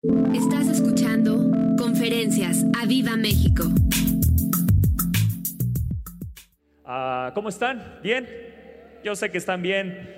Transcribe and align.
Estás 0.00 0.68
escuchando 0.68 1.36
Conferencias 1.76 2.64
a 2.80 2.86
Viva 2.86 3.16
México. 3.16 3.64
Ah, 6.84 7.32
¿Cómo 7.34 7.48
están? 7.48 7.98
¿Bien? 8.00 8.28
Yo 9.02 9.16
sé 9.16 9.32
que 9.32 9.38
están 9.38 9.60
bien. 9.60 10.08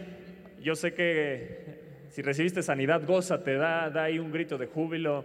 Yo 0.62 0.74
sé 0.74 0.93
que 0.93 2.04
si 2.11 2.21
recibiste 2.21 2.62
sanidad, 2.62 3.06
gózate, 3.06 3.54
da, 3.54 3.88
da 3.88 4.03
ahí 4.03 4.19
un 4.19 4.30
grito 4.30 4.58
de 4.58 4.66
júbilo. 4.66 5.24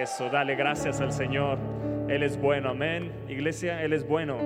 Eso, 0.00 0.30
dale 0.30 0.54
gracias 0.54 1.00
al 1.00 1.10
Señor. 1.10 1.58
Él 2.08 2.22
es 2.22 2.40
bueno, 2.40 2.68
amén. 2.68 3.10
Iglesia, 3.28 3.82
Él 3.82 3.94
es 3.94 4.06
bueno. 4.06 4.38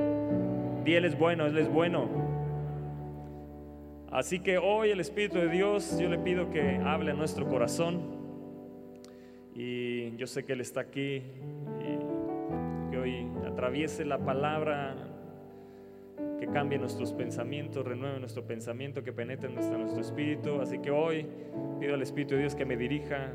Di 0.82 0.94
Él 0.94 1.04
es 1.04 1.18
bueno, 1.18 1.44
Él 1.44 1.58
es 1.58 1.68
bueno. 1.68 2.08
Así 4.10 4.40
que 4.40 4.56
hoy 4.56 4.88
el 4.92 5.00
Espíritu 5.00 5.36
de 5.36 5.50
Dios, 5.50 5.98
yo 5.98 6.08
le 6.08 6.16
pido 6.16 6.50
que 6.50 6.80
hable 6.82 7.10
a 7.10 7.14
nuestro 7.14 7.46
corazón. 7.46 8.21
Y 9.54 10.16
yo 10.16 10.26
sé 10.26 10.44
que 10.44 10.54
Él 10.54 10.60
está 10.60 10.80
aquí 10.80 11.16
y 11.16 12.90
que 12.90 12.98
hoy 12.98 13.26
atraviese 13.46 14.04
la 14.04 14.18
palabra, 14.18 14.96
que 16.40 16.46
cambie 16.46 16.78
nuestros 16.78 17.12
pensamientos, 17.12 17.84
renueve 17.84 18.18
nuestro 18.18 18.44
pensamiento, 18.44 19.02
que 19.02 19.12
penetre 19.12 19.48
en 19.48 19.54
nuestro, 19.54 19.78
nuestro 19.78 20.00
espíritu. 20.00 20.60
Así 20.60 20.78
que 20.78 20.90
hoy 20.90 21.26
pido 21.78 21.94
al 21.94 22.02
Espíritu 22.02 22.34
de 22.34 22.40
Dios 22.40 22.54
que 22.54 22.64
me 22.64 22.76
dirija 22.76 23.30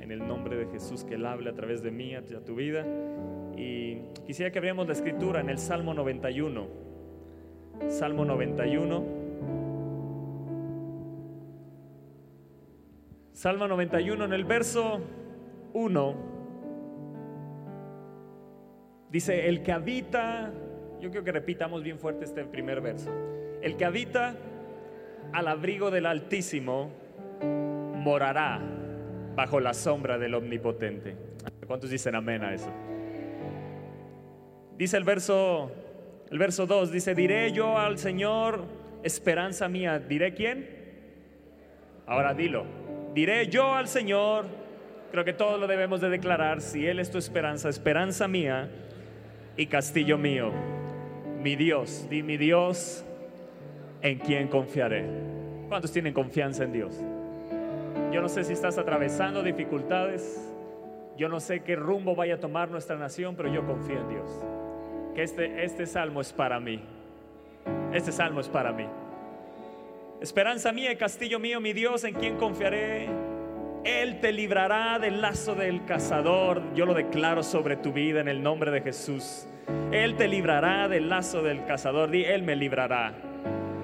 en 0.00 0.12
el 0.12 0.26
nombre 0.26 0.56
de 0.56 0.66
Jesús, 0.66 1.04
que 1.04 1.14
Él 1.14 1.26
hable 1.26 1.50
a 1.50 1.54
través 1.54 1.82
de 1.82 1.90
mí, 1.90 2.14
a 2.14 2.22
tu 2.22 2.54
vida. 2.54 2.86
Y 3.56 4.02
quisiera 4.24 4.52
que 4.52 4.58
abriéramos 4.58 4.86
la 4.86 4.92
escritura 4.92 5.40
en 5.40 5.48
el 5.48 5.58
Salmo 5.58 5.94
91. 5.94 6.66
Salmo 7.88 8.24
91. 8.24 9.04
Salmo 13.32 13.68
91 13.68 14.24
en 14.24 14.32
el 14.32 14.44
verso 14.44 15.00
1. 15.76 16.16
Dice, 19.10 19.48
el 19.48 19.62
que 19.62 19.72
habita, 19.72 20.50
yo 21.00 21.10
quiero 21.10 21.22
que 21.22 21.32
repitamos 21.32 21.82
bien 21.82 21.98
fuerte 21.98 22.24
este 22.24 22.44
primer 22.44 22.80
verso. 22.80 23.10
El 23.60 23.76
que 23.76 23.84
habita 23.84 24.34
al 25.32 25.48
abrigo 25.48 25.90
del 25.90 26.06
Altísimo 26.06 26.90
morará 27.94 28.58
bajo 29.34 29.60
la 29.60 29.74
sombra 29.74 30.16
del 30.16 30.34
Omnipotente. 30.34 31.14
¿Cuántos 31.66 31.90
dicen 31.90 32.14
amén 32.14 32.42
a 32.42 32.54
eso? 32.54 32.70
Dice 34.78 34.96
el 34.96 35.04
verso, 35.04 35.70
el 36.30 36.38
verso 36.38 36.66
2, 36.66 36.90
dice, 36.90 37.14
diré 37.14 37.52
yo 37.52 37.78
al 37.78 37.98
Señor, 37.98 38.64
esperanza 39.02 39.68
mía, 39.68 39.98
¿diré 39.98 40.32
quién? 40.32 40.70
Ahora 42.06 42.32
dilo, 42.32 42.64
diré 43.14 43.48
yo 43.48 43.74
al 43.74 43.88
Señor, 43.88 44.65
creo 45.10 45.24
que 45.24 45.32
todos 45.32 45.58
lo 45.60 45.66
debemos 45.66 46.00
de 46.00 46.08
declarar, 46.08 46.60
si 46.60 46.86
Él 46.86 47.00
es 47.00 47.10
tu 47.10 47.18
esperanza, 47.18 47.68
esperanza 47.68 48.28
mía 48.28 48.68
y 49.56 49.66
castillo 49.66 50.18
mío, 50.18 50.52
mi 51.42 51.56
Dios, 51.56 52.06
di 52.10 52.22
mi 52.22 52.36
Dios, 52.36 53.04
en 54.02 54.18
quien 54.18 54.48
confiaré. 54.48 55.04
¿Cuántos 55.68 55.92
tienen 55.92 56.12
confianza 56.12 56.64
en 56.64 56.72
Dios? 56.72 56.94
Yo 58.12 58.20
no 58.22 58.28
sé 58.28 58.44
si 58.44 58.52
estás 58.52 58.78
atravesando 58.78 59.42
dificultades, 59.42 60.40
yo 61.16 61.28
no 61.28 61.40
sé 61.40 61.60
qué 61.60 61.76
rumbo 61.76 62.14
vaya 62.14 62.34
a 62.34 62.40
tomar 62.40 62.70
nuestra 62.70 62.96
nación, 62.96 63.34
pero 63.36 63.52
yo 63.52 63.66
confío 63.66 64.00
en 64.00 64.08
Dios 64.08 64.30
que 65.16 65.22
este, 65.22 65.64
este 65.64 65.86
salmo 65.86 66.20
es 66.20 66.30
para 66.30 66.60
mí. 66.60 66.78
Este 67.90 68.12
salmo 68.12 68.40
es 68.40 68.48
para 68.48 68.70
mí. 68.70 68.86
Esperanza 70.20 70.72
mía 70.72 70.92
y 70.92 70.96
castillo 70.96 71.38
mío, 71.38 71.58
mi 71.58 71.72
Dios, 71.72 72.04
en 72.04 72.14
quien 72.14 72.36
confiaré. 72.36 73.08
Él 73.86 74.18
te 74.18 74.32
librará 74.32 74.98
del 74.98 75.20
lazo 75.20 75.54
del 75.54 75.84
cazador. 75.84 76.60
Yo 76.74 76.86
lo 76.86 76.92
declaro 76.92 77.44
sobre 77.44 77.76
tu 77.76 77.92
vida 77.92 78.20
en 78.20 78.26
el 78.26 78.42
nombre 78.42 78.72
de 78.72 78.80
Jesús. 78.80 79.46
Él 79.92 80.16
te 80.16 80.26
librará 80.26 80.88
del 80.88 81.08
lazo 81.08 81.40
del 81.40 81.64
cazador. 81.66 82.10
Di, 82.10 82.24
Él 82.24 82.42
me 82.42 82.56
librará. 82.56 83.12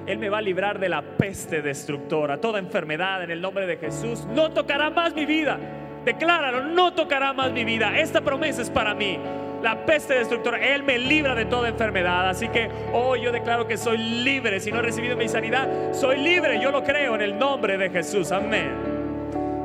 Él 0.06 0.18
me 0.18 0.28
va 0.28 0.38
a 0.38 0.42
librar 0.42 0.80
de 0.80 0.88
la 0.88 1.02
peste 1.02 1.62
destructora, 1.62 2.40
toda 2.40 2.58
enfermedad 2.58 3.22
en 3.22 3.30
el 3.30 3.40
nombre 3.40 3.68
de 3.68 3.76
Jesús. 3.76 4.26
No 4.34 4.50
tocará 4.50 4.90
más 4.90 5.14
mi 5.14 5.24
vida. 5.24 5.56
Decláralo, 6.04 6.64
no 6.64 6.92
tocará 6.94 7.32
más 7.32 7.52
mi 7.52 7.64
vida. 7.64 7.96
Esta 7.96 8.20
promesa 8.22 8.60
es 8.62 8.70
para 8.70 8.94
mí 8.94 9.20
la 9.62 9.86
peste 9.86 10.14
destructora. 10.14 10.58
Él 10.74 10.82
me 10.82 10.98
libra 10.98 11.36
de 11.36 11.44
toda 11.44 11.69
enfermedad. 11.69 12.28
Así 12.28 12.48
que 12.48 12.69
hoy 12.92 13.20
yo 13.22 13.30
declaro 13.30 13.69
que 13.69 13.76
soy 13.76 13.98
libre. 13.98 14.58
Si 14.58 14.72
no 14.72 14.80
he 14.80 14.82
recibido 14.82 15.16
mi 15.16 15.28
sanidad, 15.28 15.92
soy 15.92 16.19
libre. 16.19 16.60
Yo 16.60 16.72
lo 16.72 16.82
creo 16.82 17.14
en 17.14 17.22
el 17.22 17.38
nombre 17.38 17.78
de 17.78 17.88
Jesús. 17.88 18.32
Amén. 18.32 18.91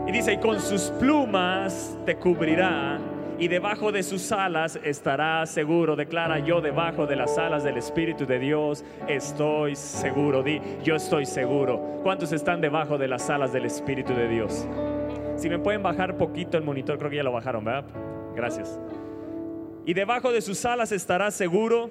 Y 0.07 0.11
dice, 0.11 0.33
y 0.33 0.37
con 0.37 0.59
sus 0.59 0.83
plumas 0.99 1.97
te 2.05 2.15
cubrirá 2.15 2.99
y 3.39 3.47
debajo 3.47 3.91
de 3.91 4.01
sus 4.01 4.31
alas 4.31 4.79
estará 4.83 5.45
seguro. 5.45 5.95
Declara 5.95 6.39
yo 6.39 6.61
debajo 6.61 7.05
de 7.05 7.15
las 7.15 7.37
alas 7.37 7.63
del 7.63 7.77
Espíritu 7.77 8.25
de 8.25 8.39
Dios 8.39 8.83
estoy 9.07 9.75
seguro. 9.75 10.43
Di, 10.43 10.61
yo 10.83 10.95
estoy 10.95 11.25
seguro. 11.25 11.99
¿Cuántos 12.03 12.31
están 12.31 12.61
debajo 12.61 12.97
de 12.97 13.07
las 13.07 13.29
alas 13.29 13.51
del 13.53 13.65
Espíritu 13.65 14.13
de 14.13 14.27
Dios? 14.27 14.67
Si 15.35 15.49
me 15.49 15.59
pueden 15.59 15.83
bajar 15.83 16.17
poquito 16.17 16.57
el 16.57 16.63
monitor, 16.63 16.97
creo 16.97 17.09
que 17.09 17.17
ya 17.17 17.23
lo 17.23 17.31
bajaron, 17.31 17.63
¿verdad? 17.63 17.85
Gracias 18.35 18.79
y 19.87 19.93
debajo 19.93 20.33
de 20.33 20.41
sus 20.41 20.65
alas 20.65 20.91
estará 20.91 21.31
seguro. 21.31 21.89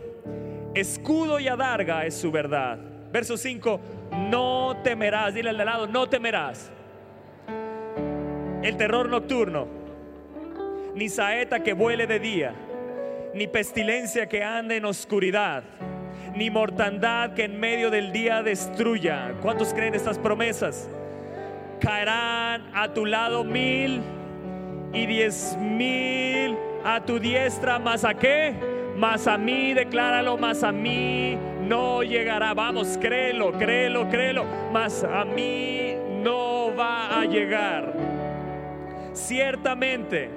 Escudo 0.75 1.41
y 1.41 1.49
adarga 1.49 2.05
es 2.05 2.15
su 2.15 2.31
verdad. 2.31 2.79
Verso 3.11 3.39
5, 3.39 3.81
no 4.31 4.77
temerás, 4.85 5.33
dile 5.33 5.49
al 5.49 5.57
de 5.57 5.65
lado, 5.65 5.87
no 5.87 6.07
temerás. 6.07 6.71
El 8.63 8.77
terror 8.77 9.09
nocturno, 9.09 9.67
ni 10.95 11.09
saeta 11.09 11.61
que 11.61 11.73
vuele 11.73 12.07
de 12.07 12.19
día, 12.19 12.53
ni 13.35 13.47
pestilencia 13.47 14.29
que 14.29 14.43
ande 14.43 14.77
en 14.77 14.85
oscuridad, 14.85 15.63
ni 16.35 16.51
mortandad 16.51 17.35
que 17.35 17.45
en 17.45 17.61
medio 17.61 17.91
del 17.91 18.13
día 18.13 18.43
destruya. 18.43 19.35
¿Cuántos 19.43 19.73
creen 19.73 19.95
estas 19.95 20.19
promesas? 20.19 20.89
Caerán 21.81 22.71
a 22.75 22.93
tu 22.93 23.05
lado 23.05 23.45
mil 23.45 24.01
y 24.93 25.07
diez 25.07 25.57
mil 25.59 26.57
a 26.85 27.01
tu 27.01 27.19
diestra, 27.19 27.79
más 27.79 28.05
a 28.05 28.15
qué? 28.15 28.55
Más 28.97 29.27
a 29.27 29.37
mí, 29.37 29.75
decláralo, 29.75 30.39
más 30.39 30.63
a 30.63 30.73
mí 30.73 31.37
no 31.69 32.03
llegará. 32.03 32.55
Vamos, 32.55 32.97
créelo, 32.99 33.53
créelo, 33.53 34.09
créelo. 34.09 34.45
Más 34.73 35.05
a 35.05 35.25
mí 35.27 35.95
no 36.23 36.75
va 36.75 37.21
a 37.21 37.25
llegar. 37.27 38.16
Ciertamente, 39.17 40.31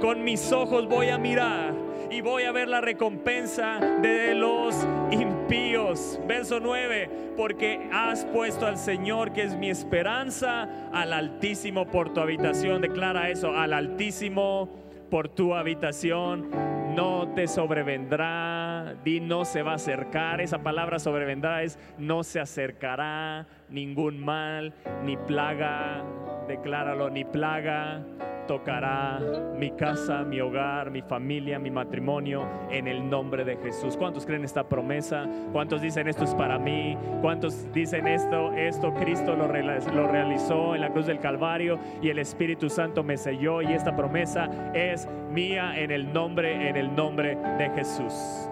con 0.00 0.22
mis 0.22 0.52
ojos 0.52 0.86
voy 0.86 1.08
a 1.08 1.18
mirar 1.18 1.74
y 2.10 2.20
voy 2.20 2.44
a 2.44 2.52
ver 2.52 2.68
la 2.68 2.80
recompensa 2.80 3.80
de 4.00 4.36
los 4.36 4.86
impíos. 5.10 6.20
Verso 6.28 6.60
9, 6.60 7.10
porque 7.36 7.90
has 7.92 8.24
puesto 8.26 8.66
al 8.66 8.78
Señor, 8.78 9.32
que 9.32 9.42
es 9.42 9.56
mi 9.56 9.68
esperanza, 9.68 10.68
al 10.92 11.12
Altísimo 11.12 11.86
por 11.90 12.14
tu 12.14 12.20
habitación. 12.20 12.80
Declara 12.80 13.30
eso, 13.30 13.50
al 13.50 13.72
Altísimo 13.72 14.68
por 15.10 15.28
tu 15.28 15.54
habitación, 15.54 16.50
no 16.94 17.32
te 17.34 17.48
sobrevendrá, 17.48 18.94
di 19.04 19.18
no 19.18 19.44
se 19.44 19.62
va 19.62 19.72
a 19.72 19.74
acercar, 19.74 20.40
esa 20.40 20.62
palabra 20.62 21.00
sobrevendrá 21.00 21.64
es 21.64 21.78
no 21.98 22.22
se 22.22 22.38
acercará 22.38 23.48
ningún 23.70 24.18
mal, 24.18 24.74
ni 25.04 25.16
plaga, 25.16 26.04
decláralo, 26.48 27.10
ni 27.10 27.24
plaga 27.24 28.04
tocará 28.50 29.20
mi 29.56 29.70
casa, 29.70 30.24
mi 30.24 30.40
hogar, 30.40 30.90
mi 30.90 31.02
familia, 31.02 31.60
mi 31.60 31.70
matrimonio 31.70 32.48
en 32.68 32.88
el 32.88 33.08
nombre 33.08 33.44
de 33.44 33.56
Jesús. 33.58 33.96
¿Cuántos 33.96 34.26
creen 34.26 34.42
esta 34.42 34.68
promesa? 34.68 35.24
¿Cuántos 35.52 35.80
dicen 35.80 36.08
esto 36.08 36.24
es 36.24 36.34
para 36.34 36.58
mí? 36.58 36.98
¿Cuántos 37.20 37.72
dicen 37.72 38.08
esto? 38.08 38.52
Esto 38.54 38.92
Cristo 38.94 39.36
lo, 39.36 39.46
realizó 39.46 40.74
en 40.74 40.80
la 40.80 40.90
cruz 40.90 41.06
del 41.06 41.20
Calvario 41.20 41.78
y 42.02 42.08
el 42.08 42.18
Espíritu 42.18 42.68
Santo 42.68 43.04
me 43.04 43.16
selló 43.16 43.62
y 43.62 43.72
esta 43.72 43.94
promesa 43.94 44.50
es 44.74 45.06
mía 45.30 45.78
en 45.78 45.92
el 45.92 46.12
nombre, 46.12 46.70
en 46.70 46.76
el 46.76 46.92
nombre 46.96 47.36
de 47.56 47.70
Jesús. 47.70 48.50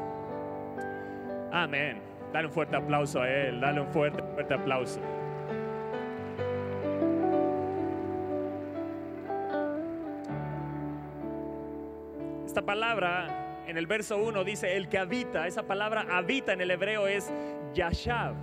Amén. 1.51 2.08
Dale 2.33 2.47
un 2.47 2.53
fuerte 2.53 2.77
aplauso 2.77 3.23
a 3.23 3.29
Él, 3.29 3.61
dale 3.61 3.81
un 3.81 3.89
fuerte, 3.89 4.23
fuerte 4.35 4.55
aplauso. 4.55 5.01
Esta 12.47 12.63
palabra 12.63 13.63
en 13.67 13.77
el 13.77 13.87
verso 13.87 14.19
1 14.19 14.45
dice 14.45 14.77
el 14.77 14.89
que 14.89 14.99
habita. 14.99 15.47
Esa 15.47 15.65
palabra 15.65 16.07
habita 16.11 16.55
en 16.55 16.61
el 16.61 16.71
hebreo 16.71 17.07
es 17.07 17.33
yashav. 17.75 18.35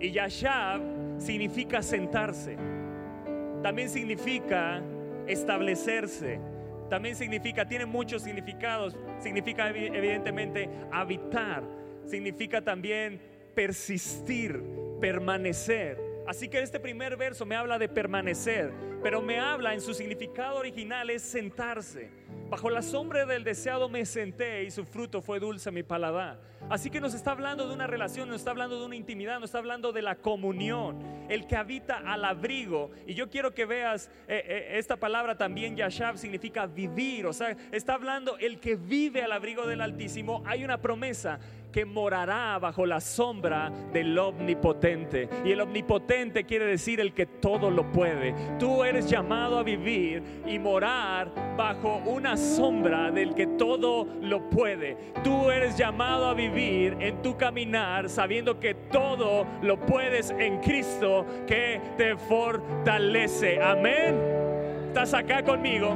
Y 0.00 0.10
yashav 0.10 0.80
significa 1.18 1.82
sentarse. 1.82 2.56
También 3.62 3.90
significa 3.90 4.82
establecerse. 5.26 6.40
También 6.88 7.14
significa, 7.14 7.66
tiene 7.66 7.84
muchos 7.84 8.22
significados. 8.22 8.96
Significa 9.18 9.68
evidentemente 9.68 10.70
habitar. 10.90 11.62
Significa 12.08 12.62
también 12.62 13.20
persistir, 13.54 14.62
permanecer. 15.00 15.98
Así 16.26 16.48
que 16.48 16.60
este 16.60 16.80
primer 16.80 17.16
verso 17.16 17.44
me 17.44 17.54
habla 17.54 17.78
de 17.78 17.88
permanecer, 17.88 18.72
pero 19.02 19.20
me 19.20 19.38
habla 19.38 19.74
en 19.74 19.80
su 19.80 19.94
significado 19.94 20.56
original 20.56 21.10
es 21.10 21.22
sentarse. 21.22 22.10
Bajo 22.48 22.70
la 22.70 22.82
sombra 22.82 23.26
del 23.26 23.44
deseado 23.44 23.88
me 23.90 24.06
senté 24.06 24.64
y 24.64 24.70
su 24.70 24.84
fruto 24.84 25.20
fue 25.20 25.38
dulce 25.38 25.70
mi 25.70 25.82
paladar. 25.82 26.40
Así 26.70 26.90
que 26.90 27.00
nos 27.00 27.14
está 27.14 27.30
hablando 27.30 27.66
de 27.66 27.74
una 27.74 27.86
relación, 27.86 28.28
nos 28.28 28.38
está 28.38 28.50
hablando 28.50 28.78
de 28.78 28.84
una 28.84 28.96
intimidad, 28.96 29.40
nos 29.40 29.48
está 29.48 29.58
hablando 29.58 29.92
de 29.92 30.02
la 30.02 30.16
comunión, 30.16 30.98
el 31.30 31.46
que 31.46 31.56
habita 31.56 31.98
al 31.98 32.24
abrigo. 32.24 32.90
Y 33.06 33.14
yo 33.14 33.30
quiero 33.30 33.54
que 33.54 33.64
veas 33.64 34.10
eh, 34.28 34.42
eh, 34.46 34.78
esta 34.78 34.96
palabra 34.96 35.36
también, 35.38 35.76
Yashav, 35.76 36.18
significa 36.18 36.66
vivir. 36.66 37.26
O 37.26 37.32
sea, 37.32 37.56
está 37.72 37.94
hablando 37.94 38.36
el 38.38 38.60
que 38.60 38.76
vive 38.76 39.22
al 39.22 39.32
abrigo 39.32 39.66
del 39.66 39.80
Altísimo. 39.80 40.42
Hay 40.44 40.62
una 40.62 40.78
promesa 40.78 41.38
que 41.72 41.84
morará 41.84 42.58
bajo 42.58 42.86
la 42.86 43.00
sombra 43.00 43.70
del 43.92 44.18
omnipotente. 44.18 45.28
Y 45.44 45.52
el 45.52 45.60
omnipotente 45.60 46.44
quiere 46.44 46.66
decir 46.66 47.00
el 47.00 47.12
que 47.12 47.26
todo 47.26 47.70
lo 47.70 47.92
puede. 47.92 48.34
Tú 48.58 48.84
eres 48.84 49.08
llamado 49.08 49.58
a 49.58 49.62
vivir 49.62 50.22
y 50.46 50.58
morar 50.58 51.30
bajo 51.56 51.96
una 52.06 52.36
sombra 52.36 53.10
del 53.10 53.34
que 53.34 53.46
todo 53.46 54.06
lo 54.22 54.48
puede. 54.50 54.96
Tú 55.22 55.50
eres 55.50 55.76
llamado 55.76 56.26
a 56.26 56.34
vivir 56.34 56.57
en 56.58 57.22
tu 57.22 57.36
caminar 57.36 58.08
sabiendo 58.08 58.58
que 58.58 58.74
todo 58.74 59.46
lo 59.62 59.78
puedes 59.78 60.30
en 60.30 60.60
Cristo 60.60 61.24
que 61.46 61.80
te 61.96 62.16
fortalece. 62.16 63.60
Amén. 63.62 64.16
¿Estás 64.88 65.14
acá 65.14 65.42
conmigo? 65.44 65.94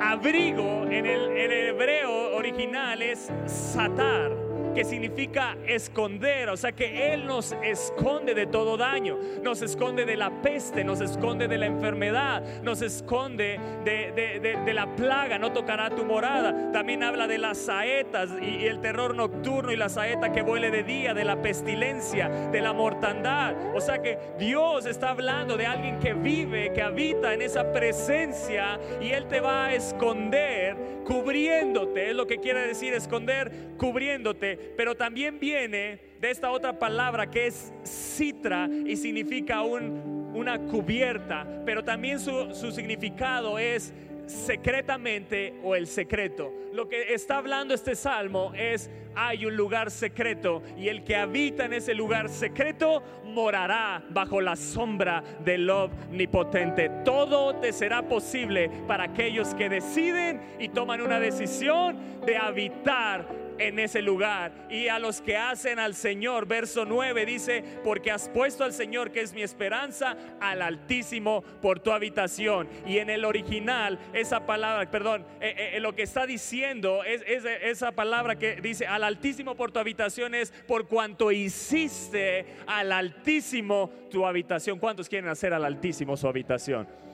Abrigo 0.00 0.84
en 0.84 1.06
el, 1.06 1.52
hebreo 1.52 2.36
original 2.36 3.02
es 3.02 3.30
satar 3.46 4.45
que 4.76 4.84
significa 4.84 5.56
esconder, 5.66 6.50
o 6.50 6.56
sea 6.58 6.70
que 6.70 7.14
Él 7.14 7.24
nos 7.24 7.52
esconde 7.62 8.34
de 8.34 8.46
todo 8.46 8.76
daño, 8.76 9.16
nos 9.42 9.62
esconde 9.62 10.04
de 10.04 10.18
la 10.18 10.42
peste, 10.42 10.84
nos 10.84 11.00
esconde 11.00 11.48
de 11.48 11.56
la 11.56 11.64
enfermedad, 11.64 12.42
nos 12.62 12.82
esconde 12.82 13.58
de, 13.86 14.72
la 14.74 14.94
plaga, 14.94 15.38
no 15.38 15.50
tocará 15.54 15.88
tu 15.88 16.04
morada. 16.04 16.72
También 16.72 17.02
habla 17.02 17.26
de 17.26 17.38
las 17.38 17.56
saetas 17.56 18.28
y, 18.42 18.66
el 18.66 18.82
terror 18.82 19.14
nocturno 19.14 19.72
y 19.72 19.76
la 19.76 19.88
saeta 19.88 20.30
que 20.30 20.42
vuele 20.42 20.70
de 20.70 20.82
día, 20.82 21.14
de 21.14 21.24
la 21.24 21.40
pestilencia, 21.40 22.28
de 22.28 22.60
la 22.60 22.74
mortandad. 22.74 23.54
O 23.74 23.80
sea 23.80 24.02
que 24.02 24.18
Dios 24.38 24.84
está 24.84 25.08
hablando 25.08 25.56
de 25.56 25.64
alguien 25.64 25.98
que 26.00 26.12
vive, 26.12 26.74
que 26.74 26.82
habita 26.82 27.32
en 27.32 27.40
esa 27.40 27.72
presencia 27.72 28.78
y 29.00 29.12
Él 29.12 29.26
te 29.26 29.40
va 29.40 29.68
a 29.68 29.74
esconder 29.74 30.76
cubriéndote, 31.06 32.10
es 32.10 32.16
lo 32.16 32.26
que 32.26 32.38
quiere 32.38 32.66
decir 32.66 32.92
esconder, 32.92 33.50
cubriéndote 33.78 34.65
pero 34.76 34.94
también 34.94 35.38
viene 35.38 36.00
de 36.20 36.30
esta 36.30 36.50
otra 36.50 36.78
palabra 36.78 37.30
que 37.30 37.46
es 37.46 37.72
citra 37.84 38.68
y 38.86 38.96
significa 38.96 39.62
una 39.62 40.58
cubierta, 40.58 41.46
pero 41.64 41.84
también 41.84 42.18
su, 42.18 42.54
su 42.54 42.72
significado 42.72 43.58
es 43.58 43.92
secretamente 44.26 45.54
o 45.62 45.74
el 45.74 45.86
secreto. 45.86 46.52
Lo 46.72 46.88
que 46.88 47.14
está 47.14 47.38
hablando 47.38 47.74
este 47.74 47.94
salmo 47.94 48.52
es 48.54 48.90
hay 49.14 49.46
un 49.46 49.56
lugar 49.56 49.90
secreto 49.90 50.62
y 50.76 50.88
el 50.88 51.02
que 51.02 51.16
habita 51.16 51.64
en 51.64 51.72
ese 51.72 51.94
lugar 51.94 52.28
secreto 52.28 53.02
morará 53.24 54.04
bajo 54.10 54.40
la 54.40 54.56
sombra 54.56 55.22
del 55.42 55.68
omnipotente. 55.70 56.90
Todo 57.04 57.56
te 57.56 57.72
será 57.72 58.02
posible 58.02 58.70
para 58.86 59.04
aquellos 59.04 59.54
que 59.54 59.70
deciden 59.70 60.42
y 60.58 60.68
toman 60.68 61.00
una 61.00 61.18
decisión 61.18 62.20
de 62.26 62.36
habitar 62.36 63.45
en 63.58 63.78
ese 63.78 64.02
lugar. 64.02 64.52
Y 64.70 64.88
a 64.88 64.98
los 64.98 65.20
que 65.20 65.36
hacen 65.36 65.78
al 65.78 65.94
Señor, 65.94 66.46
verso 66.46 66.84
9 66.84 67.26
dice, 67.26 67.64
porque 67.84 68.10
has 68.10 68.28
puesto 68.28 68.64
al 68.64 68.72
Señor, 68.72 69.10
que 69.12 69.20
es 69.20 69.32
mi 69.32 69.42
esperanza, 69.42 70.16
al 70.40 70.62
Altísimo 70.62 71.42
por 71.60 71.80
tu 71.80 71.92
habitación. 71.92 72.68
Y 72.86 72.98
en 72.98 73.10
el 73.10 73.24
original, 73.24 73.98
esa 74.12 74.46
palabra, 74.46 74.90
perdón, 74.90 75.24
eh, 75.40 75.54
eh, 75.56 75.70
eh, 75.76 75.80
lo 75.80 75.94
que 75.94 76.02
está 76.02 76.26
diciendo 76.26 77.04
es, 77.04 77.22
esa 77.62 77.92
palabra 77.92 78.36
que 78.36 78.56
dice 78.60 78.86
al 78.86 79.04
Altísimo 79.04 79.54
por 79.54 79.72
tu 79.72 79.78
habitación 79.78 80.34
es 80.34 80.50
por 80.66 80.86
cuanto 80.86 81.32
hiciste 81.32 82.46
al 82.66 82.92
Altísimo 82.92 83.90
tu 84.10 84.26
habitación. 84.26 84.78
¿Cuántos 84.78 85.08
quieren 85.08 85.30
hacer 85.30 85.52
al 85.52 85.64
Altísimo 85.64 86.16
su 86.16 86.28
habitación? 86.28 87.05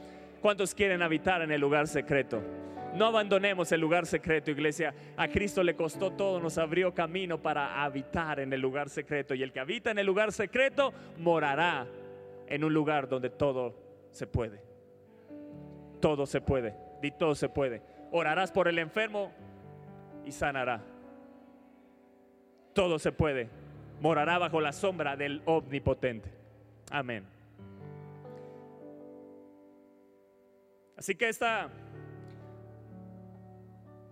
¿Cuántos 0.43 0.75
quieren 0.75 1.03
habitar 1.03 1.41
en 1.41 1.53
el 1.53 1.61
lugar 1.61 1.87
secreto? 1.87 2.43
No 2.95 3.07
abandonemos 3.07 3.71
el 3.71 3.81
lugar 3.81 4.07
secreto, 4.07 4.51
iglesia. 4.51 4.93
A 5.17 5.29
Cristo 5.29 5.63
le 5.63 5.77
costó 5.77 6.11
todo, 6.11 6.41
nos 6.41 6.59
abrió 6.59 6.93
camino 6.93 7.41
para 7.41 7.85
habitar 7.85 8.41
en 8.41 8.53
el 8.53 8.61
lugar 8.61 8.91
secreto. 8.91 9.35
Y 9.35 9.45
el 9.45 9.53
que 9.53 9.61
habita 9.61 9.93
en 9.93 9.99
el 10.01 10.07
lugar 10.07 10.33
secreto 10.33 10.93
morará 11.17 11.87
en 12.49 12.65
un 12.65 12.75
lugar 12.75 13.09
donde 13.09 13.31
todo 13.31 13.79
se 14.11 14.27
puede. 14.27 14.61
Todo 16.01 16.27
se 16.27 16.41
puede. 16.41 16.75
Di 17.01 17.13
todo 17.13 17.37
se 17.37 17.49
puede. 17.49 17.81
Orarás 18.11 18.51
por 18.51 18.67
el 18.67 18.81
enfermo 18.81 19.33
y 20.27 20.33
sanará. 20.33 20.83
Todo 22.73 22.99
se 22.99 23.13
puede. 23.13 23.49
Morará 24.01 24.39
bajo 24.39 24.61
la 24.61 24.73
sombra 24.73 25.17
del 25.17 25.41
omnipotente. 25.47 26.31
Amén. 26.91 27.32
Así 31.03 31.17
que 31.17 31.29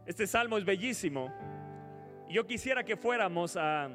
este 0.07 0.27
salmo 0.27 0.59
es 0.59 0.65
bellísimo. 0.65 1.33
Yo 2.29 2.45
quisiera 2.49 2.83
que 2.83 2.97
fuéramos 2.97 3.57
a 3.57 3.89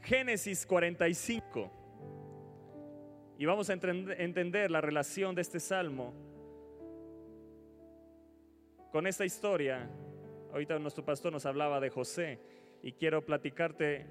Génesis 0.00 0.64
45 0.64 1.72
y 3.36 3.44
vamos 3.46 3.68
a 3.68 3.72
entender 3.72 4.70
la 4.70 4.80
relación 4.80 5.34
de 5.34 5.42
este 5.42 5.58
salmo 5.58 6.14
con 8.92 9.08
esta 9.08 9.24
historia. 9.24 9.90
Ahorita 10.52 10.78
nuestro 10.78 11.04
pastor 11.04 11.32
nos 11.32 11.44
hablaba 11.46 11.80
de 11.80 11.90
José 11.90 12.38
y 12.80 12.92
quiero 12.92 13.26
platicarte 13.26 14.06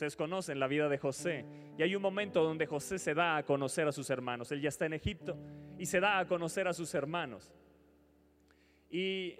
Ustedes 0.00 0.16
conocen 0.16 0.58
la 0.58 0.66
vida 0.66 0.88
de 0.88 0.96
José. 0.96 1.44
Y 1.76 1.82
hay 1.82 1.94
un 1.94 2.00
momento 2.00 2.42
donde 2.42 2.64
José 2.64 2.98
se 2.98 3.12
da 3.12 3.36
a 3.36 3.42
conocer 3.42 3.86
a 3.86 3.92
sus 3.92 4.08
hermanos. 4.08 4.50
Él 4.50 4.62
ya 4.62 4.70
está 4.70 4.86
en 4.86 4.94
Egipto 4.94 5.36
y 5.78 5.84
se 5.84 6.00
da 6.00 6.18
a 6.18 6.26
conocer 6.26 6.66
a 6.66 6.72
sus 6.72 6.94
hermanos. 6.94 7.52
Y 8.88 9.36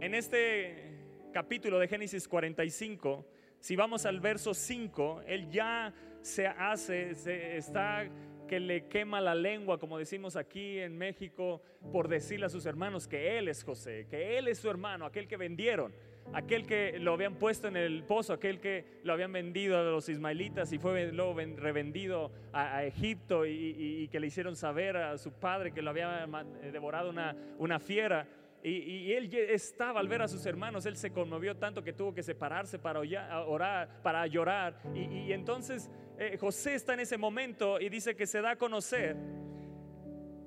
en 0.00 0.16
este 0.16 1.30
capítulo 1.32 1.78
de 1.78 1.86
Génesis 1.86 2.26
45, 2.26 3.24
si 3.60 3.76
vamos 3.76 4.04
al 4.04 4.18
verso 4.18 4.52
5, 4.52 5.22
él 5.28 5.48
ya 5.48 5.94
se 6.22 6.48
hace, 6.48 7.14
se 7.14 7.56
está 7.56 8.08
que 8.48 8.58
le 8.58 8.88
quema 8.88 9.20
la 9.20 9.36
lengua, 9.36 9.78
como 9.78 9.96
decimos 9.96 10.34
aquí 10.34 10.80
en 10.80 10.98
México, 10.98 11.62
por 11.92 12.08
decirle 12.08 12.46
a 12.46 12.48
sus 12.48 12.66
hermanos 12.66 13.06
que 13.06 13.38
él 13.38 13.46
es 13.46 13.62
José, 13.62 14.08
que 14.10 14.38
él 14.38 14.48
es 14.48 14.58
su 14.58 14.68
hermano, 14.68 15.06
aquel 15.06 15.28
que 15.28 15.36
vendieron 15.36 15.94
aquel 16.32 16.66
que 16.66 16.98
lo 16.98 17.14
habían 17.14 17.34
puesto 17.34 17.68
en 17.68 17.76
el 17.76 18.04
pozo, 18.04 18.32
aquel 18.32 18.60
que 18.60 18.84
lo 19.02 19.12
habían 19.12 19.32
vendido 19.32 19.78
a 19.78 19.82
los 19.82 20.08
ismaelitas 20.08 20.72
y 20.72 20.78
fue 20.78 21.12
luego 21.12 21.34
revendido 21.56 22.30
a, 22.52 22.84
Egipto 22.84 23.46
y, 23.46 24.08
que 24.08 24.20
le 24.20 24.28
hicieron 24.28 24.56
saber 24.56 24.96
a 24.96 25.18
su 25.18 25.32
padre 25.32 25.72
que 25.72 25.82
lo 25.82 25.90
había 25.90 26.28
eh, 26.62 26.70
devorado 26.70 27.10
una, 27.10 27.36
una 27.58 27.78
fiera. 27.78 28.26
Y, 28.62 29.12
él 29.12 29.32
estaba 29.34 30.00
al 30.00 30.08
ver 30.08 30.22
a 30.22 30.28
sus 30.28 30.44
hermanos, 30.44 30.84
él 30.84 30.96
se 30.96 31.10
conmovió 31.10 31.56
tanto 31.56 31.82
que 31.82 31.94
tuvo 31.94 32.12
que 32.12 32.22
separarse 32.22 32.78
para 32.78 33.00
orar, 33.00 34.02
para 34.02 34.26
llorar. 34.26 34.80
Y, 34.94 35.32
entonces 35.32 35.90
eh, 36.18 36.36
José 36.38 36.74
está 36.74 36.94
en 36.94 37.00
ese 37.00 37.16
momento 37.16 37.80
y 37.80 37.88
dice 37.88 38.14
que 38.14 38.26
se 38.26 38.40
da 38.42 38.52
a 38.52 38.56
conocer. 38.56 39.16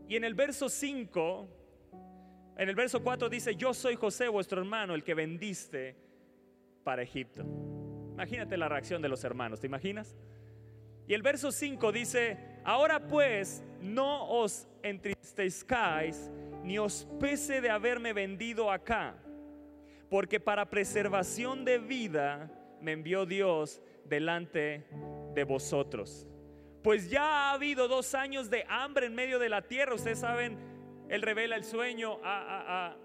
Y 0.07 0.15
en 0.15 0.23
el 0.23 0.35
verso 0.35 0.69
5 0.69 1.62
en 2.57 2.69
el 2.69 2.75
verso 2.75 3.01
4 3.01 3.29
dice, 3.29 3.55
yo 3.55 3.73
soy 3.73 3.95
José, 3.95 4.27
vuestro 4.27 4.59
hermano, 4.59 4.93
el 4.93 5.03
que 5.03 5.13
vendiste 5.13 5.95
para 6.83 7.01
Egipto. 7.01 7.43
Imagínate 8.13 8.57
la 8.57 8.69
reacción 8.69 9.01
de 9.01 9.09
los 9.09 9.23
hermanos, 9.23 9.59
¿te 9.59 9.67
imaginas? 9.67 10.15
Y 11.07 11.13
el 11.13 11.21
verso 11.21 11.51
5 11.51 11.91
dice, 11.91 12.37
ahora 12.63 13.07
pues 13.07 13.63
no 13.81 14.29
os 14.29 14.67
entristezcáis 14.83 16.31
ni 16.63 16.77
os 16.77 17.07
pese 17.19 17.59
de 17.59 17.69
haberme 17.69 18.13
vendido 18.13 18.71
acá, 18.71 19.15
porque 20.09 20.39
para 20.39 20.69
preservación 20.69 21.65
de 21.65 21.79
vida 21.79 22.51
me 22.79 22.93
envió 22.93 23.25
Dios 23.25 23.81
delante 24.05 24.85
de 25.33 25.43
vosotros. 25.43 26.27
Pues 26.83 27.09
ya 27.09 27.23
ha 27.23 27.53
habido 27.53 27.87
dos 27.87 28.13
años 28.13 28.49
de 28.49 28.65
hambre 28.69 29.07
en 29.07 29.15
medio 29.15 29.39
de 29.39 29.49
la 29.49 29.61
tierra, 29.61 29.95
ustedes 29.95 30.19
saben 30.19 30.72
él 31.13 31.21
revela 31.21 31.55
el 31.55 31.63
sueño 31.63 32.17
a, 32.23 32.97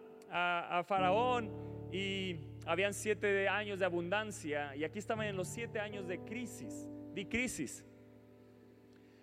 Faraón 0.86 1.50
y 1.92 2.36
habían 2.64 2.94
siete 2.94 3.46
años 3.50 3.78
de 3.80 3.84
abundancia 3.84 4.74
y 4.74 4.84
aquí 4.84 4.98
estaban 4.98 5.26
en 5.26 5.36
los 5.36 5.46
siete 5.46 5.78
años 5.78 6.08
de 6.08 6.18
crisis, 6.20 6.88
de 7.12 7.28
crisis. 7.28 7.84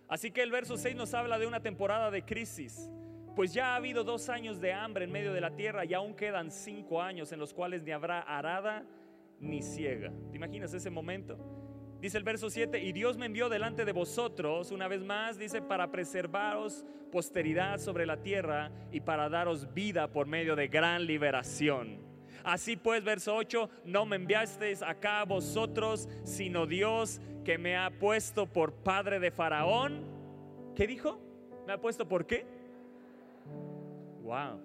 Así 0.07 0.29
que 0.29 0.43
el 0.43 0.51
verso 0.51 0.77
6 0.77 0.95
nos 0.95 1.15
habla 1.15 1.39
de 1.39 1.47
una 1.47 1.61
temporada 1.61 2.11
de 2.11 2.23
crisis, 2.25 2.91
pues 3.35 3.55
ya 3.55 3.73
ha 3.73 3.75
habido 3.77 4.03
dos 4.03 4.29
años 4.29 4.61
de 4.61 4.71
hambre 4.71 5.05
en 5.05 5.11
medio 5.11 5.33
de 5.33 5.41
la 5.41 5.55
tierra 5.55 5.83
y 5.83 5.95
aún 5.95 6.15
quedan 6.15 6.51
cinco 6.51 7.01
años 7.01 7.31
en 7.31 7.39
los 7.39 7.55
cuales 7.55 7.81
ni 7.81 7.91
habrá 7.91 8.19
arada 8.19 8.85
ni 9.39 9.63
ciega. 9.63 10.13
¿Te 10.29 10.37
imaginas 10.37 10.71
ese 10.75 10.91
momento? 10.91 11.64
Dice 12.05 12.19
el 12.19 12.23
verso 12.23 12.51
7, 12.51 12.77
y 12.83 12.91
Dios 12.91 13.17
me 13.17 13.25
envió 13.25 13.49
delante 13.49 13.83
de 13.83 13.91
vosotros, 13.91 14.69
una 14.69 14.87
vez 14.87 15.01
más, 15.01 15.39
dice, 15.39 15.63
para 15.63 15.89
preservaros 15.89 16.85
posteridad 17.11 17.79
sobre 17.79 18.05
la 18.05 18.21
tierra 18.21 18.69
y 18.91 18.99
para 18.99 19.27
daros 19.27 19.73
vida 19.73 20.07
por 20.11 20.27
medio 20.27 20.55
de 20.55 20.67
gran 20.67 21.07
liberación. 21.07 21.97
Así 22.43 22.77
pues, 22.77 23.03
verso 23.03 23.35
8, 23.35 23.71
no 23.85 24.05
me 24.05 24.17
enviasteis 24.17 24.83
acá 24.83 25.23
vosotros, 25.23 26.07
sino 26.23 26.67
Dios 26.67 27.21
que 27.43 27.57
me 27.57 27.75
ha 27.75 27.89
puesto 27.89 28.45
por 28.45 28.75
padre 28.83 29.19
de 29.19 29.31
Faraón. 29.31 30.05
¿Qué 30.75 30.85
dijo? 30.85 31.19
¿Me 31.65 31.73
ha 31.73 31.81
puesto 31.81 32.07
por 32.07 32.27
qué? 32.27 32.45
Wow. 34.21 34.61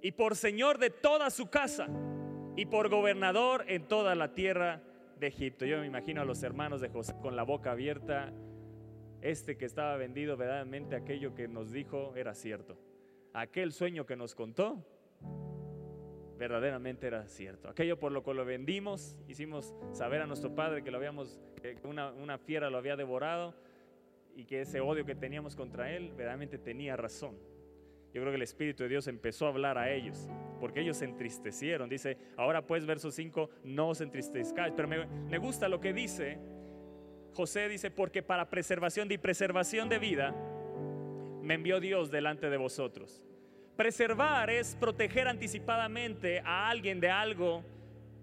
Y 0.00 0.12
por 0.12 0.34
señor 0.34 0.78
de 0.78 0.88
toda 0.88 1.28
su 1.28 1.50
casa 1.50 1.88
y 2.56 2.64
por 2.64 2.88
gobernador 2.88 3.66
en 3.68 3.86
toda 3.86 4.14
la 4.14 4.32
tierra 4.32 4.80
de 5.18 5.26
Egipto. 5.28 5.64
Yo 5.64 5.78
me 5.78 5.86
imagino 5.86 6.20
a 6.20 6.24
los 6.24 6.42
hermanos 6.42 6.80
de 6.80 6.88
José 6.88 7.14
con 7.20 7.36
la 7.36 7.42
boca 7.42 7.72
abierta. 7.72 8.32
Este 9.20 9.56
que 9.56 9.64
estaba 9.64 9.96
vendido 9.96 10.36
verdaderamente 10.36 10.94
aquello 10.94 11.34
que 11.34 11.48
nos 11.48 11.72
dijo 11.72 12.14
era 12.16 12.34
cierto. 12.34 12.78
Aquel 13.32 13.72
sueño 13.72 14.06
que 14.06 14.16
nos 14.16 14.34
contó 14.34 14.84
verdaderamente 16.38 17.08
era 17.08 17.26
cierto. 17.26 17.68
Aquello 17.68 17.98
por 17.98 18.12
lo 18.12 18.22
que 18.22 18.32
lo 18.32 18.44
vendimos, 18.44 19.18
hicimos 19.26 19.74
saber 19.92 20.22
a 20.22 20.26
nuestro 20.26 20.54
padre 20.54 20.84
que 20.84 20.90
lo 20.90 20.98
habíamos, 20.98 21.40
que 21.60 21.76
una, 21.82 22.12
una 22.12 22.38
fiera 22.38 22.70
lo 22.70 22.78
había 22.78 22.96
devorado 22.96 23.54
y 24.36 24.44
que 24.44 24.60
ese 24.60 24.80
odio 24.80 25.04
que 25.04 25.16
teníamos 25.16 25.56
contra 25.56 25.90
él 25.90 26.10
verdaderamente 26.10 26.58
tenía 26.58 26.96
razón. 26.96 27.36
Yo 28.12 28.22
creo 28.22 28.30
que 28.30 28.36
el 28.36 28.42
Espíritu 28.42 28.84
de 28.84 28.88
Dios 28.88 29.08
empezó 29.08 29.46
a 29.46 29.48
hablar 29.48 29.78
a 29.78 29.92
ellos, 29.92 30.28
porque 30.58 30.80
ellos 30.80 30.96
se 30.96 31.04
entristecieron. 31.04 31.88
Dice, 31.88 32.18
ahora 32.36 32.62
pues, 32.66 32.86
verso 32.86 33.10
5, 33.10 33.50
no 33.64 33.90
os 33.90 34.00
entristezcáis. 34.00 34.72
Pero 34.76 34.88
me, 34.88 35.06
me 35.06 35.38
gusta 35.38 35.68
lo 35.68 35.80
que 35.80 35.92
dice. 35.92 36.38
José 37.34 37.68
dice, 37.68 37.90
porque 37.90 38.22
para 38.22 38.48
preservación 38.50 39.08
preservación 39.20 39.88
de 39.88 39.98
vida, 39.98 40.34
me 41.42 41.54
envió 41.54 41.80
Dios 41.80 42.10
delante 42.10 42.50
de 42.50 42.56
vosotros. 42.56 43.24
Preservar 43.76 44.50
es 44.50 44.74
proteger 44.74 45.28
anticipadamente 45.28 46.40
a 46.44 46.68
alguien 46.68 47.00
de 47.00 47.10
algo 47.10 47.62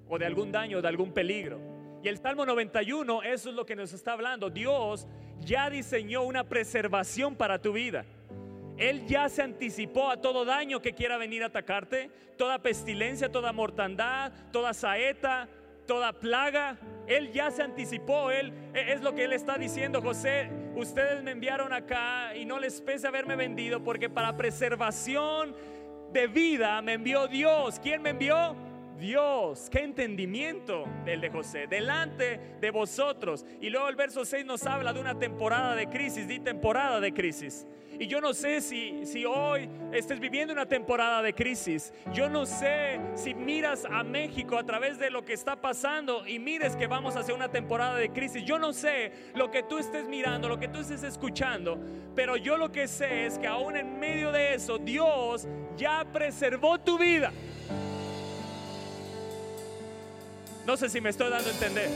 o 0.08 0.20
de 0.20 0.25
algún 0.25 0.51
daño, 0.51 0.82
de 0.82 0.88
algún 0.88 1.13
peligro. 1.13 1.60
Y 2.04 2.08
el 2.08 2.18
Salmo 2.18 2.46
91, 2.46 3.24
eso 3.24 3.50
es 3.50 3.56
lo 3.56 3.65
que 3.65 3.75
nos 3.75 3.94
está 3.94 4.13
hablando. 4.13 4.50
Dios 4.50 5.08
ya 5.39 5.70
diseñó 5.70 6.24
una 6.24 6.44
preservación 6.44 7.36
para 7.36 7.62
tu 7.62 7.74
vida. 7.74 8.06
Él 8.77 9.05
ya 9.08 9.29
se 9.29 9.41
anticipó 9.41 10.10
a 10.10 10.22
todo 10.22 10.46
daño 10.46 10.82
que 10.82 10.94
quiera 10.94 11.17
venir 11.17 11.44
a 11.44 11.48
atacarte, 11.48 12.10
toda 12.38 12.60
pestilencia, 12.60 13.32
toda 13.32 13.53
mortandad, 13.53 14.32
toda 14.51 14.74
saeta, 14.74 15.48
toda 15.88 16.13
plaga. 16.13 16.77
Él 17.08 17.32
ya 17.32 17.51
se 17.51 17.63
anticipó, 17.63 18.32
él 18.32 18.53
e, 18.74 18.94
es 18.94 19.01
lo 19.01 19.15
que 19.15 19.25
él 19.25 19.34
está 19.34 19.58
diciendo, 19.58 20.01
José, 20.01 20.50
ustedes 20.75 21.24
me 21.24 21.32
enviaron 21.32 21.72
acá 21.72 22.36
y 22.36 22.46
no 22.46 22.60
les 22.60 22.82
pese 22.82 23.08
haberme 23.08 23.36
vendido 23.36 23.84
porque 23.84 24.10
para 24.10 24.36
preservación 24.36 25.55
de 26.12 26.27
vida 26.27 26.82
me 26.82 26.94
envió 26.94 27.27
Dios. 27.27 27.79
¿Quién 27.79 28.01
me 28.01 28.10
envió? 28.12 28.55
Dios, 28.97 29.69
qué 29.69 29.79
entendimiento 29.79 30.85
el 31.05 31.21
de 31.21 31.29
José, 31.29 31.67
delante 31.67 32.39
de 32.61 32.71
vosotros. 32.71 33.45
Y 33.61 33.69
luego 33.69 33.89
el 33.89 33.95
verso 33.95 34.25
6 34.25 34.45
nos 34.45 34.65
habla 34.65 34.93
de 34.93 34.99
una 34.99 35.17
temporada 35.17 35.75
de 35.75 35.87
crisis, 35.87 36.27
di 36.27 36.39
temporada 36.39 36.99
de 36.99 37.13
crisis. 37.13 37.67
Y 37.97 38.07
yo 38.07 38.19
no 38.19 38.33
sé 38.33 38.59
si, 38.61 39.05
si 39.05 39.25
hoy 39.25 39.69
estés 39.93 40.19
viviendo 40.19 40.53
una 40.53 40.65
temporada 40.65 41.21
de 41.21 41.33
crisis. 41.33 41.93
Yo 42.13 42.29
no 42.29 42.45
sé 42.45 42.99
si 43.15 43.33
miras 43.33 43.85
a 43.85 44.03
México 44.03 44.57
a 44.57 44.65
través 44.65 44.99
de 44.99 45.09
lo 45.09 45.23
que 45.23 45.33
está 45.33 45.55
pasando 45.61 46.27
y 46.27 46.39
mires 46.39 46.75
que 46.75 46.87
vamos 46.87 47.15
hacia 47.15 47.33
una 47.33 47.49
temporada 47.49 47.95
de 47.95 48.09
crisis. 48.09 48.43
Yo 48.43 48.59
no 48.59 48.73
sé 48.73 49.11
lo 49.33 49.49
que 49.49 49.63
tú 49.63 49.77
estés 49.77 50.07
mirando, 50.09 50.49
lo 50.49 50.59
que 50.59 50.67
tú 50.67 50.79
estés 50.79 51.03
escuchando. 51.03 51.79
Pero 52.15 52.35
yo 52.35 52.57
lo 52.57 52.71
que 52.71 52.87
sé 52.87 53.27
es 53.27 53.37
que 53.37 53.47
aún 53.47 53.77
en 53.77 53.97
medio 53.97 54.31
de 54.31 54.55
eso, 54.55 54.77
Dios 54.77 55.47
ya 55.77 56.05
preservó 56.11 56.77
tu 56.79 56.97
vida. 56.97 57.31
No 60.65 60.75
sé 60.77 60.89
si 60.89 61.00
me 61.00 61.10
estoy 61.10 61.29
dando 61.29 61.50
a 61.50 61.53
entender. 61.53 61.89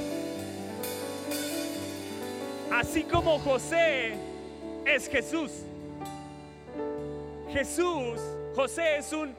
Así 2.71 3.03
como 3.03 3.39
José 3.39 4.13
es 4.85 5.09
Jesús. 5.09 5.51
Jesús, 7.51 8.19
José 8.55 8.97
es 8.97 9.11
un 9.11 9.33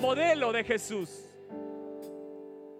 modelo 0.00 0.52
de 0.52 0.64
Jesús. 0.64 1.24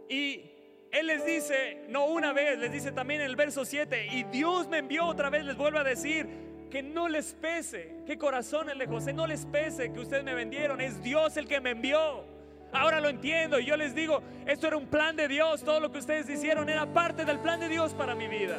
Y 0.08 0.50
él 0.90 1.06
les 1.06 1.24
dice, 1.24 1.86
no 1.88 2.06
una 2.06 2.32
vez, 2.32 2.58
les 2.58 2.70
dice 2.70 2.92
también 2.92 3.20
en 3.20 3.26
el 3.26 3.36
verso 3.36 3.64
7, 3.64 4.08
y 4.12 4.24
Dios 4.24 4.68
me 4.68 4.78
envió 4.78 5.06
otra 5.06 5.30
vez, 5.30 5.44
les 5.44 5.56
vuelve 5.56 5.78
a 5.78 5.84
decir, 5.84 6.26
que 6.70 6.82
no 6.82 7.08
les 7.08 7.34
pese, 7.34 7.94
que 8.06 8.18
corazón 8.18 8.68
el 8.68 8.78
de 8.78 8.86
José, 8.86 9.12
no 9.12 9.26
les 9.26 9.46
pese 9.46 9.92
que 9.92 10.00
ustedes 10.00 10.24
me 10.24 10.34
vendieron, 10.34 10.80
es 10.80 11.02
Dios 11.02 11.36
el 11.36 11.46
que 11.46 11.60
me 11.60 11.70
envió. 11.70 12.24
Ahora 12.72 13.00
lo 13.00 13.08
entiendo 13.08 13.58
y 13.58 13.64
yo 13.64 13.76
les 13.76 13.94
digo, 13.94 14.22
esto 14.46 14.66
era 14.66 14.76
un 14.76 14.86
plan 14.86 15.16
de 15.16 15.28
Dios, 15.28 15.62
todo 15.62 15.80
lo 15.80 15.90
que 15.90 15.98
ustedes 15.98 16.28
hicieron 16.28 16.68
era 16.68 16.86
parte 16.86 17.24
del 17.24 17.38
plan 17.38 17.60
de 17.60 17.68
Dios 17.68 17.94
para 17.94 18.14
mi 18.14 18.28
vida. 18.28 18.58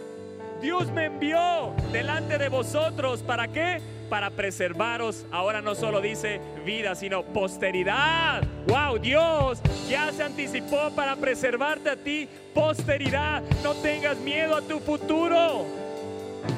Dios 0.61 0.91
me 0.91 1.05
envió 1.05 1.73
delante 1.91 2.37
de 2.37 2.49
vosotros, 2.49 3.21
¿para 3.21 3.47
qué? 3.47 3.81
Para 4.09 4.31
preservaros, 4.31 5.25
ahora 5.31 5.61
no 5.61 5.75
solo 5.75 6.01
dice 6.01 6.41
vida, 6.65 6.95
sino 6.95 7.23
posteridad. 7.23 8.43
Wow, 8.67 8.97
Dios 8.97 9.61
ya 9.87 10.11
se 10.11 10.23
anticipó 10.23 10.89
para 10.95 11.15
preservarte 11.15 11.91
a 11.91 11.95
ti, 11.95 12.27
posteridad. 12.53 13.43
No 13.63 13.73
tengas 13.75 14.17
miedo 14.17 14.55
a 14.55 14.61
tu 14.61 14.79
futuro. 14.79 15.65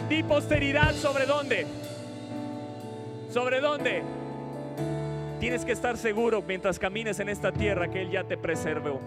Di 0.09 0.23
posteridad 0.23 0.93
sobre 0.93 1.25
dónde? 1.25 1.67
¿Sobre 3.29 3.59
dónde? 3.59 4.20
Tienes 5.41 5.65
que 5.65 5.71
estar 5.71 5.97
seguro 5.97 6.43
mientras 6.47 6.77
camines 6.77 7.19
en 7.19 7.27
esta 7.27 7.51
tierra 7.51 7.89
que 7.89 8.03
Él 8.03 8.11
ya 8.11 8.23
te 8.23 8.37
preservó. 8.37 9.01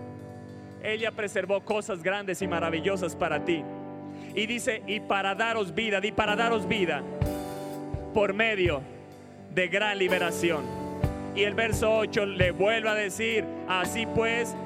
Él 0.83 0.99
ya 0.99 1.13
preservó 1.13 1.61
cosas 1.61 2.03
grandes 2.03 2.43
y 2.43 2.49
maravillosas 2.49 3.15
para 3.15 3.45
ti. 3.45 3.63
Y 4.35 4.45
dice, 4.47 4.83
y 4.89 4.99
para 4.99 5.37
daros 5.37 5.77
vida, 5.77 6.01
y 6.03 6.11
para 6.11 6.35
daros 6.35 6.67
vida 6.67 7.05
por 8.13 8.35
medio 8.35 8.83
de 9.55 9.69
gran 9.69 9.97
liberación. 9.97 10.65
Y 11.37 11.45
el 11.45 11.55
verso 11.55 11.99
8 11.99 12.27
le 12.27 12.51
vuelve 12.51 12.89
a 12.89 12.95
decir, 12.95 13.45
así 13.69 14.05
pues, 14.05 14.57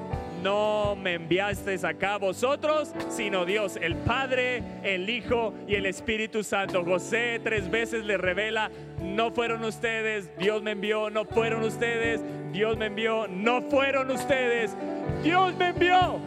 no 0.42 0.97
me 0.97 1.14
enviasteis 1.14 1.85
acá 1.85 2.18
vosotros, 2.18 2.92
sino 3.09 3.45
Dios, 3.45 3.76
el 3.80 3.97
Padre, 3.97 4.62
el 4.83 5.09
Hijo 5.09 5.54
y 5.66 5.75
el 5.75 5.87
Espíritu 5.87 6.42
Santo. 6.42 6.85
José 6.85 7.40
tres 7.42 7.71
veces 7.71 8.04
le 8.04 8.16
revela, 8.16 8.71
no 9.02 9.30
fueron 9.30 9.64
ustedes, 9.64 10.30
Dios 10.38 10.62
me 10.62 10.73
envió, 10.73 11.11
no 11.11 11.25
fueron 11.25 11.62
ustedes, 11.62 12.21
Dios 12.52 12.76
me 12.76 12.87
envió, 12.87 13.26
no 13.28 13.62
fueron 13.62 14.11
ustedes, 14.11 14.76
Dios 15.23 15.54
me 15.57 15.68
envió. 15.68 16.21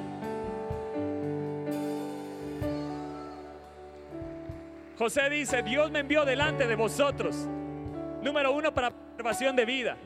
José 4.97 5.29
dice, 5.31 5.63
Dios 5.63 5.89
me 5.89 5.99
envió 5.99 6.25
delante 6.25 6.67
de 6.67 6.75
vosotros. 6.75 7.47
Número 8.21 8.51
uno, 8.51 8.71
para 8.71 8.91
preservación 8.91 9.55
de 9.55 9.65
vida. 9.65 9.97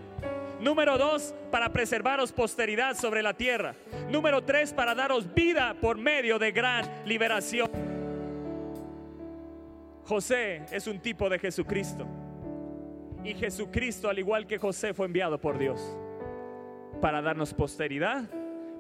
Número 0.59 0.97
dos, 0.97 1.33
para 1.51 1.69
preservaros 1.71 2.31
posteridad 2.31 2.95
sobre 2.95 3.21
la 3.21 3.33
tierra. 3.33 3.75
Número 4.09 4.43
tres, 4.43 4.73
para 4.73 4.95
daros 4.95 5.33
vida 5.33 5.75
por 5.79 5.97
medio 5.97 6.39
de 6.39 6.51
gran 6.51 6.89
liberación. 7.05 7.69
José 10.05 10.65
es 10.71 10.87
un 10.87 10.99
tipo 10.99 11.29
de 11.29 11.39
Jesucristo. 11.39 12.07
Y 13.23 13.33
Jesucristo, 13.33 14.07
al 14.07 14.19
igual 14.19 14.45
que 14.45 14.57
José, 14.57 14.93
fue 14.93 15.07
enviado 15.07 15.39
por 15.39 15.57
Dios 15.57 15.97
para 17.01 17.21
darnos 17.21 17.53
posteridad, 17.53 18.29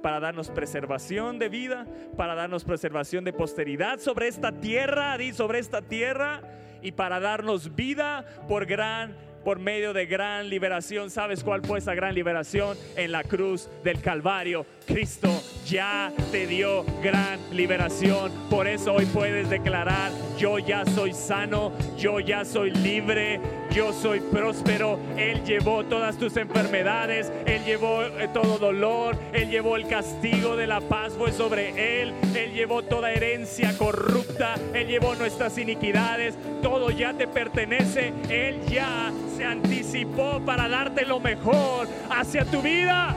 para 0.01 0.19
darnos 0.19 0.49
preservación 0.49 1.39
de 1.39 1.49
vida, 1.49 1.85
para 2.15 2.35
darnos 2.35 2.63
preservación 2.63 3.23
de 3.23 3.33
posteridad 3.33 3.99
sobre 3.99 4.27
esta 4.27 4.51
tierra, 4.51 5.17
sobre 5.33 5.59
esta 5.59 5.81
tierra, 5.81 6.41
y 6.81 6.91
para 6.91 7.19
darnos 7.19 7.75
vida 7.75 8.25
por 8.47 8.67
gran 8.67 9.17
por 9.45 9.59
medio 9.59 9.93
de 9.93 10.07
gran 10.07 10.49
liberación. 10.49 11.11
¿Sabes 11.11 11.43
cuál 11.43 11.61
fue 11.61 11.77
esa 11.77 11.93
gran 11.93 12.15
liberación? 12.15 12.75
En 12.97 13.11
la 13.11 13.23
cruz 13.23 13.69
del 13.83 14.01
Calvario. 14.01 14.65
Cristo 14.87 15.29
ya 15.65 16.11
te 16.31 16.47
dio 16.47 16.83
gran 17.01 17.39
liberación. 17.51 18.31
Por 18.49 18.67
eso 18.67 18.93
hoy 18.93 19.05
puedes 19.05 19.49
declarar, 19.49 20.11
yo 20.37 20.59
ya 20.59 20.85
soy 20.85 21.13
sano, 21.13 21.71
yo 21.97 22.19
ya 22.19 22.43
soy 22.43 22.71
libre, 22.71 23.39
yo 23.71 23.93
soy 23.93 24.19
próspero. 24.19 24.99
Él 25.17 25.43
llevó 25.43 25.83
todas 25.85 26.17
tus 26.17 26.37
enfermedades, 26.37 27.31
Él 27.45 27.63
llevó 27.65 28.03
eh, 28.03 28.29
todo 28.33 28.57
dolor, 28.57 29.15
Él 29.33 29.49
llevó 29.49 29.75
el 29.75 29.87
castigo 29.87 30.55
de 30.55 30.67
la 30.67 30.81
paz, 30.81 31.13
fue 31.13 31.31
sobre 31.31 32.01
Él. 32.01 32.13
Él 32.35 32.53
llevó 32.53 32.83
toda 32.83 33.11
herencia 33.11 33.77
corrupta, 33.77 34.55
Él 34.73 34.87
llevó 34.87 35.15
nuestras 35.15 35.57
iniquidades, 35.57 36.35
todo 36.61 36.89
ya 36.89 37.13
te 37.13 37.27
pertenece. 37.27 38.13
Él 38.29 38.61
ya 38.67 39.11
se 39.35 39.45
anticipó 39.45 40.39
para 40.45 40.69
darte 40.69 41.05
lo 41.05 41.19
mejor 41.19 41.87
hacia 42.09 42.45
tu 42.45 42.61
vida. 42.61 43.15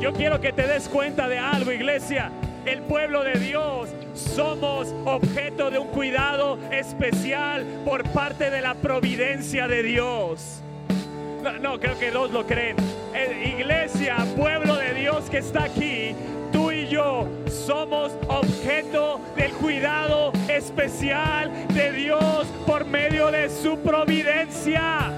Yo 0.00 0.12
quiero 0.12 0.40
que 0.40 0.52
te 0.52 0.66
des 0.66 0.88
cuenta 0.88 1.28
de 1.28 1.38
algo, 1.38 1.72
iglesia. 1.72 2.30
El 2.64 2.82
pueblo 2.82 3.24
de 3.24 3.38
Dios 3.38 3.88
somos 4.14 4.94
objeto 5.04 5.70
de 5.70 5.78
un 5.78 5.88
cuidado 5.88 6.58
especial 6.70 7.64
por 7.84 8.04
parte 8.10 8.50
de 8.50 8.60
la 8.60 8.74
providencia 8.74 9.68
de 9.68 9.82
Dios. 9.82 10.62
No, 11.60 11.78
creo 11.78 11.98
que 11.98 12.10
dos 12.10 12.30
lo 12.30 12.46
creen. 12.46 12.76
Eh, 13.14 13.54
iglesia, 13.58 14.16
pueblo 14.36 14.76
de 14.76 14.94
Dios 14.94 15.28
que 15.30 15.38
está 15.38 15.64
aquí, 15.64 16.14
yo 16.88 17.28
somos 17.46 18.12
objeto 18.28 19.20
del 19.36 19.52
cuidado 19.52 20.32
especial 20.48 21.50
de 21.68 21.92
Dios 21.92 22.46
por 22.66 22.84
medio 22.84 23.30
de 23.30 23.50
su 23.50 23.78
providencia. 23.78 25.12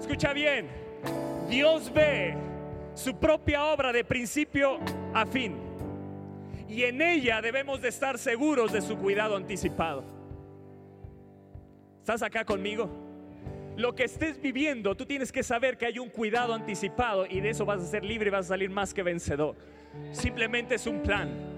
Escucha 0.00 0.32
bien, 0.32 0.68
Dios 1.48 1.92
ve 1.92 2.36
su 2.94 3.14
propia 3.16 3.66
obra 3.66 3.92
de 3.92 4.04
principio 4.04 4.78
a 5.14 5.26
fin 5.26 5.56
y 6.68 6.82
en 6.82 7.00
ella 7.00 7.40
debemos 7.40 7.80
de 7.80 7.88
estar 7.88 8.18
seguros 8.18 8.72
de 8.72 8.80
su 8.80 8.96
cuidado 8.96 9.36
anticipado. 9.36 10.04
¿Estás 12.00 12.22
acá 12.22 12.44
conmigo? 12.44 13.07
Lo 13.78 13.94
que 13.94 14.02
estés 14.02 14.42
viviendo, 14.42 14.96
tú 14.96 15.06
tienes 15.06 15.30
que 15.30 15.44
saber 15.44 15.78
que 15.78 15.86
hay 15.86 16.00
un 16.00 16.08
cuidado 16.08 16.52
anticipado 16.52 17.26
y 17.26 17.40
de 17.40 17.50
eso 17.50 17.64
vas 17.64 17.80
a 17.80 17.86
ser 17.86 18.04
libre 18.04 18.26
y 18.26 18.32
vas 18.32 18.46
a 18.46 18.48
salir 18.48 18.70
más 18.70 18.92
que 18.92 19.04
vencedor. 19.04 19.54
Simplemente 20.10 20.74
es 20.74 20.88
un 20.88 21.00
plan 21.00 21.57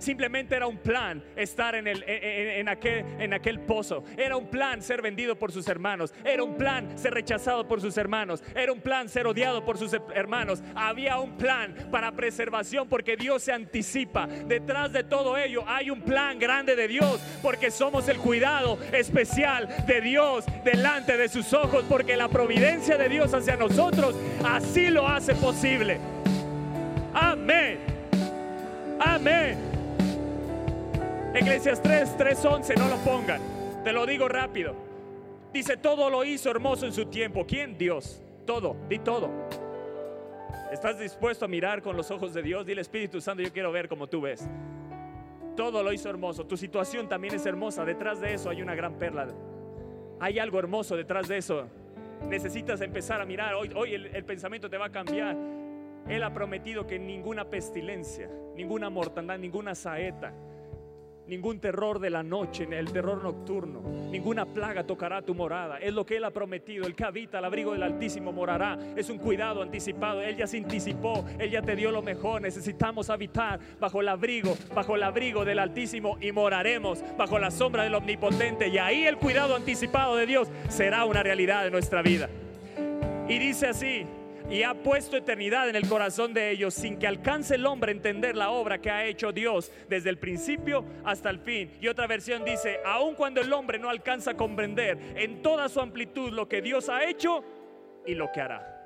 Simplemente 0.00 0.56
era 0.56 0.66
un 0.66 0.78
plan 0.78 1.22
estar 1.36 1.74
en, 1.74 1.86
el, 1.86 2.02
en, 2.06 2.68
aquel, 2.68 3.04
en 3.18 3.34
aquel 3.34 3.60
pozo. 3.60 4.02
Era 4.16 4.36
un 4.36 4.48
plan 4.48 4.82
ser 4.82 5.02
vendido 5.02 5.38
por 5.38 5.52
sus 5.52 5.68
hermanos. 5.68 6.14
Era 6.24 6.42
un 6.42 6.56
plan 6.56 6.98
ser 6.98 7.12
rechazado 7.12 7.68
por 7.68 7.82
sus 7.82 7.96
hermanos. 7.98 8.42
Era 8.54 8.72
un 8.72 8.80
plan 8.80 9.10
ser 9.10 9.26
odiado 9.26 9.62
por 9.62 9.76
sus 9.76 9.92
hermanos. 10.14 10.62
Había 10.74 11.18
un 11.18 11.36
plan 11.36 11.74
para 11.92 12.12
preservación 12.12 12.88
porque 12.88 13.16
Dios 13.16 13.42
se 13.42 13.52
anticipa. 13.52 14.26
Detrás 14.26 14.90
de 14.90 15.04
todo 15.04 15.36
ello 15.36 15.64
hay 15.66 15.90
un 15.90 16.00
plan 16.00 16.38
grande 16.38 16.74
de 16.76 16.88
Dios 16.88 17.20
porque 17.42 17.70
somos 17.70 18.08
el 18.08 18.16
cuidado 18.16 18.78
especial 18.92 19.68
de 19.86 20.00
Dios 20.00 20.46
delante 20.64 21.18
de 21.18 21.28
sus 21.28 21.52
ojos 21.52 21.84
porque 21.88 22.16
la 22.16 22.28
providencia 22.28 22.96
de 22.96 23.10
Dios 23.10 23.34
hacia 23.34 23.56
nosotros 23.56 24.16
así 24.42 24.88
lo 24.88 25.06
hace 25.06 25.34
posible. 25.34 25.98
Amén. 27.12 27.89
Iglesias 31.40 31.80
3, 31.80 32.16
3, 32.18 32.44
11, 32.44 32.74
no 32.76 32.88
lo 32.88 32.96
pongan. 32.98 33.40
Te 33.82 33.94
lo 33.94 34.04
digo 34.04 34.28
rápido. 34.28 34.74
Dice, 35.54 35.78
todo 35.78 36.10
lo 36.10 36.22
hizo 36.22 36.50
hermoso 36.50 36.84
en 36.84 36.92
su 36.92 37.06
tiempo. 37.06 37.46
¿Quién? 37.46 37.78
Dios. 37.78 38.22
Todo, 38.44 38.76
di 38.90 38.98
todo. 38.98 39.30
¿Estás 40.70 40.98
dispuesto 40.98 41.46
a 41.46 41.48
mirar 41.48 41.80
con 41.80 41.96
los 41.96 42.10
ojos 42.10 42.34
de 42.34 42.42
Dios? 42.42 42.66
Dile 42.66 42.82
Espíritu 42.82 43.22
Santo, 43.22 43.42
yo 43.42 43.50
quiero 43.54 43.72
ver 43.72 43.88
como 43.88 44.06
tú 44.06 44.20
ves. 44.20 44.46
Todo 45.56 45.82
lo 45.82 45.94
hizo 45.94 46.10
hermoso. 46.10 46.46
Tu 46.46 46.58
situación 46.58 47.08
también 47.08 47.34
es 47.34 47.46
hermosa. 47.46 47.86
Detrás 47.86 48.20
de 48.20 48.34
eso 48.34 48.50
hay 48.50 48.60
una 48.60 48.74
gran 48.74 48.98
perla. 48.98 49.28
Hay 50.20 50.38
algo 50.38 50.58
hermoso 50.58 50.94
detrás 50.94 51.26
de 51.26 51.38
eso. 51.38 51.68
Necesitas 52.28 52.82
empezar 52.82 53.18
a 53.18 53.24
mirar. 53.24 53.54
Hoy, 53.54 53.72
hoy 53.74 53.94
el, 53.94 54.06
el 54.14 54.24
pensamiento 54.26 54.68
te 54.68 54.76
va 54.76 54.86
a 54.86 54.92
cambiar. 54.92 55.38
Él 56.06 56.22
ha 56.22 56.34
prometido 56.34 56.86
que 56.86 56.98
ninguna 56.98 57.48
pestilencia, 57.48 58.28
ninguna 58.56 58.90
mortandad, 58.90 59.38
ninguna 59.38 59.74
saeta, 59.74 60.34
ningún 61.30 61.60
terror 61.60 62.00
de 62.00 62.10
la 62.10 62.24
noche, 62.24 62.66
el 62.70 62.92
terror 62.92 63.22
nocturno, 63.22 63.82
ninguna 64.10 64.44
plaga 64.44 64.84
tocará 64.84 65.22
tu 65.22 65.34
morada. 65.34 65.78
Es 65.78 65.94
lo 65.94 66.04
que 66.04 66.16
Él 66.16 66.24
ha 66.24 66.32
prometido. 66.32 66.84
El 66.86 66.96
que 66.96 67.04
habita 67.04 67.38
al 67.38 67.44
abrigo 67.44 67.72
del 67.72 67.84
Altísimo 67.84 68.32
morará. 68.32 68.76
Es 68.96 69.08
un 69.08 69.18
cuidado 69.18 69.62
anticipado. 69.62 70.20
Él 70.20 70.36
ya 70.36 70.48
se 70.48 70.58
anticipó, 70.58 71.24
Él 71.38 71.50
ya 71.50 71.62
te 71.62 71.76
dio 71.76 71.92
lo 71.92 72.02
mejor. 72.02 72.42
Necesitamos 72.42 73.10
habitar 73.10 73.60
bajo 73.78 74.00
el 74.00 74.08
abrigo, 74.08 74.56
bajo 74.74 74.96
el 74.96 75.04
abrigo 75.04 75.44
del 75.44 75.60
Altísimo 75.60 76.18
y 76.20 76.32
moraremos 76.32 77.02
bajo 77.16 77.38
la 77.38 77.52
sombra 77.52 77.84
del 77.84 77.94
Omnipotente. 77.94 78.68
Y 78.68 78.78
ahí 78.78 79.06
el 79.06 79.16
cuidado 79.16 79.54
anticipado 79.54 80.16
de 80.16 80.26
Dios 80.26 80.48
será 80.68 81.04
una 81.04 81.22
realidad 81.22 81.62
de 81.62 81.70
nuestra 81.70 82.02
vida. 82.02 82.28
Y 83.28 83.38
dice 83.38 83.68
así, 83.68 84.04
y 84.50 84.64
ha 84.64 84.74
puesto 84.74 85.16
eternidad 85.16 85.68
en 85.68 85.76
el 85.76 85.88
corazón 85.88 86.34
de 86.34 86.50
ellos 86.50 86.74
sin 86.74 86.98
que 86.98 87.06
alcance 87.06 87.54
el 87.54 87.66
hombre 87.66 87.92
a 87.92 87.94
entender 87.94 88.36
la 88.36 88.50
obra 88.50 88.80
que 88.80 88.90
ha 88.90 89.04
hecho 89.04 89.32
Dios 89.32 89.70
desde 89.88 90.10
el 90.10 90.18
principio 90.18 90.84
hasta 91.04 91.30
el 91.30 91.38
fin. 91.38 91.70
Y 91.80 91.86
otra 91.86 92.08
versión 92.08 92.44
dice, 92.44 92.80
aun 92.84 93.14
cuando 93.14 93.40
el 93.40 93.52
hombre 93.52 93.78
no 93.78 93.88
alcanza 93.88 94.32
a 94.32 94.36
comprender 94.36 94.98
en 95.16 95.40
toda 95.40 95.68
su 95.68 95.80
amplitud 95.80 96.32
lo 96.32 96.48
que 96.48 96.60
Dios 96.60 96.88
ha 96.88 97.04
hecho 97.04 97.44
y 98.04 98.14
lo 98.14 98.32
que 98.32 98.40
hará. 98.40 98.76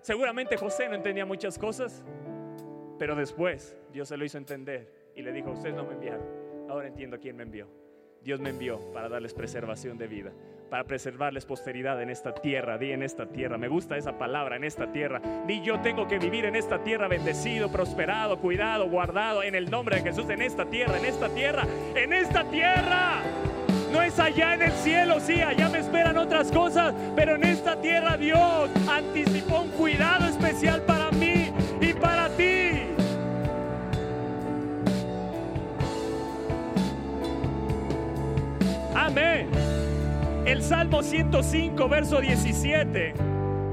Seguramente 0.00 0.56
José 0.56 0.88
no 0.88 0.94
entendía 0.94 1.26
muchas 1.26 1.58
cosas, 1.58 2.04
pero 2.98 3.16
después 3.16 3.76
Dios 3.92 4.08
se 4.08 4.16
lo 4.16 4.24
hizo 4.24 4.38
entender 4.38 5.10
y 5.16 5.22
le 5.22 5.32
dijo, 5.32 5.50
ustedes 5.50 5.74
no 5.74 5.84
me 5.84 5.94
enviaron, 5.94 6.24
ahora 6.68 6.86
entiendo 6.86 7.18
quién 7.18 7.36
me 7.36 7.42
envió. 7.42 7.68
Dios 8.22 8.40
me 8.40 8.50
envió 8.50 8.78
para 8.92 9.08
darles 9.08 9.34
preservación 9.34 9.98
de 9.98 10.06
vida 10.06 10.32
para 10.68 10.84
preservarles 10.84 11.46
posteridad 11.46 12.00
en 12.02 12.10
esta 12.10 12.34
tierra. 12.34 12.78
Di 12.78 12.92
en 12.92 13.02
esta 13.02 13.26
tierra. 13.26 13.58
Me 13.58 13.68
gusta 13.68 13.96
esa 13.96 14.18
palabra, 14.18 14.56
en 14.56 14.64
esta 14.64 14.90
tierra. 14.92 15.20
Di 15.46 15.62
yo 15.62 15.80
tengo 15.80 16.06
que 16.06 16.18
vivir 16.18 16.44
en 16.44 16.56
esta 16.56 16.82
tierra 16.82 17.08
bendecido, 17.08 17.70
prosperado, 17.70 18.38
cuidado, 18.38 18.88
guardado 18.88 19.42
en 19.42 19.54
el 19.54 19.70
nombre 19.70 19.96
de 19.96 20.02
Jesús. 20.02 20.28
En 20.30 20.42
esta 20.42 20.66
tierra, 20.66 20.98
en 20.98 21.04
esta 21.04 21.28
tierra, 21.28 21.66
en 21.94 22.12
esta 22.12 22.44
tierra. 22.44 23.22
No 23.92 24.02
es 24.02 24.18
allá 24.18 24.54
en 24.54 24.62
el 24.62 24.72
cielo, 24.72 25.18
sí, 25.18 25.40
allá 25.40 25.70
me 25.70 25.78
esperan 25.78 26.18
otras 26.18 26.52
cosas, 26.52 26.94
pero 27.16 27.36
en 27.36 27.44
esta 27.44 27.80
tierra 27.80 28.18
Dios 28.18 28.70
anticipó 28.86 29.62
un 29.62 29.70
cuidado 29.70 30.26
especial 30.26 30.82
para 30.82 31.10
mí 31.12 31.50
y 31.80 31.94
para 31.94 32.28
ti. 32.36 32.57
Amén. 39.08 39.48
El 40.44 40.62
Salmo 40.62 41.02
105, 41.02 41.88
verso 41.88 42.20
17. 42.20 43.14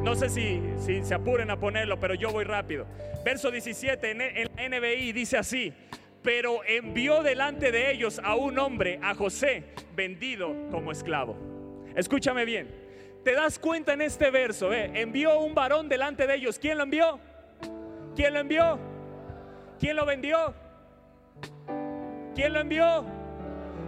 No 0.02 0.16
sé 0.16 0.30
si, 0.30 0.62
si 0.78 1.04
se 1.04 1.14
apuren 1.14 1.52
a 1.52 1.60
ponerlo, 1.60 2.00
pero 2.00 2.14
yo 2.14 2.32
voy 2.32 2.46
rápido. 2.46 2.86
Verso 3.26 3.52
17 3.52 4.12
en, 4.12 4.22
en 4.22 4.72
NBI 4.72 5.12
dice 5.12 5.38
así. 5.38 5.74
Pero 6.24 6.62
envió 6.66 7.22
delante 7.22 7.74
de 7.74 7.92
ellos 7.92 8.22
a 8.24 8.38
un 8.38 8.58
hombre, 8.60 8.98
a 9.04 9.14
José, 9.14 9.66
vendido 9.94 10.56
como 10.72 10.94
esclavo. 10.94 11.36
Escúchame 11.98 12.46
bien. 12.46 12.74
¿Te 13.26 13.34
das 13.34 13.60
cuenta 13.60 13.92
en 13.92 14.04
este 14.04 14.32
verso? 14.32 14.72
Eh? 14.72 14.90
Envió 14.94 15.38
un 15.40 15.54
varón 15.54 15.90
delante 15.90 16.28
de 16.28 16.36
ellos. 16.36 16.58
¿Quién 16.58 16.78
lo 16.78 16.86
envió? 16.86 17.20
¿Quién 18.16 18.34
lo 18.34 18.40
envió? 18.40 18.80
¿Quién 19.82 19.98
lo 19.98 20.06
vendió? 20.06 20.54
¿Quién 22.34 22.54
lo 22.54 22.62
envió? 22.62 23.06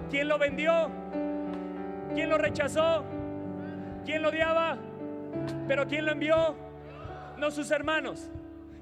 ¿Quién 0.10 0.28
lo 0.28 0.38
vendió? 0.38 1.08
¿Quién 2.14 2.30
lo 2.30 2.38
rechazó? 2.38 3.04
¿Quién 4.06 4.22
lo 4.22 4.30
odiaba? 4.30 4.78
Pero 5.68 5.88
¿quién 5.88 6.06
lo 6.06 6.12
envió? 6.12 6.56
No 7.38 7.52
sus 7.52 7.72
hermanos. 7.72 8.30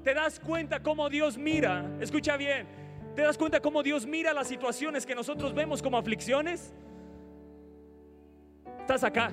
¿Te 0.02 0.14
das 0.14 0.38
cuenta 0.38 0.80
cómo 0.82 1.08
Dios 1.08 1.36
mira? 1.36 1.84
Escucha 2.00 2.36
bien. 2.36 2.66
¿Te 3.14 3.22
das 3.22 3.36
cuenta 3.36 3.60
cómo 3.60 3.82
Dios 3.82 4.06
mira 4.06 4.32
las 4.32 4.46
situaciones 4.46 5.04
que 5.04 5.14
nosotros 5.14 5.54
vemos 5.54 5.82
como 5.82 5.98
aflicciones? 5.98 6.74
Estás 8.80 9.02
acá. 9.02 9.32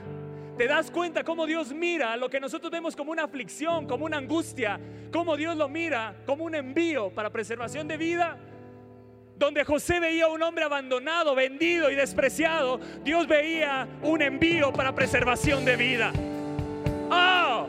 ¿Te 0.57 0.67
das 0.67 0.89
cuenta 0.89 1.23
cómo 1.23 1.45
Dios 1.45 1.73
mira 1.73 2.15
lo 2.15 2.29
que 2.29 2.39
nosotros 2.39 2.71
vemos 2.71 2.95
como 2.95 3.11
una 3.11 3.23
aflicción, 3.23 3.87
como 3.87 4.05
una 4.05 4.17
angustia? 4.17 4.79
¿Cómo 5.11 5.35
Dios 5.35 5.55
lo 5.57 5.67
mira 5.67 6.15
como 6.25 6.43
un 6.43 6.55
envío 6.55 7.11
para 7.13 7.29
preservación 7.29 7.87
de 7.87 7.97
vida? 7.97 8.37
Donde 9.37 9.63
José 9.63 9.99
veía 9.99 10.27
un 10.27 10.41
hombre 10.41 10.63
abandonado, 10.63 11.35
vendido 11.35 11.89
y 11.89 11.95
despreciado, 11.95 12.79
Dios 13.03 13.27
veía 13.27 13.87
un 14.01 14.21
envío 14.21 14.71
para 14.71 14.93
preservación 14.93 15.65
de 15.65 15.75
vida. 15.75 16.11
¡Oh! 17.09 17.67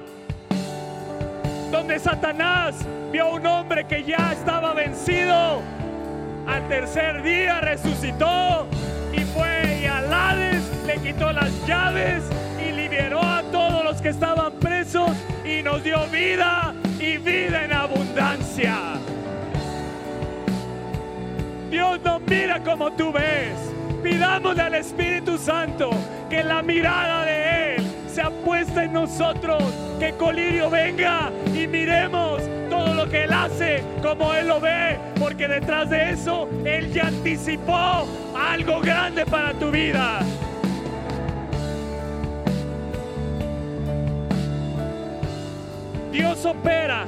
Donde 1.70 1.98
Satanás 1.98 2.76
vio 3.10 3.34
un 3.34 3.46
hombre 3.46 3.86
que 3.86 4.04
ya 4.04 4.32
estaba 4.32 4.74
vencido, 4.74 5.62
al 6.46 6.68
tercer 6.68 7.22
día 7.22 7.60
resucitó 7.60 8.66
y 9.12 9.20
fue 9.20 9.80
y 9.82 9.86
a 9.86 9.98
Hades 9.98 10.62
le 10.86 10.98
quitó 10.98 11.32
las 11.32 11.50
llaves 11.66 12.22
y 12.60 12.72
liberó 12.72 13.22
a 13.22 13.42
todos 13.50 13.84
los 13.84 14.00
que 14.00 14.10
estaban 14.10 14.52
presos 14.54 15.10
y 15.44 15.62
nos 15.62 15.82
dio 15.82 16.06
vida 16.08 16.74
y 17.00 17.16
vida 17.16 17.64
en 17.64 17.72
abundancia. 17.72 18.98
Dios 21.74 21.98
no 22.04 22.20
mira 22.20 22.62
como 22.62 22.92
tú 22.92 23.10
ves. 23.10 23.74
Pidámosle 24.00 24.62
al 24.62 24.76
Espíritu 24.76 25.36
Santo 25.36 25.90
que 26.30 26.44
la 26.44 26.62
mirada 26.62 27.24
de 27.24 27.74
Él 27.74 27.84
sea 28.06 28.30
puesta 28.30 28.84
en 28.84 28.92
nosotros, 28.92 29.60
que 29.98 30.12
Colirio 30.12 30.70
venga 30.70 31.32
y 31.52 31.66
miremos 31.66 32.40
todo 32.70 32.94
lo 32.94 33.10
que 33.10 33.24
Él 33.24 33.32
hace, 33.32 33.82
como 34.00 34.32
Él 34.34 34.46
lo 34.46 34.60
ve, 34.60 35.00
porque 35.18 35.48
detrás 35.48 35.90
de 35.90 36.10
eso 36.12 36.48
Él 36.64 36.92
ya 36.92 37.08
anticipó 37.08 38.06
algo 38.38 38.78
grande 38.80 39.26
para 39.26 39.52
tu 39.54 39.72
vida. 39.72 40.20
Dios 46.12 46.44
opera 46.44 47.04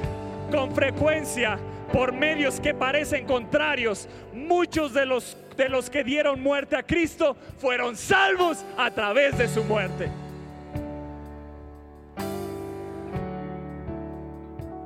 con 0.51 0.73
frecuencia 0.73 1.57
por 1.93 2.13
medios 2.13 2.61
que 2.61 2.75
parecen 2.75 3.27
contrarios. 3.27 4.09
Muchos 4.33 4.93
de 4.93 5.07
los, 5.07 5.37
de 5.57 5.69
los 5.69 5.91
que 5.91 6.05
dieron 6.05 6.43
muerte 6.43 6.77
a 6.77 6.83
Cristo 6.83 7.37
fueron 7.59 7.97
salvos 7.97 8.65
a 8.77 8.91
través 8.91 9.37
de 9.39 9.49
su 9.49 9.65
muerte. 9.65 10.11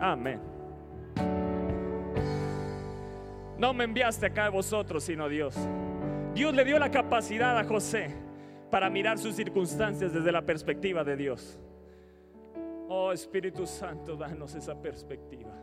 Amén. 0.01 0.41
No 3.59 3.75
me 3.75 3.85
enviaste 3.85 4.25
acá 4.25 4.47
a 4.47 4.49
vosotros, 4.49 5.05
sino 5.05 5.29
Dios. 5.29 5.55
Dios 6.35 6.55
le 6.55 6.65
dio 6.65 6.79
la 6.79 6.91
capacidad 6.91 7.59
a 7.59 7.65
José 7.65 8.17
para 8.71 8.89
mirar 8.89 9.19
sus 9.19 9.35
circunstancias 9.35 10.15
desde 10.15 10.33
la 10.33 10.43
perspectiva 10.43 11.05
de 11.05 11.17
Dios. 11.17 11.61
Oh 12.89 13.13
Espíritu 13.13 13.67
Santo, 13.67 14.17
danos 14.17 14.55
esa 14.55 14.81
perspectiva. 14.81 15.60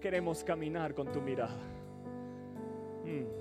Queremos 0.00 0.42
caminar 0.42 0.94
con 0.94 1.12
tu 1.12 1.20
mirada. 1.20 1.58
Mm. 3.04 3.40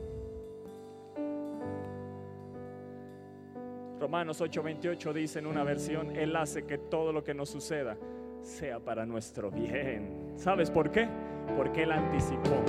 Romanos 4.00 4.42
8:28 4.42 5.14
dice 5.14 5.40
en 5.40 5.48
una 5.48 5.64
versión, 5.64 6.16
Él 6.16 6.36
hace 6.36 6.66
que 6.66 6.78
todo 6.78 7.14
lo 7.14 7.24
que 7.24 7.34
nos 7.34 7.50
suceda 7.50 7.98
sea 8.42 8.80
para 8.80 9.06
nuestro 9.06 9.52
bien. 9.52 10.34
¿Sabes 10.36 10.70
por 10.70 10.92
qué? 10.92 11.08
Porque 11.56 11.84
Él 11.84 11.92
anticipó. 11.92 12.64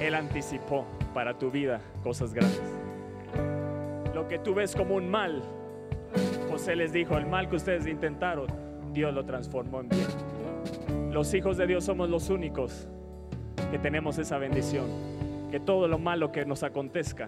Él 0.00 0.14
anticipó 0.14 0.86
para 1.12 1.36
tu 1.36 1.50
vida 1.50 1.80
cosas 2.04 2.32
grandes. 2.32 2.78
Lo 4.14 4.28
que 4.28 4.38
tú 4.38 4.54
ves 4.54 4.74
como 4.74 4.94
un 4.94 5.08
mal, 5.08 5.42
José 6.50 6.76
les 6.76 6.92
dijo, 6.92 7.16
el 7.16 7.26
mal 7.26 7.48
que 7.48 7.56
ustedes 7.56 7.86
intentaron, 7.86 8.46
Dios 8.92 9.12
lo 9.12 9.24
transformó 9.24 9.80
en 9.80 9.88
bien. 9.88 10.06
Los 11.12 11.32
hijos 11.34 11.56
de 11.56 11.66
Dios 11.66 11.84
somos 11.84 12.08
los 12.08 12.30
únicos 12.30 12.88
que 13.70 13.78
tenemos 13.78 14.18
esa 14.18 14.38
bendición. 14.38 14.86
Que 15.50 15.60
todo 15.60 15.88
lo 15.88 15.98
malo 15.98 16.30
que 16.30 16.44
nos 16.44 16.62
acontezca, 16.62 17.26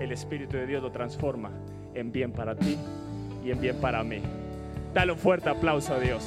el 0.00 0.10
Espíritu 0.10 0.56
de 0.56 0.66
Dios 0.66 0.82
lo 0.82 0.90
transforma 0.90 1.50
en 1.94 2.10
bien 2.12 2.32
para 2.32 2.54
ti 2.56 2.78
y 3.44 3.50
en 3.50 3.60
bien 3.60 3.76
para 3.76 4.02
mí. 4.02 4.20
Dale 4.94 5.12
un 5.12 5.18
fuerte 5.18 5.50
aplauso 5.50 5.94
a 5.94 6.00
Dios. 6.00 6.26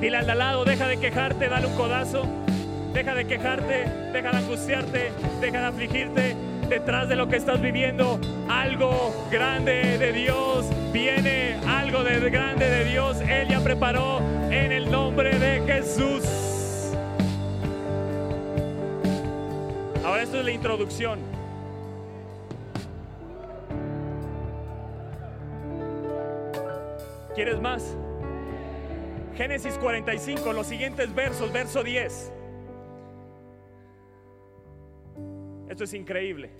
Dile 0.00 0.16
al 0.16 0.38
lado, 0.38 0.64
deja 0.64 0.86
de 0.86 0.96
quejarte, 0.98 1.48
dale 1.48 1.66
un 1.66 1.74
codazo. 1.74 2.22
Deja 2.94 3.14
de 3.14 3.26
quejarte, 3.26 3.84
deja 4.12 4.30
de 4.30 4.36
angustiarte, 4.38 5.12
deja 5.40 5.60
de 5.60 5.66
afligirte. 5.66 6.36
Detrás 6.68 7.08
de 7.08 7.16
lo 7.16 7.28
que 7.28 7.36
estás 7.36 7.62
viviendo, 7.62 8.20
algo 8.48 9.14
grande 9.30 9.96
de 9.96 10.12
Dios 10.12 10.66
viene, 10.92 11.56
algo 11.66 12.04
de 12.04 12.28
grande 12.28 12.68
de 12.68 12.84
Dios. 12.84 13.20
Él 13.22 13.48
ya 13.48 13.60
preparó 13.60 14.20
en 14.50 14.72
el 14.72 14.90
nombre 14.90 15.38
de 15.38 15.62
Jesús. 15.66 16.24
Ahora 20.04 20.22
esto 20.22 20.40
es 20.40 20.44
la 20.44 20.50
introducción. 20.50 21.20
¿Quieres 27.34 27.60
más? 27.60 27.96
Génesis 29.36 29.78
45, 29.78 30.52
los 30.52 30.66
siguientes 30.66 31.14
versos, 31.14 31.50
verso 31.50 31.82
10. 31.82 32.32
Es 35.80 35.94
increíble. 35.94 36.50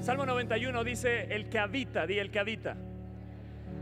Salmo 0.00 0.24
91 0.26 0.84
dice, 0.84 1.24
el 1.34 1.48
que 1.48 1.58
habita, 1.58 2.06
di 2.06 2.18
el 2.18 2.30
que 2.30 2.38
habita. 2.38 2.76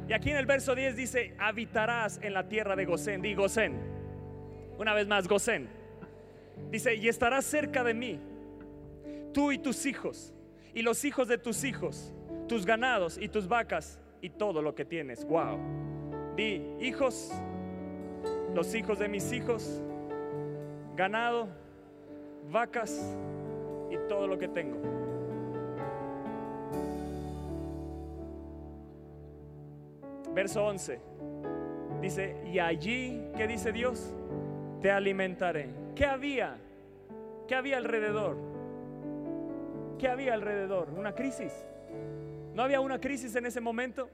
Y 0.09 0.13
aquí 0.13 0.31
en 0.31 0.39
el 0.39 0.47
verso 0.47 0.75
10 0.75 0.97
dice, 0.97 1.35
habitarás 1.39 2.19
en 2.23 2.35
la 2.35 2.49
tierra 2.49 2.75
de 2.77 2.85
Gosén, 2.85 3.23
di 3.23 3.35
Gosén. 3.35 3.79
Una 4.79 4.95
vez 4.95 5.07
más, 5.07 5.29
Gosén. 5.29 5.69
Dice, 6.71 6.95
y 6.95 7.09
estarás 7.09 7.45
cerca 7.45 7.85
de 7.85 7.95
mí, 7.95 8.19
tú 9.33 9.53
y 9.53 9.59
tus 9.59 9.87
hijos, 9.87 10.35
y 10.75 10.83
los 10.83 11.05
hijos 11.05 11.29
de 11.29 11.39
tus 11.39 11.65
hijos, 11.65 12.15
tus 12.49 12.65
ganados 12.65 13.19
y 13.19 13.29
tus 13.29 13.47
vacas 13.47 14.01
y 14.21 14.31
todo 14.31 14.63
lo 14.63 14.75
que 14.75 14.85
tienes. 14.85 15.25
Wow. 15.25 15.59
Di, 16.37 16.63
hijos, 16.81 17.31
los 18.55 18.75
hijos 18.75 18.99
de 18.99 19.09
mis 19.09 19.33
hijos, 19.33 19.83
ganado, 20.97 21.49
vacas 22.51 23.17
y 23.91 23.97
todo 24.09 24.27
lo 24.27 24.39
que 24.39 24.49
tengo. 24.49 24.79
Verso 30.35 30.65
11. 30.65 31.01
Dice, 32.01 32.37
y 32.47 32.59
allí, 32.59 33.31
¿qué 33.37 33.47
dice 33.47 33.73
Dios? 33.73 34.15
Te 34.81 34.91
alimentaré. 34.91 35.69
¿Qué 35.95 36.07
había? 36.07 36.57
¿Qué 37.47 37.55
había 37.55 37.77
alrededor? 37.77 38.37
¿Qué 39.99 40.09
había 40.09 40.35
alrededor? 40.35 40.89
Una 40.97 41.15
crisis. 41.15 41.53
¿No 42.55 42.63
había 42.63 42.81
una 42.81 43.01
crisis 43.01 43.35
en 43.37 43.47
ese 43.47 43.61
momento? 43.61 44.09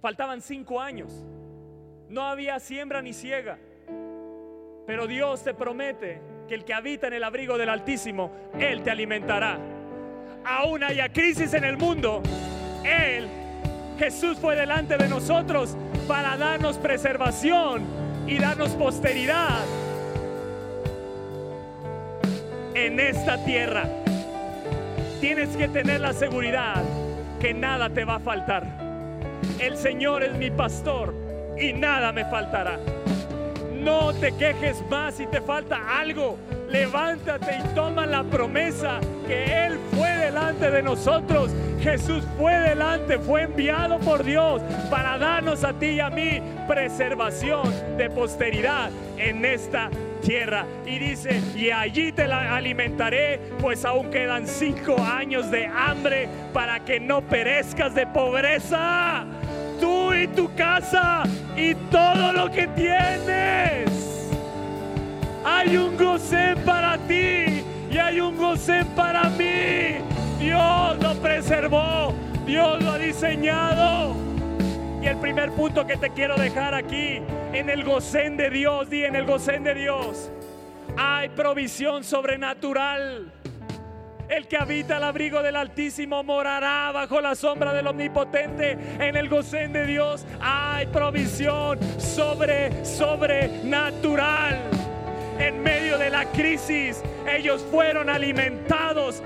Faltaban 0.00 0.40
cinco 0.40 0.80
años. 0.80 1.24
No 2.08 2.22
había 2.22 2.58
siembra 2.58 3.02
ni 3.02 3.12
ciega. 3.12 3.58
Pero 4.86 5.06
Dios 5.06 5.44
te 5.44 5.54
promete 5.54 6.20
que 6.48 6.54
el 6.54 6.64
que 6.64 6.72
habita 6.72 7.06
en 7.06 7.12
el 7.12 7.24
abrigo 7.24 7.58
del 7.58 7.68
Altísimo, 7.68 8.32
Él 8.58 8.82
te 8.82 8.90
alimentará. 8.90 9.58
Aún 10.44 10.82
haya 10.82 11.10
crisis 11.10 11.52
en 11.52 11.64
el 11.64 11.76
mundo, 11.76 12.22
Él, 12.84 13.28
Jesús 13.98 14.38
fue 14.38 14.56
delante 14.56 14.96
de 14.96 15.08
nosotros 15.08 15.76
para 16.08 16.36
darnos 16.38 16.78
preservación 16.78 17.84
y 18.26 18.38
darnos 18.38 18.70
posteridad 18.70 19.60
en 22.74 22.98
esta 22.98 23.44
tierra. 23.44 23.84
Tienes 25.20 25.54
que 25.56 25.68
tener 25.68 26.00
la 26.00 26.14
seguridad 26.14 26.82
que 27.40 27.52
nada 27.52 27.90
te 27.90 28.04
va 28.04 28.16
a 28.16 28.20
faltar. 28.20 28.64
El 29.58 29.76
Señor 29.76 30.22
es 30.22 30.32
mi 30.32 30.50
pastor 30.50 31.14
y 31.60 31.74
nada 31.74 32.10
me 32.12 32.24
faltará. 32.24 32.78
No 33.78 34.12
te 34.12 34.32
quejes 34.32 34.82
más 34.90 35.14
si 35.14 35.26
te 35.26 35.40
falta 35.40 35.98
algo. 35.98 36.36
Levántate 36.68 37.58
y 37.58 37.74
toma 37.74 38.06
la 38.06 38.24
promesa 38.24 39.00
que 39.26 39.66
Él 39.66 39.78
fue 39.92 40.08
delante 40.16 40.70
de 40.70 40.82
nosotros. 40.82 41.52
Jesús 41.80 42.24
fue 42.36 42.52
delante, 42.54 43.18
fue 43.18 43.42
enviado 43.42 43.98
por 44.00 44.24
Dios 44.24 44.60
para 44.90 45.16
darnos 45.16 45.62
a 45.64 45.72
ti 45.72 45.86
y 45.86 46.00
a 46.00 46.10
mí 46.10 46.42
preservación 46.66 47.72
de 47.96 48.10
posteridad 48.10 48.90
en 49.16 49.44
esta 49.44 49.90
tierra. 50.22 50.66
Y 50.84 50.98
dice, 50.98 51.40
y 51.54 51.70
allí 51.70 52.12
te 52.12 52.26
la 52.26 52.56
alimentaré, 52.56 53.40
pues 53.60 53.84
aún 53.84 54.10
quedan 54.10 54.46
cinco 54.46 54.96
años 55.00 55.50
de 55.50 55.66
hambre 55.66 56.28
para 56.52 56.84
que 56.84 56.98
no 56.98 57.22
perezcas 57.22 57.94
de 57.94 58.06
pobreza 58.06 59.24
tú 59.80 60.12
y 60.12 60.26
tu 60.26 60.52
casa 60.54 61.22
y 61.58 61.74
todo 61.90 62.32
lo 62.32 62.50
que 62.50 62.68
tienes. 62.68 64.30
Hay 65.44 65.76
un 65.76 65.96
gocén 65.96 66.56
para 66.64 66.96
ti 66.98 67.64
y 67.90 67.98
hay 67.98 68.20
un 68.20 68.36
gocén 68.36 68.86
para 68.94 69.24
mí. 69.30 69.96
Dios 70.38 70.98
lo 71.02 71.14
preservó, 71.20 72.14
Dios 72.46 72.82
lo 72.82 72.92
ha 72.92 72.98
diseñado. 72.98 74.14
Y 75.02 75.06
el 75.06 75.16
primer 75.18 75.50
punto 75.52 75.86
que 75.86 75.96
te 75.96 76.10
quiero 76.10 76.36
dejar 76.36 76.74
aquí, 76.74 77.20
en 77.52 77.70
el 77.70 77.82
gocén 77.82 78.36
de 78.36 78.50
Dios, 78.50 78.88
di 78.88 79.04
en 79.04 79.16
el 79.16 79.26
gocén 79.26 79.64
de 79.64 79.74
Dios, 79.74 80.30
hay 80.96 81.28
provisión 81.30 82.04
sobrenatural. 82.04 83.32
El 84.28 84.46
que 84.46 84.58
habita 84.58 84.98
el 84.98 85.04
abrigo 85.04 85.42
del 85.42 85.56
Altísimo 85.56 86.22
morará 86.22 86.92
bajo 86.92 87.20
la 87.20 87.34
sombra 87.34 87.72
del 87.72 87.86
Omnipotente. 87.86 88.76
En 89.00 89.16
el 89.16 89.28
gocén 89.28 89.72
de 89.72 89.86
Dios 89.86 90.26
hay 90.38 90.86
provisión 90.86 91.78
sobre, 91.98 92.84
sobrenatural. 92.84 94.60
En 95.38 95.62
medio 95.62 95.96
de 95.96 96.10
la 96.10 96.26
crisis, 96.26 97.02
ellos 97.26 97.64
fueron 97.70 98.10
alimentados 98.10 99.22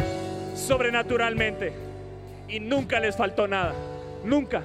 sobrenaturalmente. 0.54 1.72
Y 2.48 2.60
nunca 2.60 3.00
les 3.00 3.16
faltó 3.16 3.48
nada. 3.48 3.74
Nunca. 4.24 4.62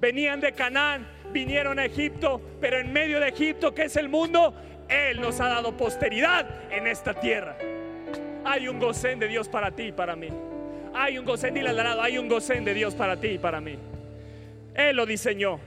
Venían 0.00 0.40
de 0.40 0.52
Canaán, 0.52 1.08
vinieron 1.32 1.80
a 1.80 1.86
Egipto, 1.86 2.40
pero 2.60 2.78
en 2.78 2.92
medio 2.92 3.18
de 3.18 3.28
Egipto, 3.30 3.74
que 3.74 3.86
es 3.86 3.96
el 3.96 4.08
mundo, 4.08 4.54
Él 4.88 5.20
nos 5.20 5.40
ha 5.40 5.48
dado 5.48 5.76
posteridad 5.76 6.46
en 6.70 6.86
esta 6.86 7.14
tierra. 7.14 7.56
Hay 8.48 8.66
un 8.66 8.78
gocén 8.78 9.18
de 9.18 9.28
Dios 9.28 9.46
para 9.46 9.70
ti 9.72 9.84
y 9.84 9.92
para 9.92 10.16
mí. 10.16 10.28
Hay 10.94 11.18
un 11.18 11.26
gocén, 11.26 11.52
dile 11.52 11.68
al 11.68 11.76
lado, 11.76 12.00
hay 12.00 12.16
un 12.16 12.28
gocén 12.28 12.64
de 12.64 12.72
Dios 12.72 12.94
para 12.94 13.20
ti 13.20 13.28
y 13.28 13.38
para 13.38 13.60
mí. 13.60 13.76
Él 14.74 14.96
lo 14.96 15.04
diseñó. 15.04 15.60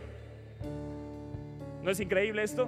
¿No 1.83 1.91
es 1.91 1.99
increíble 1.99 2.41
esto? 2.41 2.67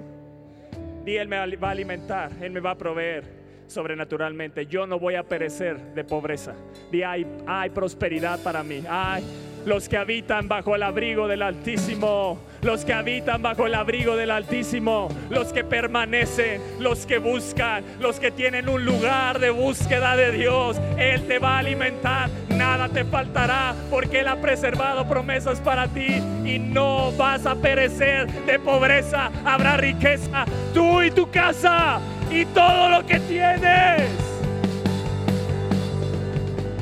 Y 1.04 1.16
Él 1.16 1.26
me 1.26 1.56
va 1.56 1.68
a 1.68 1.70
alimentar, 1.72 2.30
Él 2.40 2.52
me 2.52 2.60
va 2.60 2.70
a 2.70 2.78
proveer 2.78 3.24
sobrenaturalmente. 3.66 4.66
Yo 4.66 4.86
no 4.86 5.00
voy 5.00 5.16
a 5.16 5.24
perecer 5.24 5.80
de 5.94 6.04
pobreza. 6.04 6.54
Y 6.92 7.02
hay, 7.02 7.26
hay 7.44 7.70
prosperidad 7.70 8.40
para 8.40 8.62
mí. 8.62 8.84
Hay 8.88 9.24
los 9.64 9.88
que 9.88 9.96
habitan 9.96 10.48
bajo 10.48 10.74
el 10.74 10.82
abrigo 10.82 11.26
del 11.28 11.42
Altísimo, 11.42 12.38
los 12.62 12.84
que 12.84 12.92
habitan 12.92 13.42
bajo 13.42 13.66
el 13.66 13.74
abrigo 13.74 14.16
del 14.16 14.30
Altísimo, 14.30 15.08
los 15.30 15.52
que 15.52 15.64
permanecen, 15.64 16.60
los 16.78 17.06
que 17.06 17.18
buscan, 17.18 17.84
los 18.00 18.20
que 18.20 18.30
tienen 18.30 18.68
un 18.68 18.84
lugar 18.84 19.38
de 19.38 19.50
búsqueda 19.50 20.16
de 20.16 20.32
Dios. 20.32 20.78
Él 20.98 21.26
te 21.26 21.38
va 21.38 21.56
a 21.56 21.58
alimentar, 21.58 22.28
nada 22.48 22.88
te 22.88 23.04
faltará, 23.04 23.74
porque 23.90 24.20
Él 24.20 24.28
ha 24.28 24.36
preservado 24.36 25.08
promesas 25.08 25.60
para 25.60 25.88
ti 25.88 26.22
y 26.44 26.58
no 26.58 27.12
vas 27.12 27.46
a 27.46 27.54
perecer 27.54 28.26
de 28.44 28.58
pobreza. 28.58 29.30
Habrá 29.44 29.76
riqueza, 29.76 30.44
tú 30.72 31.02
y 31.02 31.10
tu 31.10 31.30
casa 31.30 32.00
y 32.30 32.44
todo 32.46 32.90
lo 32.90 33.06
que 33.06 33.20
tienes. 33.20 34.10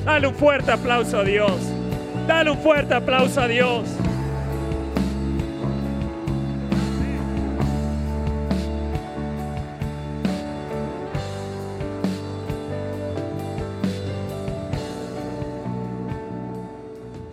Dale 0.05 0.27
un 0.27 0.35
fuerte 0.35 0.73
aplauso 0.73 1.19
a 1.19 1.25
Dios. 1.25 1.82
Dale 2.27 2.51
un 2.51 2.59
fuerte 2.59 2.95
aplauso 2.95 3.41
a 3.41 3.49
Dios. 3.49 3.89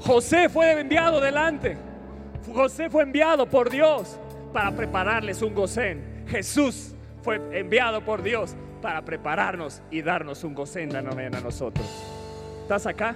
José 0.02 0.50
fue 0.50 0.72
enviado 0.72 1.22
delante. 1.22 1.78
José 2.52 2.90
fue 2.90 3.04
enviado 3.04 3.46
por 3.46 3.70
Dios 3.70 4.20
para 4.52 4.72
prepararles 4.72 5.44
un 5.44 5.54
gocén. 5.54 6.26
Jesús 6.28 6.96
fue 7.22 7.40
enviado 7.52 8.02
por 8.02 8.24
Dios 8.24 8.56
para 8.82 9.04
prepararnos 9.04 9.84
y 9.92 10.02
darnos 10.02 10.44
un 10.44 10.56
gocén 10.56 10.96
a 10.96 11.02
nosotros. 11.42 11.86
¿Estás 12.64 12.88
acá? 12.88 13.16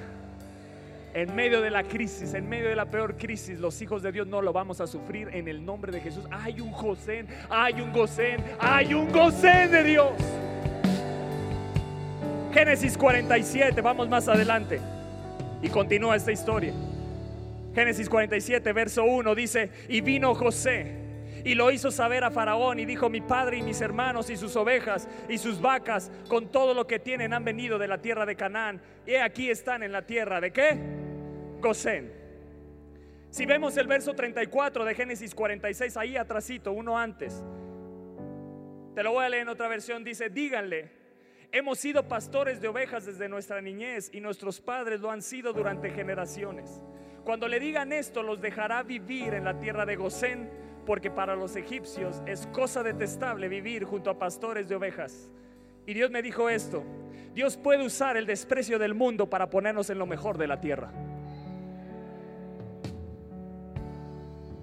En 1.13 1.35
medio 1.35 1.61
de 1.61 1.69
la 1.69 1.83
crisis, 1.83 2.33
en 2.33 2.49
medio 2.49 2.69
de 2.69 2.75
la 2.75 2.85
peor 2.85 3.17
crisis, 3.17 3.59
los 3.59 3.79
hijos 3.83 4.01
de 4.01 4.11
Dios 4.11 4.25
no 4.25 4.41
lo 4.41 4.51
vamos 4.51 4.81
a 4.81 4.87
sufrir 4.87 5.29
en 5.31 5.47
el 5.47 5.63
nombre 5.63 5.91
de 5.91 6.01
Jesús. 6.01 6.25
Hay 6.31 6.59
un 6.59 6.71
José, 6.71 7.25
hay 7.49 7.81
un 7.81 7.93
Gosén, 7.93 8.43
hay 8.59 8.95
un 8.95 9.11
Gosén 9.11 9.69
de 9.69 9.83
Dios. 9.83 10.11
Génesis 12.51 12.97
47, 12.97 13.79
vamos 13.81 14.09
más 14.09 14.27
adelante. 14.27 14.79
Y 15.61 15.69
continúa 15.69 16.15
esta 16.15 16.31
historia. 16.31 16.73
Génesis 17.75 18.09
47, 18.09 18.73
verso 18.73 19.03
1 19.03 19.35
dice, 19.35 19.69
y 19.89 20.01
vino 20.01 20.33
José 20.33 21.03
y 21.45 21.55
lo 21.55 21.71
hizo 21.71 21.91
saber 21.91 22.23
a 22.23 22.31
Faraón 22.31 22.79
y 22.79 22.85
dijo, 22.85 23.09
mi 23.09 23.21
padre 23.21 23.57
y 23.57 23.63
mis 23.63 23.81
hermanos 23.81 24.29
y 24.29 24.37
sus 24.37 24.55
ovejas 24.55 25.07
y 25.27 25.37
sus 25.37 25.59
vacas 25.61 26.11
con 26.27 26.51
todo 26.51 26.73
lo 26.73 26.87
que 26.87 26.99
tienen 26.99 27.33
han 27.33 27.43
venido 27.43 27.77
de 27.77 27.87
la 27.87 27.97
tierra 27.97 28.25
de 28.25 28.35
Canaán 28.35 28.81
y 29.05 29.15
aquí 29.15 29.49
están 29.49 29.83
en 29.83 29.91
la 29.91 30.03
tierra 30.03 30.39
de 30.39 30.51
qué? 30.51 31.02
Gosén. 31.63 32.11
Si 33.29 33.45
vemos 33.47 33.75
el 33.77 33.87
verso 33.87 34.13
34 34.13 34.85
de 34.85 34.93
Génesis 34.93 35.33
46, 35.33 35.97
ahí 35.97 36.17
atrásito, 36.17 36.73
uno 36.73 36.99
antes, 36.99 37.43
te 38.93 39.01
lo 39.01 39.13
voy 39.13 39.25
a 39.25 39.29
leer 39.29 39.43
en 39.43 39.49
otra 39.49 39.69
versión, 39.69 40.03
dice, 40.03 40.29
díganle, 40.29 40.91
hemos 41.51 41.79
sido 41.79 42.07
pastores 42.07 42.61
de 42.61 42.67
ovejas 42.67 43.05
desde 43.05 43.29
nuestra 43.29 43.61
niñez 43.61 44.11
y 44.13 44.19
nuestros 44.19 44.59
padres 44.61 44.99
lo 44.99 45.09
han 45.09 45.21
sido 45.23 45.53
durante 45.53 45.89
generaciones. 45.89 46.83
Cuando 47.23 47.47
le 47.47 47.59
digan 47.59 47.93
esto, 47.93 48.21
los 48.21 48.41
dejará 48.41 48.83
vivir 48.83 49.33
en 49.33 49.45
la 49.45 49.57
tierra 49.57 49.85
de 49.85 49.95
Gosén 49.95 50.51
porque 50.85 51.09
para 51.09 51.35
los 51.35 51.55
egipcios 51.55 52.21
es 52.27 52.45
cosa 52.47 52.83
detestable 52.83 53.47
vivir 53.47 53.85
junto 53.85 54.09
a 54.09 54.19
pastores 54.19 54.67
de 54.67 54.75
ovejas. 54.75 55.31
Y 55.87 55.93
Dios 55.93 56.11
me 56.11 56.21
dijo 56.21 56.49
esto, 56.49 56.83
Dios 57.33 57.55
puede 57.55 57.85
usar 57.85 58.17
el 58.17 58.25
desprecio 58.25 58.77
del 58.77 58.93
mundo 58.93 59.29
para 59.29 59.49
ponernos 59.49 59.89
en 59.89 59.97
lo 59.97 60.05
mejor 60.05 60.37
de 60.37 60.47
la 60.47 60.59
tierra. 60.59 60.91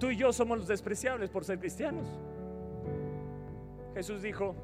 Tú 0.01 0.09
y 0.09 0.15
yo 0.15 0.33
somos 0.33 0.57
los 0.57 0.67
despreciables 0.67 1.29
por 1.29 1.45
ser 1.45 1.59
cristianos. 1.59 2.07
Jesús 3.93 4.23
dijo, 4.23 4.55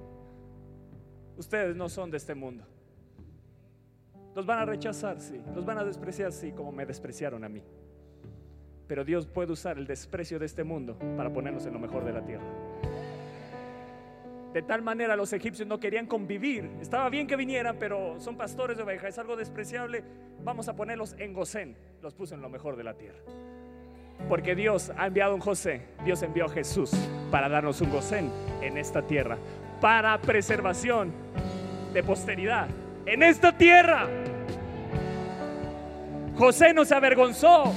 ustedes 1.38 1.76
no 1.76 1.89
son 1.89 2.10
de 2.10 2.17
este 2.17 2.34
mundo. 2.34 2.65
Los 4.34 4.47
van 4.47 4.58
a 4.58 4.65
rechazar, 4.65 5.21
sí. 5.21 5.39
Los 5.54 5.63
van 5.63 5.78
a 5.78 5.86
despreciar, 5.86 6.32
sí, 6.32 6.54
como 6.54 6.71
me 6.71 6.88
despreciaron 6.88 7.43
a 7.43 7.50
mí. 7.50 7.62
Pero 8.88 9.06
Dios 9.06 9.28
puede 9.28 9.52
usar 9.52 9.78
el 9.78 9.86
desprecio 9.86 10.39
de 10.39 10.47
este 10.47 10.63
mundo 10.63 10.97
para 11.15 11.32
ponernos 11.32 11.67
en 11.67 11.73
lo 11.73 11.80
mejor 11.80 12.04
de 12.04 12.13
la 12.13 12.26
tierra. 12.26 12.45
De 14.54 14.63
tal 14.63 14.82
manera 14.82 15.15
los 15.15 15.34
egipcios 15.34 15.67
no 15.67 15.80
querían 15.80 16.08
convivir. 16.08 16.67
Estaba 16.82 17.12
bien 17.12 17.28
que 17.28 17.36
vinieran, 17.36 17.78
pero 17.78 18.19
son 18.19 18.38
pastores 18.38 18.76
de 18.76 18.82
ovejas, 18.82 19.10
es 19.10 19.19
algo 19.19 19.36
despreciable. 19.36 20.04
Vamos 20.43 20.67
a 20.67 20.76
ponerlos 20.76 21.15
en 21.19 21.34
Gosén. 21.34 21.78
Los 22.02 22.15
puso 22.15 22.34
en 22.34 22.41
lo 22.41 22.50
mejor 22.50 22.76
de 22.76 22.84
la 22.84 22.95
tierra. 22.95 23.19
Porque 24.30 24.56
Dios 24.56 24.91
ha 24.97 25.08
enviado 25.08 25.36
un 25.36 25.41
José, 25.41 25.82
Dios 26.03 26.21
envió 26.21 26.45
a 26.45 26.49
Jesús 26.49 26.91
para 27.32 27.47
darnos 27.49 27.82
un 27.82 27.91
Gosén 27.91 28.32
en 28.62 28.77
esta 28.77 29.01
tierra, 29.01 29.38
para 29.80 30.17
preservación 30.19 31.13
de 31.93 32.03
posteridad 32.03 32.67
en 33.08 33.23
esta 33.23 33.58
tierra. 33.58 34.08
José 36.38 36.73
no 36.73 36.86
se 36.86 36.93
avergonzó 36.93 37.73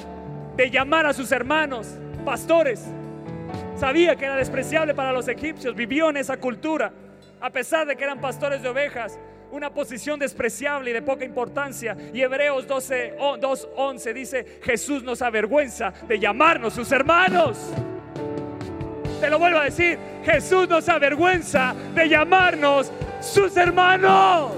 de 0.57 0.71
llamar 0.71 1.07
a 1.07 1.13
sus 1.13 1.33
hermanos 1.33 1.97
pastores. 2.25 2.85
Sabía 3.77 4.17
que 4.17 4.27
era 4.27 4.37
despreciable 4.37 4.95
para 4.95 5.13
los 5.13 5.29
egipcios, 5.29 5.75
vivió 5.75 6.11
en 6.11 6.19
esa 6.19 6.37
cultura, 6.37 6.93
a 7.41 7.51
pesar 7.51 7.87
de 7.87 7.97
que 7.97 8.05
eran 8.05 8.21
pastores 8.21 8.61
de 8.61 8.69
ovejas, 8.69 9.19
una 9.53 9.71
posición 9.71 10.19
despreciable 10.19 10.91
y 10.91 10.93
de 10.93 11.03
poca 11.03 11.25
importancia. 11.25 11.97
Y 12.13 12.21
Hebreos 12.21 12.67
12, 12.67 13.17
2.11 13.19 14.15
dice, 14.15 14.47
Jesús 14.63 15.03
nos 15.03 15.23
avergüenza 15.23 15.93
de 16.07 16.19
llamarnos 16.19 16.75
sus 16.75 16.91
hermanos. 16.93 17.59
Te 19.21 19.29
lo 19.29 19.39
vuelvo 19.39 19.59
a 19.59 19.65
decir, 19.65 19.99
Jesús 20.25 20.69
nos 20.69 20.89
avergüenza 20.89 21.75
de 21.95 22.09
llamarnos 22.09 22.91
sus 23.21 23.57
hermanos. 23.57 24.53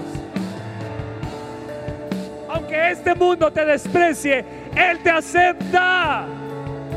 Aunque 2.49 2.91
este 2.91 3.15
mundo 3.15 3.51
te 3.51 3.65
desprecie, 3.65 4.45
él 4.75 4.99
te 5.03 5.09
acepta, 5.09 6.25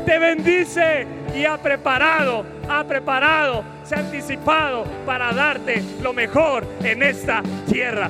te 0.05 0.19
bendice 0.19 1.07
y 1.35 1.45
ha 1.45 1.57
preparado, 1.57 2.45
ha 2.69 2.83
preparado, 2.83 3.63
se 3.87 3.95
ha 3.95 3.99
anticipado 3.99 4.83
para 5.05 5.31
darte 5.31 5.81
lo 6.01 6.11
mejor 6.11 6.67
en 6.83 7.03
esta 7.03 7.41
tierra. 7.71 8.09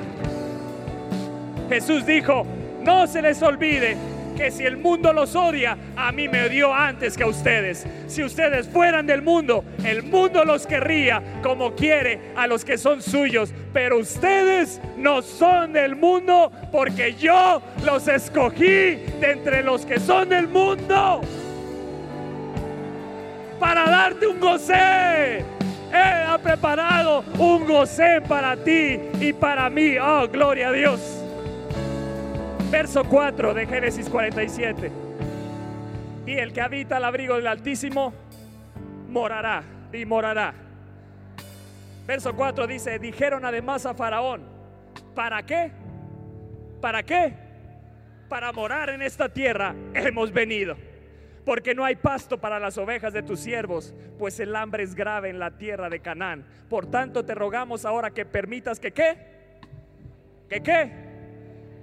Jesús 1.70 2.06
dijo, 2.06 2.46
no 2.82 3.06
se 3.06 3.22
les 3.22 3.42
olvide 3.44 3.96
que 4.36 4.50
si 4.50 4.64
el 4.64 4.78
mundo 4.78 5.14
los 5.14 5.36
odia, 5.36 5.78
a 5.96 6.12
mí 6.12 6.28
me 6.28 6.46
odió 6.46 6.74
antes 6.74 7.16
que 7.16 7.24
a 7.24 7.28
ustedes. 7.28 7.86
Si 8.08 8.24
ustedes 8.24 8.68
fueran 8.68 9.06
del 9.06 9.22
mundo, 9.22 9.64
el 9.84 10.04
mundo 10.04 10.46
los 10.46 10.66
querría 10.66 11.22
como 11.44 11.76
quiere 11.76 12.32
a 12.36 12.48
los 12.48 12.64
que 12.64 12.78
son 12.78 13.02
suyos. 13.02 13.54
Pero 13.74 14.00
ustedes 14.00 14.80
no 14.96 15.22
son 15.22 15.74
del 15.74 15.96
mundo 15.96 16.52
porque 16.72 17.16
yo 17.16 17.62
los 17.84 18.08
escogí 18.08 18.64
de 19.20 19.32
entre 19.32 19.64
los 19.64 19.86
que 19.86 20.00
son 20.00 20.30
del 20.30 20.48
mundo. 20.48 21.22
Para 23.60 23.90
darte 23.90 24.28
un 24.28 24.40
gocé. 24.40 25.57
Él 25.92 26.24
ha 26.28 26.38
preparado 26.38 27.24
un 27.38 27.66
gocé 27.66 28.22
para 28.28 28.56
ti 28.56 29.00
y 29.20 29.34
para 29.34 29.70
mí. 29.70 29.98
Oh, 29.98 30.28
gloria 30.28 30.70
a 30.70 30.72
Dios 30.72 31.24
verso 32.70 33.04
4 33.06 33.54
de 33.54 33.66
Génesis 33.66 34.10
47. 34.10 34.92
Y 36.26 36.34
el 36.34 36.52
que 36.52 36.62
habita 36.62 36.98
al 36.98 37.06
abrigo 37.06 37.36
del 37.36 37.48
Altísimo 37.48 38.14
morará 39.10 39.64
y 39.94 40.06
morará. 40.06 40.54
Verso 42.06 42.36
4 42.36 42.68
dice, 42.68 43.00
dijeron 43.00 43.46
además 43.46 43.86
a 43.86 43.94
Faraón, 43.94 44.44
¿para 45.16 45.44
qué? 45.44 45.72
¿Para 46.82 47.04
qué? 47.04 47.34
Para 48.30 48.52
morar 48.52 48.90
en 48.90 49.02
esta 49.02 49.30
tierra 49.30 49.74
hemos 49.94 50.32
venido. 50.32 50.76
Porque 51.48 51.74
no 51.74 51.86
hay 51.86 51.96
pasto 51.96 52.38
para 52.38 52.60
las 52.60 52.78
ovejas 52.78 53.14
de 53.14 53.24
tus 53.24 53.40
siervos, 53.40 53.96
pues 54.20 54.38
el 54.42 54.54
hambre 54.54 54.84
es 54.84 54.94
grave 54.94 55.30
en 55.30 55.40
la 55.40 55.58
tierra 55.58 55.90
de 55.90 56.02
Canaán. 56.02 56.46
Por 56.70 56.92
tanto 56.92 57.24
te 57.24 57.34
rogamos 57.34 57.86
ahora 57.86 58.12
que 58.12 58.26
permitas 58.26 58.82
que 58.82 58.92
qué? 58.92 59.18
¿Que 60.50 60.62
qué? 60.62 61.08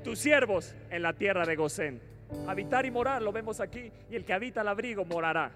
tus 0.05 0.19
siervos 0.19 0.77
en 0.91 1.03
la 1.03 1.15
tierra 1.15 1.47
de 1.47 1.57
Gosén. 1.57 2.01
Habitar 2.47 2.85
y 2.85 2.91
morar, 2.91 3.23
lo 3.23 3.33
vemos 3.33 3.59
aquí, 3.59 3.91
y 4.11 4.15
el 4.15 4.25
que 4.25 4.35
habita 4.35 4.61
el 4.61 4.69
abrigo 4.69 5.05
morará. 5.05 5.51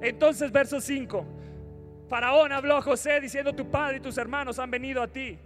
Entonces, 0.00 0.52
verso 0.52 0.80
5, 0.80 1.26
Faraón 2.08 2.52
habló 2.52 2.76
a 2.76 2.82
José 2.82 3.20
diciendo, 3.20 3.52
tu 3.52 3.68
padre 3.68 3.96
y 3.96 4.00
tus 4.00 4.16
hermanos 4.16 4.60
han 4.60 4.70
venido 4.70 5.02
a 5.02 5.08
ti. 5.08 5.38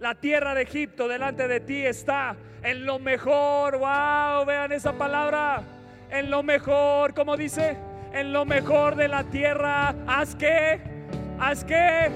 La 0.00 0.14
tierra 0.14 0.54
de 0.54 0.62
Egipto 0.62 1.06
delante 1.06 1.46
de 1.46 1.60
ti 1.60 1.84
está 1.84 2.36
en 2.62 2.86
lo 2.86 2.98
mejor. 2.98 3.78
Wow, 3.78 4.46
vean 4.46 4.72
esa 4.72 4.94
palabra. 4.94 5.62
En 6.14 6.30
lo 6.30 6.44
mejor, 6.44 7.12
como 7.12 7.36
dice, 7.36 7.76
en 8.12 8.32
lo 8.32 8.44
mejor 8.44 8.94
de 8.94 9.08
la 9.08 9.24
tierra. 9.24 9.96
Haz 10.06 10.36
que, 10.36 10.80
haz 11.40 11.64
que, 11.64 12.08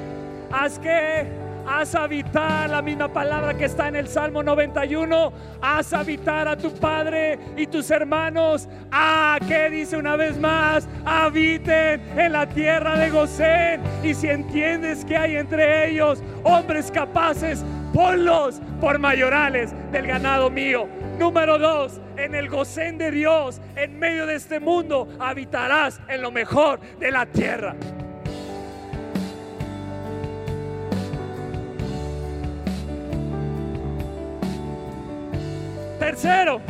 haz 0.52 0.78
que, 0.78 1.26
haz 1.66 1.96
habitar 1.96 2.70
la 2.70 2.80
misma 2.80 3.12
palabra 3.12 3.54
que 3.54 3.64
está 3.64 3.88
en 3.88 3.96
el 3.96 4.06
Salmo 4.06 4.44
91, 4.44 5.32
haz 5.60 5.92
habitar 5.92 6.46
a 6.46 6.56
tu 6.56 6.72
Padre 6.74 7.40
y 7.56 7.66
tus 7.66 7.90
hermanos. 7.90 8.68
Ah, 8.92 9.40
que 9.48 9.68
dice 9.68 9.96
una 9.96 10.14
vez 10.14 10.38
más, 10.38 10.88
habiten 11.04 12.00
en 12.16 12.32
la 12.34 12.48
tierra 12.48 12.96
de 12.96 13.10
Gosén. 13.10 13.82
Y 14.04 14.14
si 14.14 14.28
entiendes 14.28 15.04
que 15.04 15.16
hay 15.16 15.34
entre 15.34 15.90
ellos 15.90 16.22
hombres 16.44 16.92
capaces, 16.92 17.64
ponlos 17.98 18.60
por 18.80 19.00
mayorales 19.00 19.74
del 19.90 20.06
ganado 20.06 20.50
mío. 20.50 20.88
Número 21.18 21.58
dos, 21.58 22.00
en 22.16 22.36
el 22.36 22.48
gocén 22.48 22.96
de 22.96 23.10
Dios, 23.10 23.60
en 23.74 23.98
medio 23.98 24.24
de 24.24 24.36
este 24.36 24.60
mundo, 24.60 25.08
habitarás 25.18 26.00
en 26.06 26.22
lo 26.22 26.30
mejor 26.30 26.78
de 27.00 27.10
la 27.10 27.26
tierra. 27.26 27.74
Tercero, 35.98 36.60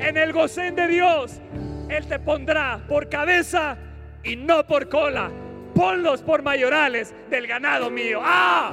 en 0.00 0.18
el 0.18 0.34
gocén 0.34 0.74
de 0.74 0.86
Dios, 0.86 1.40
Él 1.88 2.06
te 2.06 2.18
pondrá 2.18 2.78
por 2.86 3.08
cabeza 3.08 3.78
y 4.22 4.36
no 4.36 4.66
por 4.66 4.90
cola. 4.90 5.30
Ponlos 5.74 6.20
por 6.20 6.42
mayorales 6.42 7.14
del 7.30 7.46
ganado 7.46 7.88
mío. 7.88 8.20
¡Ah! 8.22 8.72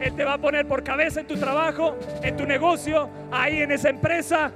Él 0.00 0.14
te 0.14 0.24
va 0.24 0.34
a 0.34 0.38
poner 0.38 0.66
por 0.66 0.82
cabeza 0.82 1.20
en 1.20 1.26
tu 1.26 1.36
trabajo, 1.36 1.96
en 2.22 2.36
tu 2.36 2.46
negocio, 2.46 3.10
ahí 3.30 3.60
en 3.60 3.72
esa 3.72 3.90
empresa, 3.90 4.50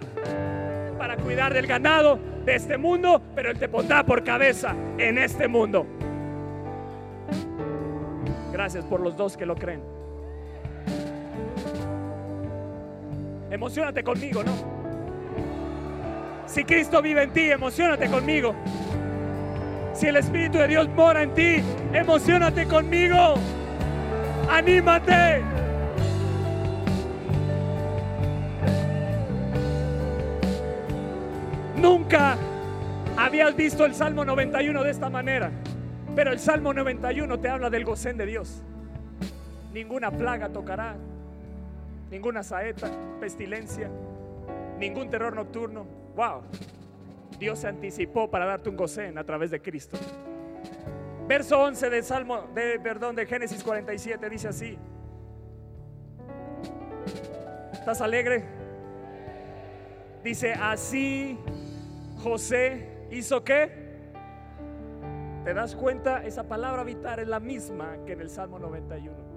para 0.98 1.16
cuidar 1.16 1.52
del 1.52 1.66
ganado 1.66 2.18
de 2.44 2.54
este 2.54 2.78
mundo, 2.78 3.20
pero 3.34 3.50
Él 3.50 3.58
te 3.58 3.68
pondrá 3.68 4.04
por 4.04 4.24
cabeza 4.24 4.74
en 4.96 5.18
este 5.18 5.46
mundo. 5.46 5.86
Gracias 8.52 8.84
por 8.84 9.00
los 9.00 9.16
dos 9.16 9.36
que 9.36 9.44
lo 9.44 9.54
creen. 9.54 9.82
Emocionate 13.50 14.02
conmigo, 14.02 14.42
¿no? 14.42 14.52
Si 16.46 16.64
Cristo 16.64 17.02
vive 17.02 17.24
en 17.24 17.32
ti, 17.32 17.50
emocionate 17.50 18.08
conmigo. 18.08 18.54
Si 19.92 20.06
el 20.06 20.16
Espíritu 20.16 20.58
de 20.58 20.68
Dios 20.68 20.88
mora 20.88 21.22
en 21.22 21.34
ti, 21.34 21.62
emocionate 21.92 22.66
conmigo. 22.66 23.34
Anímate. 24.48 25.42
Nunca 31.76 32.36
habías 33.16 33.54
visto 33.56 33.84
el 33.84 33.94
Salmo 33.94 34.24
91 34.24 34.82
de 34.82 34.90
esta 34.90 35.10
manera, 35.10 35.50
pero 36.14 36.32
el 36.32 36.38
Salmo 36.38 36.72
91 36.72 37.38
te 37.40 37.48
habla 37.48 37.70
del 37.70 37.84
gocén 37.84 38.16
de 38.16 38.26
Dios. 38.26 38.62
Ninguna 39.72 40.10
plaga 40.10 40.48
tocará, 40.48 40.96
ninguna 42.10 42.42
saeta, 42.42 42.90
pestilencia, 43.20 43.90
ningún 44.78 45.10
terror 45.10 45.34
nocturno. 45.34 45.86
Wow. 46.16 46.42
Dios 47.38 47.58
se 47.58 47.68
anticipó 47.68 48.30
para 48.30 48.46
darte 48.46 48.70
un 48.70 48.76
gocén 48.76 49.18
a 49.18 49.24
través 49.24 49.50
de 49.50 49.60
Cristo. 49.60 49.98
Verso 51.26 51.58
11 51.58 51.90
del 51.90 52.04
Salmo 52.04 52.48
de 52.54 52.78
perdón 52.80 53.16
de 53.16 53.26
Génesis 53.26 53.62
47 53.62 54.28
dice 54.28 54.48
así. 54.48 54.78
¿Estás 57.72 58.00
alegre? 58.00 58.44
Dice, 60.22 60.52
así 60.54 61.38
José 62.22 63.06
hizo 63.10 63.44
qué? 63.44 63.84
¿Te 65.44 65.52
das 65.52 65.76
cuenta? 65.76 66.24
Esa 66.24 66.44
palabra 66.44 66.80
habitar 66.80 67.20
es 67.20 67.28
la 67.28 67.40
misma 67.40 67.98
que 68.06 68.12
en 68.12 68.22
el 68.22 68.30
Salmo 68.30 68.58
91 68.58 69.34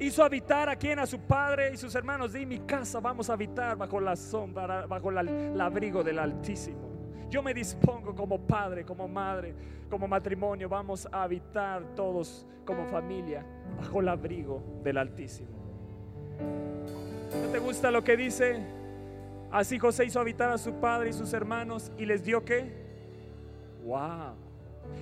hizo 0.00 0.22
habitar 0.22 0.68
a 0.68 0.76
quien, 0.76 0.98
a 0.98 1.06
su 1.06 1.20
padre 1.20 1.72
y 1.72 1.76
sus 1.76 1.94
hermanos. 1.94 2.32
De 2.32 2.44
mi 2.46 2.60
casa 2.60 3.00
vamos 3.00 3.30
a 3.30 3.34
habitar 3.34 3.76
bajo 3.76 4.00
la 4.00 4.16
sombra, 4.16 4.86
bajo 4.86 5.10
el 5.10 5.60
abrigo 5.60 6.02
del 6.02 6.18
Altísimo. 6.18 6.87
Yo 7.30 7.42
me 7.42 7.52
dispongo 7.52 8.14
como 8.14 8.38
padre, 8.38 8.84
como 8.84 9.06
madre, 9.06 9.54
como 9.90 10.08
matrimonio, 10.08 10.68
vamos 10.68 11.06
a 11.10 11.22
habitar 11.22 11.82
todos 11.94 12.46
como 12.64 12.86
familia 12.86 13.44
bajo 13.76 14.00
el 14.00 14.08
abrigo 14.08 14.62
del 14.82 14.98
Altísimo. 14.98 15.48
¿No 17.42 17.48
te 17.50 17.58
gusta 17.58 17.90
lo 17.90 18.02
que 18.02 18.16
dice? 18.16 18.62
Así 19.50 19.78
José 19.78 20.04
hizo 20.04 20.20
habitar 20.20 20.50
a 20.50 20.58
su 20.58 20.74
padre 20.74 21.10
y 21.10 21.12
sus 21.12 21.32
hermanos 21.32 21.90
y 21.98 22.06
les 22.06 22.24
dio 22.24 22.44
qué? 22.44 22.72
Wow. 23.84 24.34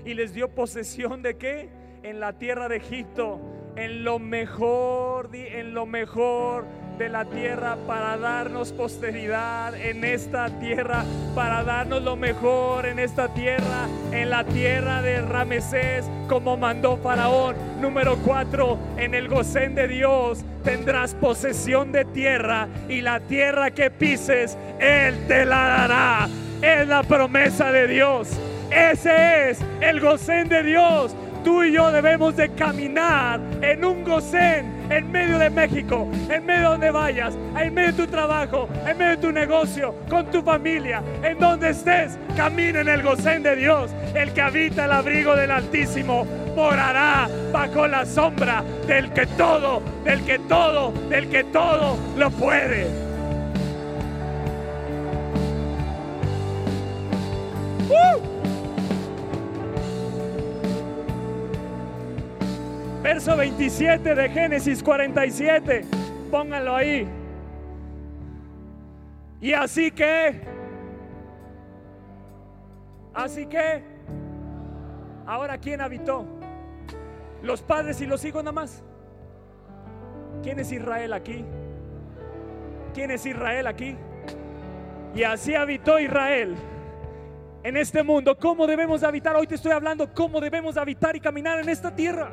Y 0.05 0.15
les 0.15 0.35
dio 0.35 0.49
posesión 0.49 1.23
de 1.23 1.37
qué? 1.37 1.69
En 2.03 2.21
la 2.21 2.33
tierra 2.39 2.69
de 2.69 2.77
Egipto, 2.77 3.41
en 3.77 4.05
lo 4.05 4.19
mejor, 4.19 5.31
en 5.33 5.75
lo 5.75 5.87
mejor 5.87 6.65
de 6.99 7.09
la 7.11 7.27
tierra 7.27 7.77
para 7.87 8.17
darnos 8.17 8.73
posteridad 8.73 9.75
en 9.75 10.03
esta 10.03 10.49
tierra, 10.59 11.05
para 11.35 11.63
darnos 11.63 12.03
lo 12.03 12.17
mejor 12.17 12.87
en 12.87 12.99
esta 12.99 13.33
tierra, 13.35 13.87
en 14.13 14.31
la 14.31 14.45
tierra 14.45 15.03
de 15.03 15.21
Ramesés, 15.21 16.07
como 16.27 16.57
mandó 16.57 16.97
Faraón. 16.97 17.55
Número 17.81 18.17
cuatro, 18.25 18.79
en 18.97 19.15
el 19.15 19.29
gocén 19.29 19.75
de 19.75 19.89
Dios 19.89 20.43
tendrás 20.65 21.15
posesión 21.15 21.93
de 21.93 22.07
tierra 22.07 22.69
y 22.89 23.03
la 23.03 23.21
tierra 23.21 23.71
que 23.71 23.91
pises, 23.91 24.57
Él 24.81 25.15
te 25.29 25.45
la 25.45 25.87
dará. 25.87 26.29
Es 26.63 26.89
la 26.89 27.03
promesa 27.03 27.71
de 27.71 27.87
Dios. 27.87 28.31
Ese 28.71 29.51
es 29.51 29.61
el 29.81 30.01
gocén 30.01 30.49
de 30.49 30.63
Dios 30.63 31.15
tú 31.47 31.63
y 31.63 31.71
yo 31.71 31.93
debemos 31.93 32.35
de 32.35 32.49
caminar 32.55 33.39
en 33.63 33.85
un 33.85 34.03
gocén 34.03 34.85
en 34.91 35.13
medio 35.13 35.39
de 35.39 35.49
México, 35.49 36.11
en 36.29 36.45
medio 36.45 36.63
de 36.63 36.69
donde 36.71 36.91
vayas, 36.91 37.39
en 37.57 37.73
medio 37.73 37.93
de 37.93 38.05
tu 38.05 38.07
trabajo, 38.09 38.69
en 38.85 38.99
medio 38.99 39.11
de 39.13 39.17
tu 39.19 39.31
negocio, 39.31 39.95
con 40.11 40.27
tu 40.33 40.43
familia, 40.43 41.05
en 41.23 41.39
donde 41.39 41.71
estés, 41.71 42.19
camina 42.37 42.81
en 42.81 42.89
el 42.89 43.01
gocén 43.01 43.45
de 43.45 43.55
Dios. 43.55 43.93
El 44.17 44.33
que 44.33 44.43
habita 44.43 44.87
el 44.87 44.91
abrigo 44.91 45.37
del 45.37 45.53
Altísimo 45.53 46.27
morará 46.57 47.29
bajo 47.53 47.87
la 47.87 48.05
sombra 48.05 48.65
del 48.89 49.13
que 49.13 49.27
todo, 49.27 49.81
del 50.03 50.25
que 50.25 50.41
todo, 50.41 50.91
del 51.09 51.29
que 51.29 51.45
todo 51.45 51.97
lo 52.17 52.29
puede. 52.33 52.89
¡Uh! 57.89 58.36
Verso 63.07 63.37
27 63.37 64.17
de 64.17 64.29
Génesis 64.29 64.83
47. 64.83 65.85
Pónganlo 66.29 66.75
ahí. 66.75 67.07
Y 69.41 69.53
así 69.53 69.93
que, 69.93 70.41
así 73.15 73.47
que, 73.47 73.85
ahora 75.25 75.57
¿quién 75.57 75.83
habitó? 75.83 76.27
Los 77.45 77.63
padres 77.63 78.01
y 78.01 78.07
los 78.07 78.25
hijos 78.25 78.43
nada 78.43 78.51
más. 78.51 78.83
¿Quién 80.43 80.59
es 80.59 80.73
Israel 80.73 81.13
aquí? 81.13 81.45
¿Quién 82.93 83.13
es 83.13 83.25
Israel 83.25 83.69
aquí? 83.69 83.97
Y 85.15 85.23
así 85.23 85.55
habitó 85.55 86.01
Israel 86.01 86.57
en 87.63 87.77
este 87.77 88.03
mundo. 88.03 88.37
¿Cómo 88.37 88.67
debemos 88.67 89.05
habitar? 89.05 89.37
Hoy 89.37 89.47
te 89.47 89.55
estoy 89.55 89.71
hablando 89.71 90.13
cómo 90.13 90.41
debemos 90.41 90.77
habitar 90.77 91.15
y 91.15 91.21
caminar 91.21 91.61
en 91.61 91.69
esta 91.69 91.95
tierra 91.95 92.33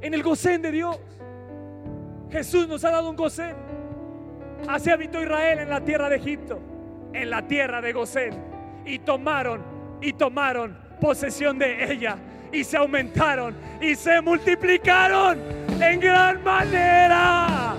en 0.00 0.14
el 0.14 0.22
gocén 0.22 0.62
de 0.62 0.72
Dios. 0.72 0.98
Jesús 2.30 2.68
nos 2.68 2.84
ha 2.84 2.90
dado 2.90 3.10
un 3.10 3.16
gocén. 3.16 3.54
Así 4.66 4.90
habitó 4.90 5.22
Israel 5.22 5.60
en 5.60 5.70
la 5.70 5.80
tierra 5.80 6.08
de 6.08 6.16
Egipto, 6.16 6.60
en 7.12 7.30
la 7.30 7.46
tierra 7.46 7.80
de 7.80 7.92
Gosén. 7.92 8.34
Y 8.84 8.98
tomaron, 8.98 9.62
y 10.00 10.12
tomaron 10.12 10.76
posesión 11.00 11.58
de 11.58 11.92
ella. 11.92 12.16
Y 12.50 12.64
se 12.64 12.76
aumentaron 12.76 13.54
y 13.80 13.94
se 13.94 14.20
multiplicaron 14.20 15.38
en 15.80 16.00
gran 16.00 16.42
manera. 16.42 17.74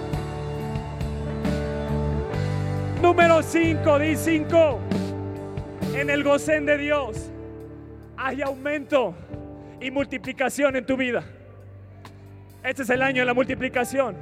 Número 3.02 3.42
5, 3.42 4.00
di 4.00 4.16
5. 4.16 4.80
En 5.96 6.10
el 6.10 6.24
gocén 6.24 6.66
de 6.66 6.78
Dios 6.78 7.32
hay 8.16 8.42
aumento 8.42 9.16
y 9.82 9.90
multiplicación 9.90 10.76
en 10.76 10.86
tu 10.86 10.96
vida. 10.96 11.24
Este 12.64 12.84
es 12.84 12.90
el 12.90 13.02
año 13.02 13.22
de 13.22 13.26
la 13.26 13.34
multiplicación. 13.34 14.18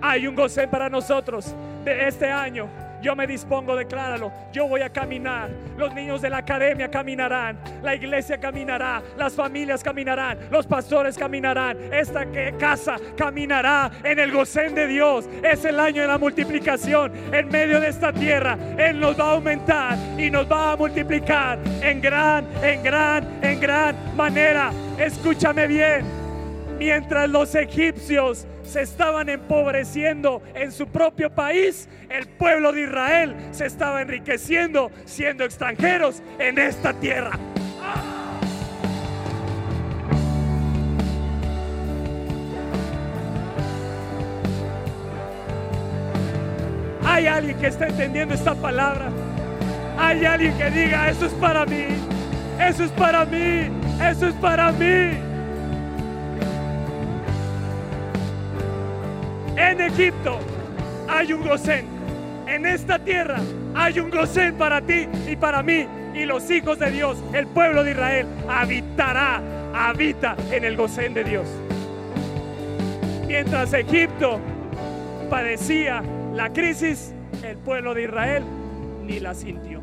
Hay 0.00 0.26
un 0.26 0.34
goce 0.34 0.66
para 0.66 0.88
nosotros 0.88 1.54
de 1.84 2.08
este 2.08 2.30
año. 2.30 2.68
Yo 3.00 3.16
me 3.16 3.26
dispongo, 3.26 3.74
decláralo. 3.76 4.32
Yo 4.52 4.68
voy 4.68 4.80
a 4.82 4.90
caminar. 4.90 5.50
Los 5.76 5.92
niños 5.92 6.22
de 6.22 6.30
la 6.30 6.38
academia 6.38 6.88
caminarán. 6.88 7.58
La 7.82 7.96
iglesia 7.96 8.38
caminará. 8.38 9.02
Las 9.16 9.34
familias 9.34 9.82
caminarán. 9.82 10.38
Los 10.50 10.66
pastores 10.66 11.18
caminarán. 11.18 11.92
Esta 11.92 12.24
casa 12.58 12.96
caminará 13.16 13.90
en 14.04 14.20
el 14.20 14.30
gocén 14.30 14.74
de 14.74 14.86
Dios. 14.86 15.28
Es 15.42 15.64
el 15.64 15.80
año 15.80 16.02
de 16.02 16.08
la 16.08 16.18
multiplicación. 16.18 17.12
En 17.32 17.48
medio 17.48 17.80
de 17.80 17.88
esta 17.88 18.12
tierra, 18.12 18.56
Él 18.78 19.00
nos 19.00 19.18
va 19.18 19.24
a 19.24 19.32
aumentar 19.32 19.98
y 20.16 20.30
nos 20.30 20.50
va 20.50 20.72
a 20.72 20.76
multiplicar 20.76 21.58
en 21.80 22.00
gran, 22.00 22.46
en 22.62 22.82
gran, 22.84 23.26
en 23.42 23.60
gran 23.60 24.16
manera. 24.16 24.70
Escúchame 24.98 25.66
bien 25.66 26.21
Mientras 26.84 27.30
los 27.30 27.54
egipcios 27.54 28.44
se 28.64 28.82
estaban 28.82 29.28
empobreciendo 29.28 30.42
en 30.52 30.72
su 30.72 30.88
propio 30.88 31.32
país, 31.32 31.88
el 32.10 32.26
pueblo 32.26 32.72
de 32.72 32.82
Israel 32.82 33.36
se 33.52 33.66
estaba 33.66 34.02
enriqueciendo 34.02 34.90
siendo 35.04 35.44
extranjeros 35.44 36.24
en 36.40 36.58
esta 36.58 36.92
tierra. 36.92 37.38
Hay 47.04 47.28
alguien 47.28 47.58
que 47.58 47.68
está 47.68 47.86
entendiendo 47.86 48.34
esta 48.34 48.56
palabra. 48.56 49.08
Hay 49.96 50.24
alguien 50.24 50.58
que 50.58 50.68
diga, 50.72 51.10
eso 51.10 51.26
es 51.26 51.32
para 51.34 51.64
mí, 51.64 51.86
eso 52.60 52.82
es 52.82 52.90
para 52.90 53.24
mí, 53.24 53.70
eso 54.00 54.26
es 54.26 54.34
para 54.34 54.72
mí. 54.72 55.31
En 59.62 59.80
Egipto 59.80 60.40
hay 61.08 61.32
un 61.32 61.46
Gosén. 61.46 61.86
En 62.48 62.66
esta 62.66 62.98
tierra 62.98 63.38
hay 63.74 64.00
un 64.00 64.10
Gosén 64.10 64.56
para 64.56 64.80
ti 64.80 65.06
y 65.30 65.36
para 65.36 65.62
mí. 65.62 65.86
Y 66.14 66.24
los 66.24 66.50
hijos 66.50 66.80
de 66.80 66.90
Dios, 66.90 67.22
el 67.32 67.46
pueblo 67.46 67.84
de 67.84 67.92
Israel, 67.92 68.26
habitará, 68.48 69.40
habita 69.72 70.36
en 70.50 70.64
el 70.64 70.76
Gosén 70.76 71.14
de 71.14 71.22
Dios. 71.22 71.46
Mientras 73.28 73.72
Egipto 73.72 74.40
padecía 75.30 76.02
la 76.34 76.52
crisis, 76.52 77.14
el 77.44 77.56
pueblo 77.58 77.94
de 77.94 78.02
Israel 78.02 78.42
ni 79.04 79.20
la 79.20 79.32
sintió. 79.32 79.81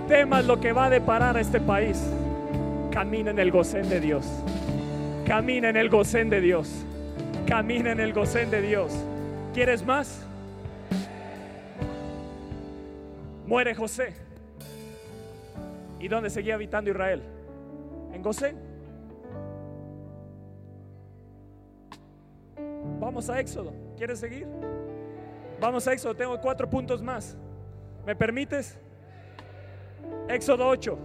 Temas 0.00 0.44
lo 0.44 0.60
que 0.60 0.72
va 0.72 0.86
a 0.86 0.90
deparar 0.90 1.36
a 1.36 1.40
este 1.40 1.60
país. 1.60 2.02
Camina 2.90 3.30
en 3.30 3.38
el 3.38 3.50
gocén 3.50 3.88
de 3.88 4.00
Dios. 4.00 4.26
Camina 5.26 5.68
en 5.68 5.76
el 5.76 5.88
gocén 5.88 6.30
de 6.30 6.40
Dios. 6.40 6.84
Camina 7.46 7.92
en 7.92 8.00
el 8.00 8.12
gocén 8.12 8.50
de 8.50 8.62
Dios. 8.62 8.92
¿Quieres 9.54 9.84
más? 9.84 10.26
Muere 13.46 13.74
José. 13.74 14.14
¿Y 16.00 16.08
dónde 16.08 16.30
seguía 16.30 16.54
habitando 16.54 16.90
Israel? 16.90 17.22
En 18.12 18.22
Gosén. 18.22 18.56
Vamos 23.00 23.30
a 23.30 23.40
Éxodo. 23.40 23.72
¿Quieres 23.96 24.20
seguir? 24.20 24.46
Vamos 25.60 25.86
a 25.86 25.92
Éxodo. 25.92 26.14
Tengo 26.14 26.40
cuatro 26.40 26.68
puntos 26.68 27.02
más. 27.02 27.36
¿Me 28.04 28.14
permites? 28.14 28.78
Éxodo 30.28 30.66
8. 30.66 30.98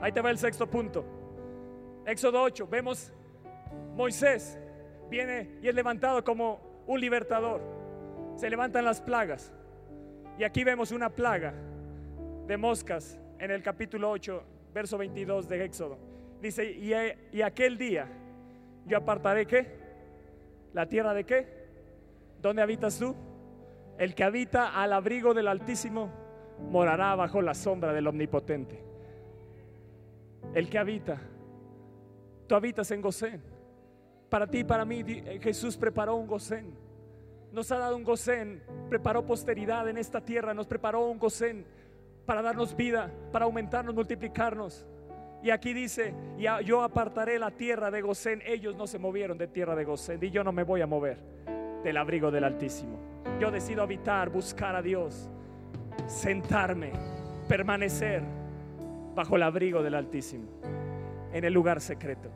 Ahí 0.00 0.12
te 0.12 0.20
va 0.20 0.30
el 0.30 0.38
sexto 0.38 0.68
punto. 0.68 1.04
Éxodo 2.06 2.42
8. 2.42 2.66
Vemos 2.68 3.12
Moisés 3.94 4.58
viene 5.10 5.58
y 5.62 5.68
es 5.68 5.74
levantado 5.74 6.22
como 6.24 6.84
un 6.86 7.00
libertador. 7.00 7.60
Se 8.36 8.48
levantan 8.48 8.84
las 8.84 9.00
plagas. 9.00 9.52
Y 10.38 10.44
aquí 10.44 10.64
vemos 10.64 10.92
una 10.92 11.10
plaga 11.10 11.54
de 12.46 12.56
moscas 12.56 13.18
en 13.38 13.50
el 13.50 13.62
capítulo 13.62 14.10
8, 14.10 14.42
verso 14.72 14.96
22 14.98 15.48
de 15.48 15.64
Éxodo. 15.64 15.98
Dice, 16.40 16.64
y, 16.64 16.92
y 17.36 17.42
aquel 17.42 17.76
día 17.76 18.08
yo 18.86 18.96
apartaré 18.96 19.46
qué? 19.46 19.66
¿La 20.72 20.86
tierra 20.88 21.14
de 21.14 21.24
qué? 21.24 21.46
¿Dónde 22.40 22.62
habitas 22.62 22.98
tú? 22.98 23.14
El 23.98 24.14
que 24.14 24.24
habita 24.24 24.80
al 24.80 24.92
abrigo 24.92 25.34
del 25.34 25.48
Altísimo 25.48 26.10
morará 26.70 27.14
bajo 27.14 27.42
la 27.42 27.54
sombra 27.54 27.92
del 27.92 28.06
Omnipotente. 28.06 28.82
El 30.54 30.68
que 30.68 30.78
habita, 30.78 31.20
tú 32.46 32.54
habitas 32.54 32.90
en 32.90 33.00
Gosén. 33.00 33.42
Para 34.28 34.46
ti 34.46 34.60
y 34.60 34.64
para 34.64 34.84
mí 34.84 35.04
Jesús 35.40 35.76
preparó 35.76 36.16
un 36.16 36.26
Gosén. 36.26 36.74
Nos 37.52 37.70
ha 37.70 37.78
dado 37.78 37.96
un 37.96 38.02
Gosén, 38.02 38.62
preparó 38.88 39.26
posteridad 39.26 39.88
en 39.88 39.98
esta 39.98 40.22
tierra, 40.22 40.54
nos 40.54 40.66
preparó 40.66 41.06
un 41.06 41.18
Gosén 41.18 41.66
para 42.24 42.40
darnos 42.40 42.74
vida, 42.74 43.10
para 43.30 43.44
aumentarnos, 43.44 43.94
multiplicarnos. 43.94 44.86
Y 45.42 45.50
aquí 45.50 45.74
dice, 45.74 46.14
yo 46.64 46.82
apartaré 46.82 47.38
la 47.38 47.50
tierra 47.50 47.90
de 47.90 48.00
Gosén. 48.00 48.42
Ellos 48.46 48.74
no 48.76 48.86
se 48.86 48.98
movieron 48.98 49.36
de 49.36 49.48
tierra 49.48 49.74
de 49.74 49.84
Gosén 49.84 50.18
y 50.22 50.30
yo 50.30 50.42
no 50.42 50.52
me 50.52 50.62
voy 50.62 50.80
a 50.80 50.86
mover 50.86 51.18
del 51.82 51.96
abrigo 51.96 52.30
del 52.30 52.44
Altísimo. 52.44 52.98
Yo 53.40 53.50
decido 53.50 53.82
habitar, 53.82 54.30
buscar 54.30 54.76
a 54.76 54.82
Dios, 54.82 55.28
sentarme, 56.06 56.92
permanecer 57.48 58.22
bajo 59.14 59.36
el 59.36 59.42
abrigo 59.42 59.82
del 59.82 59.94
Altísimo, 59.94 60.48
en 61.32 61.44
el 61.44 61.52
lugar 61.52 61.80
secreto. 61.80 62.30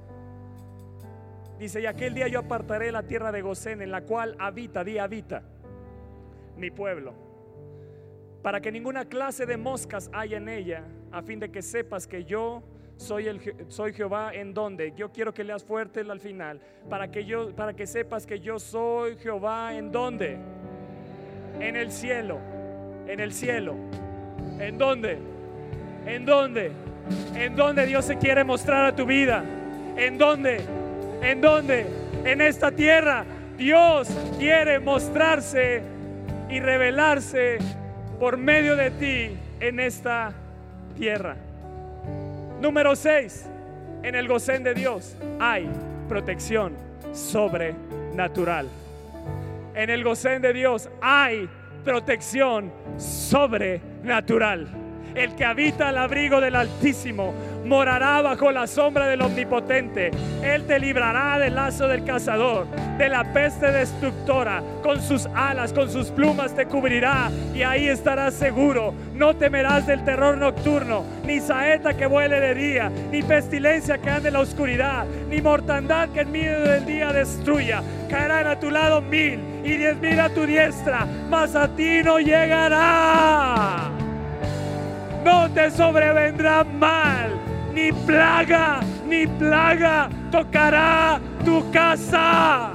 Dice, 1.58 1.80
y 1.80 1.86
aquel 1.86 2.14
día 2.14 2.28
yo 2.28 2.40
apartaré 2.40 2.92
la 2.92 3.04
tierra 3.04 3.32
de 3.32 3.40
Gosén 3.40 3.80
en 3.80 3.90
la 3.90 4.02
cual 4.02 4.36
habita, 4.38 4.84
día 4.84 5.04
habita, 5.04 5.42
mi 6.56 6.70
pueblo, 6.70 7.14
para 8.42 8.60
que 8.60 8.70
ninguna 8.70 9.06
clase 9.06 9.46
de 9.46 9.56
moscas 9.56 10.10
haya 10.12 10.36
en 10.36 10.48
ella, 10.48 10.84
a 11.12 11.22
fin 11.22 11.40
de 11.40 11.50
que 11.50 11.62
sepas 11.62 12.06
que 12.06 12.24
yo 12.24 12.62
soy, 12.96 13.28
el, 13.28 13.40
soy 13.68 13.92
Jehová 13.92 14.34
en 14.34 14.54
donde. 14.54 14.92
Yo 14.96 15.10
quiero 15.12 15.32
que 15.32 15.44
leas 15.44 15.64
fuerte 15.64 16.00
al 16.00 16.20
final, 16.20 16.60
para 16.88 17.10
que, 17.10 17.24
yo, 17.24 17.54
para 17.54 17.74
que 17.74 17.86
sepas 17.86 18.26
que 18.26 18.40
yo 18.40 18.58
soy 18.58 19.16
Jehová 19.16 19.74
en 19.74 19.92
donde. 19.92 20.38
En 21.60 21.76
el 21.76 21.90
cielo, 21.92 22.38
en 23.06 23.20
el 23.20 23.32
cielo. 23.32 23.74
¿En 24.58 24.78
dónde? 24.78 25.18
¿En 26.06 26.24
dónde? 26.24 26.72
¿En 27.34 27.56
dónde 27.56 27.86
Dios 27.86 28.04
se 28.04 28.16
quiere 28.16 28.44
mostrar 28.44 28.86
a 28.86 28.96
tu 28.96 29.06
vida? 29.06 29.44
¿En 29.96 30.18
dónde? 30.18 30.60
¿En 31.22 31.40
dónde? 31.40 31.86
En 32.24 32.40
esta 32.40 32.70
tierra. 32.70 33.24
Dios 33.56 34.08
quiere 34.38 34.78
mostrarse 34.78 35.82
y 36.50 36.60
revelarse 36.60 37.58
por 38.20 38.36
medio 38.36 38.76
de 38.76 38.90
ti 38.90 39.38
en 39.60 39.80
esta 39.80 40.32
tierra. 40.96 41.36
Número 42.60 42.96
6. 42.96 43.46
En 44.02 44.14
el 44.14 44.28
gocén 44.28 44.62
de 44.62 44.74
Dios 44.74 45.16
hay 45.38 45.68
protección 46.08 46.74
sobrenatural. 47.12 48.68
En 49.74 49.90
el 49.90 50.02
gocén 50.04 50.40
de 50.40 50.52
Dios 50.52 50.88
hay 51.02 51.48
protección 51.84 52.72
sobrenatural. 52.96 54.68
El 55.14 55.34
que 55.34 55.44
habita 55.44 55.88
al 55.88 55.98
abrigo 55.98 56.40
del 56.40 56.56
Altísimo 56.56 57.34
morará 57.66 58.22
bajo 58.22 58.50
la 58.52 58.66
sombra 58.66 59.08
del 59.08 59.22
Omnipotente. 59.22 60.10
Él 60.42 60.64
te 60.66 60.78
librará 60.78 61.38
del 61.38 61.54
lazo 61.54 61.88
del 61.88 62.04
cazador, 62.04 62.66
de 62.96 63.08
la 63.08 63.32
peste 63.32 63.70
destructora. 63.72 64.62
Con 64.82 65.02
sus 65.02 65.26
alas, 65.34 65.72
con 65.72 65.90
sus 65.90 66.10
plumas 66.10 66.54
te 66.54 66.66
cubrirá 66.66 67.30
y 67.54 67.62
ahí 67.62 67.88
estarás 67.88 68.34
seguro. 68.34 68.94
No 69.14 69.34
temerás 69.34 69.86
del 69.86 70.04
terror 70.04 70.38
nocturno, 70.38 71.04
ni 71.24 71.40
saeta 71.40 71.96
que 71.96 72.06
vuele 72.06 72.40
de 72.40 72.54
día, 72.54 72.90
ni 73.10 73.22
pestilencia 73.22 73.98
que 73.98 74.10
ande 74.10 74.28
en 74.28 74.34
la 74.34 74.40
oscuridad, 74.40 75.04
ni 75.28 75.40
mortandad 75.42 76.08
que 76.10 76.20
en 76.20 76.30
medio 76.30 76.60
del 76.60 76.86
día 76.86 77.12
destruya. 77.12 77.82
Caerán 78.08 78.46
a 78.46 78.60
tu 78.60 78.70
lado 78.70 79.00
mil 79.00 79.40
y 79.64 79.76
diez 79.76 79.96
mil 79.98 80.20
a 80.20 80.28
tu 80.28 80.46
diestra, 80.46 81.06
mas 81.28 81.56
a 81.56 81.68
ti 81.68 82.02
no 82.04 82.20
llegará. 82.20 83.90
No 85.24 85.50
te 85.50 85.72
sobrevendrá 85.72 86.62
mal 86.62 87.55
ni 87.76 87.92
plaga, 87.92 88.80
ni 89.06 89.26
plaga 89.26 90.08
tocará 90.32 91.20
tu 91.44 91.70
casa. 91.70 92.72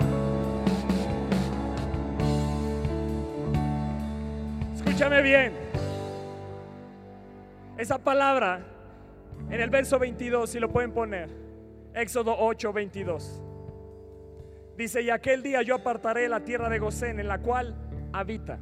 Escúchame 4.75 5.23
bien. 5.23 5.53
Esa 7.79 7.97
palabra 7.97 8.61
en 9.49 9.59
el 9.59 9.71
verso 9.71 9.97
22, 9.97 10.47
si 10.47 10.59
lo 10.59 10.69
pueden 10.69 10.91
poner, 10.91 11.29
Éxodo 11.95 12.35
8, 12.37 12.71
22. 12.71 13.41
Dice, 14.77 15.01
y 15.01 15.09
aquel 15.09 15.41
día 15.41 15.63
yo 15.63 15.73
apartaré 15.73 16.29
la 16.29 16.41
tierra 16.41 16.69
de 16.69 16.77
Gosén 16.77 17.19
en 17.19 17.27
la 17.27 17.39
cual 17.39 17.75
habita. 18.13 18.59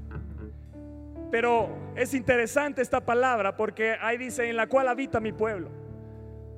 Pero 1.32 1.92
es 1.98 2.14
interesante 2.14 2.82
esta 2.82 3.02
palabra 3.02 3.58
porque 3.58 3.98
ahí 4.00 4.18
dice, 4.18 4.50
en 4.50 4.56
la 4.56 4.68
cual 4.68 4.88
habita 4.88 5.20
mi 5.20 5.34
pueblo. 5.34 5.78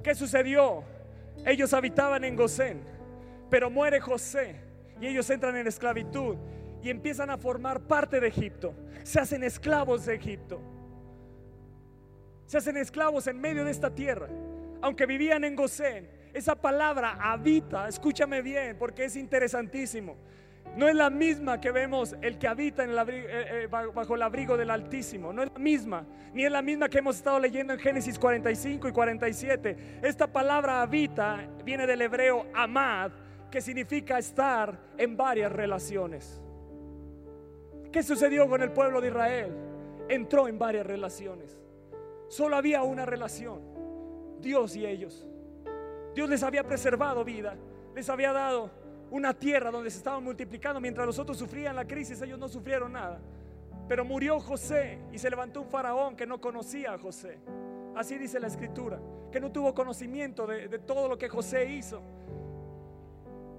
¿Qué 0.04 0.16
sucedió? 0.16 0.84
Ellos 1.46 1.74
habitaban 1.74 2.24
en 2.24 2.36
Gosén, 2.36 2.82
pero 3.50 3.70
muere 3.70 4.00
José 4.00 4.56
y 5.00 5.08
ellos 5.08 5.30
entran 5.30 5.56
en 5.58 5.68
esclavitud 5.68 6.36
y 6.84 6.90
empiezan 6.90 7.30
a 7.30 7.38
formar 7.38 7.82
parte 7.82 8.20
de 8.20 8.28
Egipto. 8.28 8.74
Se 9.04 9.20
hacen 9.20 9.44
esclavos 9.44 10.06
de 10.06 10.16
Egipto. 10.16 10.62
Se 12.46 12.58
hacen 12.58 12.78
esclavos 12.78 13.28
en 13.28 13.40
medio 13.40 13.64
de 13.64 13.72
esta 13.72 13.94
tierra. 13.94 14.28
Aunque 14.82 15.06
vivían 15.06 15.44
en 15.44 15.56
Gosén, 15.56 16.10
esa 16.34 16.56
palabra 16.56 17.18
habita, 17.20 17.88
escúchame 17.88 18.42
bien 18.42 18.78
porque 18.78 19.06
es 19.06 19.16
interesantísimo. 19.16 20.18
No 20.76 20.88
es 20.88 20.96
la 20.96 21.10
misma 21.10 21.60
que 21.60 21.72
vemos 21.72 22.16
el 22.22 22.38
que 22.38 22.48
habita 22.48 22.84
eh, 22.86 22.94
eh, 23.08 23.68
bajo 23.68 24.16
el 24.16 24.22
abrigo 24.22 24.56
del 24.56 24.70
Altísimo. 24.70 25.34
No 25.34 25.44
es 25.44 25.52
la 25.52 25.60
misma. 25.60 26.06
Ni 26.34 26.46
es 26.46 26.52
la 26.52 26.62
misma 26.62 26.88
que 26.88 27.00
hemos 27.00 27.18
estado 27.18 27.40
leyendo 27.40 27.74
en 27.74 27.80
Génesis 27.80 28.18
45 28.18 28.88
y 28.88 28.92
47. 28.92 30.00
Esta 30.02 30.28
palabra 30.28 30.82
habita 30.82 31.46
viene 31.66 31.86
del 31.86 32.02
hebreo 32.02 32.46
amad, 32.54 33.12
que 33.50 33.60
significa 33.60 34.18
estar 34.18 34.80
en 34.98 35.18
varias 35.18 35.52
relaciones. 35.52 36.42
¿Qué 37.92 38.02
sucedió 38.02 38.48
con 38.48 38.62
el 38.62 38.72
pueblo 38.72 39.02
de 39.02 39.10
Israel? 39.10 39.52
Entró 40.08 40.48
en 40.48 40.58
varias 40.58 40.86
relaciones. 40.86 41.60
Solo 42.30 42.56
había 42.56 42.82
una 42.84 43.06
relación. 43.06 43.60
Dios 44.40 44.78
y 44.78 44.86
ellos. 44.86 45.28
Dios 46.16 46.30
les 46.30 46.44
había 46.44 46.64
preservado 46.64 47.26
vida. 47.26 47.58
Les 47.94 48.10
había 48.10 48.32
dado 48.32 48.72
una 49.12 49.34
tierra 49.34 49.70
donde 49.70 49.92
se 49.92 49.98
estaban 49.98 50.24
multiplicando. 50.24 50.80
Mientras 50.80 51.06
los 51.06 51.20
otros 51.20 51.38
sufrían 51.38 51.76
la 51.76 51.86
crisis, 51.86 52.22
ellos 52.22 52.40
no 52.40 52.48
sufrieron 52.48 52.94
nada. 52.94 53.20
Pero 53.88 54.06
murió 54.06 54.40
José 54.40 55.00
y 55.12 55.20
se 55.20 55.30
levantó 55.30 55.62
un 55.62 55.68
faraón 55.68 56.16
que 56.16 56.26
no 56.26 56.40
conocía 56.40 56.94
a 56.94 56.98
José. 56.98 57.38
Así 57.96 58.18
dice 58.18 58.40
la 58.40 58.48
escritura, 58.48 59.00
que 59.32 59.40
no 59.40 59.52
tuvo 59.52 59.74
conocimiento 59.74 60.48
de, 60.48 60.70
de 60.70 60.80
todo 60.80 61.10
lo 61.10 61.18
que 61.18 61.28
José 61.28 61.70
hizo. 61.70 62.02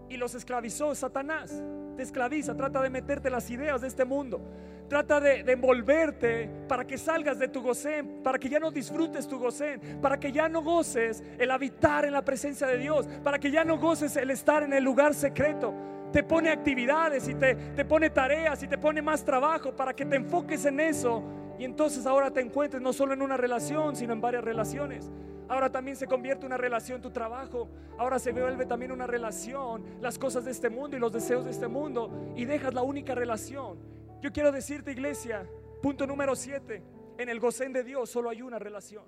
Y 0.08 0.16
los 0.16 0.34
esclavizó 0.34 0.94
Satanás. 0.94 1.62
Te 1.96 2.02
esclaviza, 2.02 2.56
trata 2.56 2.80
de 2.80 2.90
meterte 2.90 3.30
las 3.30 3.50
ideas 3.50 3.80
de 3.80 3.88
este 3.88 4.04
mundo. 4.04 4.40
Trata 4.88 5.20
de, 5.20 5.40
envolverte 5.50 6.50
para 6.68 6.86
que 6.86 6.98
salgas 6.98 7.38
de 7.38 7.48
tu 7.48 7.62
gocén, 7.62 8.22
para 8.22 8.38
que 8.38 8.48
ya 8.48 8.58
no 8.58 8.70
disfrutes 8.70 9.26
tu 9.26 9.38
gocén, 9.38 9.80
para 10.00 10.18
que 10.18 10.32
ya 10.32 10.48
no 10.48 10.62
goces 10.62 11.22
el 11.38 11.50
habitar 11.50 12.04
en 12.04 12.12
la 12.12 12.22
presencia 12.22 12.66
de 12.66 12.78
Dios, 12.78 13.06
para 13.22 13.38
que 13.38 13.50
ya 13.50 13.64
no 13.64 13.78
goces 13.78 14.16
el 14.16 14.30
estar 14.30 14.62
en 14.62 14.72
el 14.72 14.84
lugar 14.84 15.14
secreto. 15.14 15.72
Te 16.12 16.22
pone 16.22 16.50
actividades 16.50 17.26
y 17.26 17.34
te, 17.34 17.54
te 17.54 17.84
pone 17.86 18.10
tareas 18.10 18.62
y 18.62 18.68
te 18.68 18.76
pone 18.76 19.00
más 19.00 19.24
trabajo 19.24 19.74
para 19.74 19.94
que 19.94 20.04
te 20.04 20.16
enfoques 20.16 20.66
en 20.66 20.80
eso. 20.80 21.22
Y 21.58 21.64
entonces 21.64 22.06
ahora 22.06 22.30
te 22.30 22.40
encuentres 22.40 22.82
no 22.82 22.92
solo 22.92 23.14
en 23.14 23.22
una 23.22 23.36
relación, 23.36 23.96
sino 23.96 24.12
en 24.12 24.20
varias 24.20 24.44
relaciones. 24.44 25.10
Ahora 25.48 25.70
también 25.70 25.96
se 25.96 26.06
convierte 26.06 26.46
una 26.46 26.56
relación 26.56 27.02
tu 27.02 27.10
trabajo. 27.10 27.68
Ahora 27.98 28.18
se 28.18 28.32
vuelve 28.32 28.64
también 28.64 28.90
una 28.90 29.06
relación 29.06 29.84
las 30.00 30.18
cosas 30.18 30.44
de 30.44 30.50
este 30.50 30.70
mundo 30.70 30.96
y 30.96 31.00
los 31.00 31.12
deseos 31.12 31.44
de 31.44 31.50
este 31.50 31.68
mundo. 31.68 32.10
Y 32.36 32.44
dejas 32.46 32.72
la 32.72 32.82
única 32.82 33.14
relación. 33.14 33.78
Yo 34.20 34.32
quiero 34.32 34.50
decirte, 34.50 34.92
iglesia, 34.92 35.46
punto 35.82 36.06
número 36.06 36.34
7. 36.34 36.82
En 37.18 37.28
el 37.28 37.38
gocén 37.38 37.72
de 37.72 37.84
Dios 37.84 38.08
solo 38.08 38.30
hay 38.30 38.40
una 38.40 38.58
relación. 38.58 39.04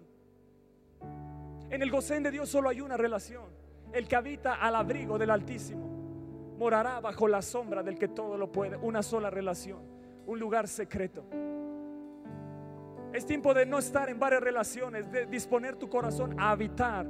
En 1.71 1.83
el 1.83 1.91
gocén 1.91 2.23
de 2.23 2.31
Dios 2.31 2.49
solo 2.49 2.69
hay 2.69 2.81
una 2.81 2.97
relación. 2.97 3.47
El 3.93 4.07
que 4.07 4.17
habita 4.17 4.55
al 4.55 4.77
abrigo 4.77 5.19
del 5.19 5.31
Altísimo 5.31 5.95
morará 6.59 7.01
bajo 7.01 7.27
la 7.27 7.43
sombra 7.43 7.83
del 7.83 7.99
que 7.99 8.09
todo 8.09 8.37
lo 8.37 8.53
puede. 8.53 8.77
Una 8.77 9.03
sola 9.03 9.31
relación. 9.31 9.81
Un 10.27 10.39
lugar 10.39 10.69
secreto. 10.69 11.25
Es 13.15 13.25
tiempo 13.25 13.55
de 13.55 13.65
no 13.65 13.79
estar 13.79 14.11
en 14.11 14.19
varias 14.19 14.43
relaciones, 14.43 15.09
de 15.13 15.27
disponer 15.27 15.77
tu 15.77 15.89
corazón 15.89 16.35
a 16.37 16.51
habitar 16.51 17.07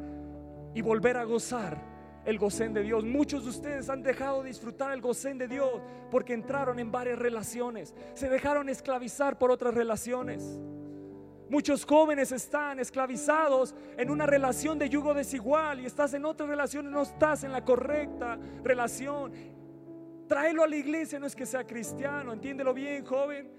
y 0.75 0.83
volver 0.83 1.17
a 1.17 1.25
gozar 1.25 1.79
el 2.27 2.39
gocén 2.39 2.75
de 2.75 2.83
Dios. 2.83 3.03
Muchos 3.05 3.45
de 3.45 3.49
ustedes 3.49 3.89
han 3.89 4.03
dejado 4.03 4.43
de 4.43 4.49
disfrutar 4.49 4.93
el 4.93 5.01
gocén 5.01 5.39
de 5.39 5.49
Dios 5.49 5.81
porque 6.11 6.35
entraron 6.35 6.79
en 6.79 6.93
varias 6.93 7.19
relaciones, 7.19 7.95
se 8.13 8.29
dejaron 8.29 8.69
esclavizar 8.69 9.39
por 9.39 9.51
otras 9.51 9.73
relaciones. 9.73 10.61
Muchos 11.49 11.87
jóvenes 11.87 12.33
están 12.33 12.81
esclavizados 12.81 13.75
en 13.97 14.11
una 14.11 14.27
relación 14.27 14.79
de 14.79 14.91
yugo 14.91 15.15
desigual 15.15 15.81
y 15.81 15.87
estás 15.87 16.13
en 16.13 16.27
otra 16.27 16.47
relación 16.47 16.87
y 16.87 16.91
no 16.91 17.01
estás 17.01 17.45
en 17.45 17.53
la 17.53 17.65
correcta 17.65 18.39
relación. 18.63 19.33
Tráelo 20.29 20.65
a 20.65 20.67
la 20.67 20.77
iglesia, 20.77 21.19
no 21.19 21.25
es 21.25 21.35
que 21.35 21.47
sea 21.47 21.67
cristiano, 21.67 22.35
entiéndelo 22.35 22.75
bien, 22.75 23.07
joven. 23.07 23.51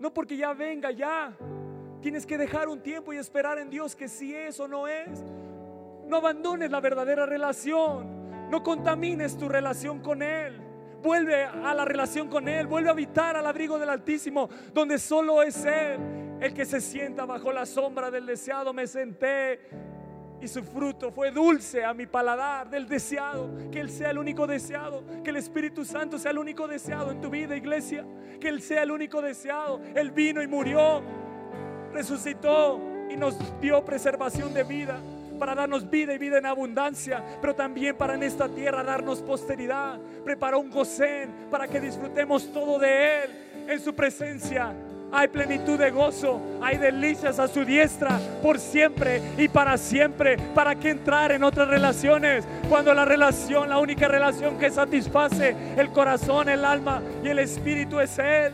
No 0.00 0.12
porque 0.12 0.36
ya 0.36 0.52
venga 0.52 0.90
ya. 0.90 1.32
Tienes 2.00 2.26
que 2.26 2.38
dejar 2.38 2.68
un 2.68 2.80
tiempo 2.80 3.12
y 3.12 3.16
esperar 3.16 3.58
en 3.58 3.70
Dios 3.70 3.96
que 3.96 4.08
si 4.08 4.34
es 4.34 4.60
o 4.60 4.68
no 4.68 4.86
es. 4.86 5.24
No 6.06 6.16
abandones 6.16 6.70
la 6.70 6.80
verdadera 6.80 7.26
relación. 7.26 8.50
No 8.50 8.62
contamines 8.62 9.36
tu 9.36 9.48
relación 9.48 10.00
con 10.00 10.22
Él. 10.22 10.60
Vuelve 11.02 11.44
a 11.44 11.74
la 11.74 11.84
relación 11.84 12.28
con 12.28 12.48
Él. 12.48 12.66
Vuelve 12.66 12.88
a 12.88 12.92
habitar 12.92 13.36
al 13.36 13.46
abrigo 13.46 13.78
del 13.78 13.90
Altísimo, 13.90 14.48
donde 14.72 14.98
solo 14.98 15.42
es 15.42 15.64
Él 15.64 16.00
el 16.40 16.52
que 16.52 16.64
se 16.64 16.80
sienta 16.80 17.24
bajo 17.24 17.52
la 17.52 17.66
sombra 17.66 18.10
del 18.10 18.26
deseado. 18.26 18.72
Me 18.72 18.86
senté 18.86 19.60
y 20.40 20.48
su 20.48 20.62
fruto 20.62 21.10
fue 21.10 21.30
dulce 21.30 21.84
a 21.84 21.94
mi 21.94 22.06
paladar 22.06 22.68
del 22.68 22.86
deseado. 22.86 23.50
Que 23.70 23.80
Él 23.80 23.90
sea 23.90 24.10
el 24.10 24.18
único 24.18 24.46
deseado. 24.46 25.02
Que 25.24 25.30
el 25.30 25.36
Espíritu 25.36 25.84
Santo 25.84 26.18
sea 26.18 26.30
el 26.30 26.38
único 26.38 26.68
deseado 26.68 27.10
en 27.10 27.20
tu 27.20 27.30
vida, 27.30 27.56
iglesia. 27.56 28.04
Que 28.40 28.48
Él 28.48 28.60
sea 28.60 28.82
el 28.82 28.90
único 28.90 29.22
deseado. 29.22 29.80
Él 29.94 30.10
vino 30.10 30.42
y 30.42 30.46
murió, 30.46 31.02
resucitó 31.96 32.78
y 33.08 33.16
nos 33.16 33.38
dio 33.58 33.82
preservación 33.82 34.52
de 34.52 34.64
vida 34.64 35.00
para 35.38 35.54
darnos 35.54 35.88
vida 35.88 36.12
y 36.12 36.18
vida 36.18 36.38
en 36.38 36.46
abundancia, 36.46 37.22
pero 37.40 37.54
también 37.54 37.96
para 37.96 38.14
en 38.14 38.22
esta 38.22 38.48
tierra 38.48 38.82
darnos 38.82 39.22
posteridad. 39.22 39.98
Preparó 40.22 40.58
un 40.58 40.70
gocén 40.70 41.30
para 41.50 41.66
que 41.68 41.80
disfrutemos 41.80 42.52
todo 42.52 42.78
de 42.78 43.24
Él 43.24 43.30
en 43.68 43.80
su 43.80 43.94
presencia. 43.94 44.74
Hay 45.12 45.28
plenitud 45.28 45.78
de 45.78 45.90
gozo, 45.90 46.40
hay 46.60 46.76
delicias 46.76 47.38
a 47.38 47.48
su 47.48 47.64
diestra 47.64 48.18
por 48.42 48.58
siempre 48.58 49.22
y 49.38 49.48
para 49.48 49.78
siempre. 49.78 50.36
¿Para 50.54 50.74
qué 50.74 50.90
entrar 50.90 51.32
en 51.32 51.44
otras 51.44 51.68
relaciones? 51.68 52.44
Cuando 52.68 52.92
la 52.92 53.04
relación, 53.06 53.70
la 53.70 53.78
única 53.78 54.08
relación 54.08 54.58
que 54.58 54.70
satisface 54.70 55.56
el 55.76 55.90
corazón, 55.90 56.48
el 56.48 56.64
alma 56.64 57.00
y 57.22 57.28
el 57.28 57.38
espíritu 57.38 58.00
es 58.00 58.18
Él. 58.18 58.52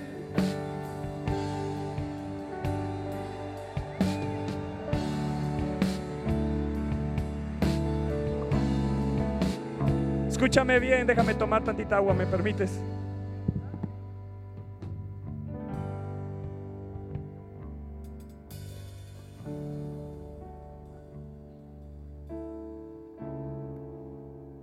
Escúchame 10.43 10.81
bien, 10.81 11.07
déjame 11.07 11.35
tomar 11.35 11.63
tantita 11.63 11.99
agua, 11.99 12.15
¿me 12.15 12.27
permites? 12.27 12.77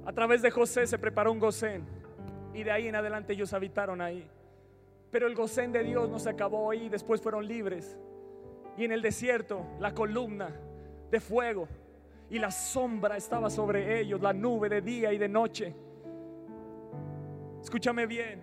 A 0.05 0.11
través 0.11 0.41
de 0.41 0.51
José 0.51 0.85
se 0.85 0.99
preparó 0.99 1.31
un 1.31 1.39
gocén 1.39 1.85
y 2.53 2.63
de 2.63 2.71
ahí 2.71 2.89
en 2.89 2.95
adelante 2.97 3.31
ellos 3.31 3.53
habitaron 3.53 4.01
ahí. 4.01 4.29
Pero 5.11 5.27
el 5.27 5.33
gocén 5.33 5.71
de 5.71 5.81
Dios 5.85 6.09
no 6.09 6.19
se 6.19 6.29
acabó 6.29 6.71
ahí, 6.71 6.89
después 6.89 7.21
fueron 7.21 7.47
libres. 7.47 7.97
Y 8.75 8.83
en 8.83 8.91
el 8.91 9.01
desierto 9.01 9.65
la 9.79 9.93
columna 9.93 10.49
de 11.09 11.21
fuego 11.21 11.69
y 12.29 12.39
la 12.39 12.51
sombra 12.51 13.17
estaba 13.17 13.49
sobre 13.49 13.99
ellos, 13.99 14.21
la 14.21 14.33
nube 14.33 14.69
de 14.69 14.81
día 14.81 15.11
y 15.11 15.17
de 15.17 15.27
noche. 15.27 15.75
Escúchame 17.61 18.05
bien. 18.05 18.41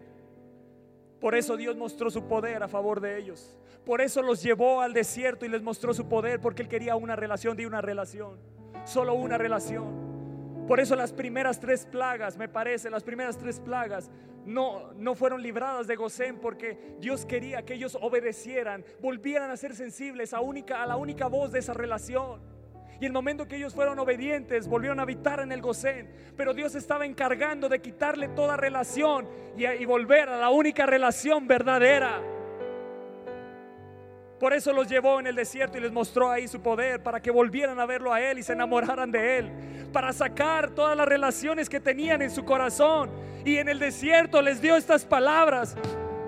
Por 1.20 1.34
eso 1.34 1.56
Dios 1.56 1.76
mostró 1.76 2.10
su 2.10 2.26
poder 2.26 2.62
a 2.62 2.68
favor 2.68 3.00
de 3.00 3.18
ellos. 3.18 3.56
Por 3.84 4.00
eso 4.00 4.20
los 4.22 4.42
llevó 4.42 4.80
al 4.80 4.92
desierto 4.92 5.46
y 5.46 5.48
les 5.48 5.62
mostró 5.62 5.94
su 5.94 6.08
poder, 6.08 6.40
porque 6.40 6.62
Él 6.62 6.68
quería 6.68 6.96
una 6.96 7.16
relación 7.16 7.56
de 7.56 7.66
una 7.66 7.80
relación. 7.80 8.38
Solo 8.84 9.14
una 9.14 9.38
relación. 9.38 10.64
Por 10.66 10.80
eso 10.80 10.96
las 10.96 11.12
primeras 11.12 11.60
tres 11.60 11.86
plagas, 11.86 12.36
me 12.36 12.48
parece, 12.48 12.90
las 12.90 13.04
primeras 13.04 13.38
tres 13.38 13.60
plagas 13.60 14.10
no, 14.44 14.92
no 14.94 15.14
fueron 15.14 15.42
libradas 15.42 15.86
de 15.86 15.96
Gosén 15.96 16.38
porque 16.38 16.96
Dios 16.98 17.24
quería 17.24 17.64
que 17.64 17.74
ellos 17.74 17.96
obedecieran, 18.00 18.84
volvieran 19.00 19.50
a 19.50 19.56
ser 19.56 19.74
sensibles 19.74 20.34
a, 20.34 20.40
única, 20.40 20.82
a 20.82 20.86
la 20.86 20.96
única 20.96 21.28
voz 21.28 21.52
de 21.52 21.60
esa 21.60 21.72
relación. 21.72 22.55
Y 23.00 23.06
el 23.06 23.12
momento 23.12 23.46
que 23.46 23.56
ellos 23.56 23.74
fueron 23.74 23.98
obedientes, 23.98 24.68
volvieron 24.68 24.98
a 25.00 25.02
habitar 25.02 25.40
en 25.40 25.52
el 25.52 25.60
Gosén. 25.60 26.08
Pero 26.36 26.54
Dios 26.54 26.74
estaba 26.74 27.04
encargando 27.04 27.68
de 27.68 27.80
quitarle 27.80 28.28
toda 28.28 28.56
relación 28.56 29.28
y, 29.56 29.66
y 29.66 29.84
volver 29.84 30.28
a 30.28 30.38
la 30.38 30.50
única 30.50 30.86
relación 30.86 31.46
verdadera. 31.46 32.22
Por 34.38 34.52
eso 34.52 34.72
los 34.72 34.86
llevó 34.86 35.18
en 35.18 35.26
el 35.26 35.34
desierto 35.34 35.78
y 35.78 35.80
les 35.80 35.92
mostró 35.92 36.30
ahí 36.30 36.46
su 36.46 36.60
poder 36.60 37.02
para 37.02 37.20
que 37.20 37.30
volvieran 37.30 37.80
a 37.80 37.86
verlo 37.86 38.12
a 38.12 38.20
Él 38.20 38.38
y 38.38 38.42
se 38.42 38.52
enamoraran 38.52 39.10
de 39.10 39.38
Él. 39.38 39.50
Para 39.92 40.12
sacar 40.12 40.70
todas 40.70 40.96
las 40.96 41.08
relaciones 41.08 41.70
que 41.70 41.80
tenían 41.80 42.20
en 42.20 42.30
su 42.30 42.44
corazón. 42.44 43.10
Y 43.46 43.56
en 43.56 43.68
el 43.68 43.78
desierto 43.78 44.42
les 44.42 44.60
dio 44.60 44.76
estas 44.76 45.06
palabras 45.06 45.74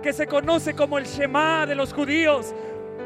que 0.02 0.12
se 0.12 0.26
conoce 0.26 0.74
como 0.74 0.96
el 0.96 1.04
Shema 1.04 1.66
de 1.66 1.74
los 1.74 1.92
judíos. 1.92 2.54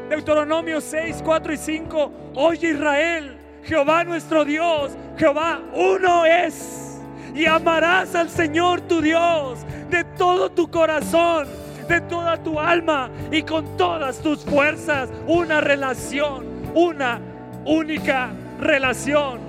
Deuteronomio 0.09 0.79
6, 0.79 1.21
4 1.23 1.53
y 1.53 1.57
5. 1.57 2.11
Oye 2.35 2.69
Israel, 2.69 3.37
Jehová 3.63 4.03
nuestro 4.03 4.45
Dios, 4.45 4.91
Jehová 5.17 5.61
uno 5.73 6.25
es. 6.25 6.99
Y 7.33 7.45
amarás 7.45 8.13
al 8.13 8.29
Señor 8.29 8.81
tu 8.81 9.01
Dios 9.01 9.59
de 9.89 10.03
todo 10.03 10.51
tu 10.51 10.69
corazón 10.69 11.47
de 11.87 12.01
toda 12.01 12.37
tu 12.37 12.59
alma 12.59 13.09
y 13.31 13.43
con 13.43 13.77
todas 13.77 14.19
tus 14.19 14.43
fuerzas. 14.43 15.09
Una 15.27 15.61
relación, 15.61 16.45
una 16.73 17.19
única 17.65 18.31
relación. 18.59 19.39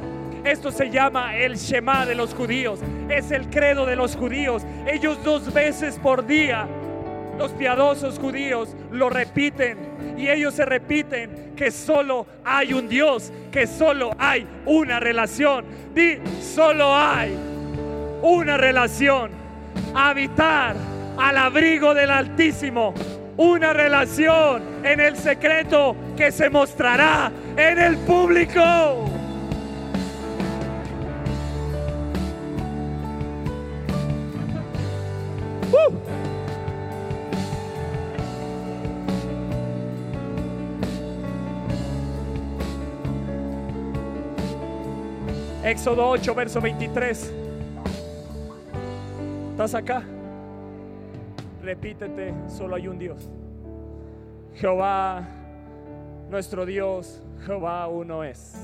Esto 0.45 0.71
se 0.71 0.91
llama 0.91 1.37
el 1.37 1.57
Shema 1.57 2.05
de 2.05 2.15
los 2.15 2.35
judíos. 2.35 2.81
Es 3.09 3.31
el 3.31 3.49
credo 3.49 3.87
de 3.87 3.97
los 3.97 4.17
judíos. 4.17 4.63
Ellos 4.87 5.23
dos 5.25 5.53
veces 5.53 5.99
por 5.99 6.27
día, 6.27 6.67
los 7.39 7.53
piadosos 7.53 8.19
judíos, 8.19 8.77
lo 8.91 9.09
repiten. 9.09 9.94
Y 10.17 10.29
ellos 10.29 10.55
se 10.55 10.65
repiten 10.65 11.53
que 11.57 11.71
solo 11.71 12.27
hay 12.45 12.73
un 12.73 12.89
Dios, 12.89 13.33
que 13.51 13.67
solo 13.67 14.11
hay 14.19 14.47
una 14.67 15.01
relación. 15.01 15.65
Di, 15.95 16.19
solo 16.41 16.95
hay 16.95 17.37
una 18.23 18.57
relación. 18.57 19.31
Habitar 19.95 20.77
al 21.19 21.39
abrigo 21.39 21.95
del 21.95 22.11
Altísimo. 22.11 22.95
Una 23.37 23.73
relación 23.73 24.63
en 24.85 25.01
el 25.01 25.17
secreto 25.17 25.97
que 26.17 26.31
se 26.31 26.49
mostrará 26.51 27.33
en 27.57 27.79
el 27.79 27.97
público. 27.99 29.05
Éxodo 45.65 46.07
8, 46.11 46.35
verso 46.35 46.61
23. 46.61 47.33
¿Estás 49.53 49.75
acá? 49.75 50.05
Repítete, 51.63 52.35
solo 52.49 52.77
hay 52.77 52.87
un 52.87 52.99
Dios. 52.99 53.31
Jehová, 54.57 55.27
nuestro 56.29 56.67
Dios, 56.67 57.23
Jehová 57.47 57.89
uno 57.89 58.25
es. 58.25 58.55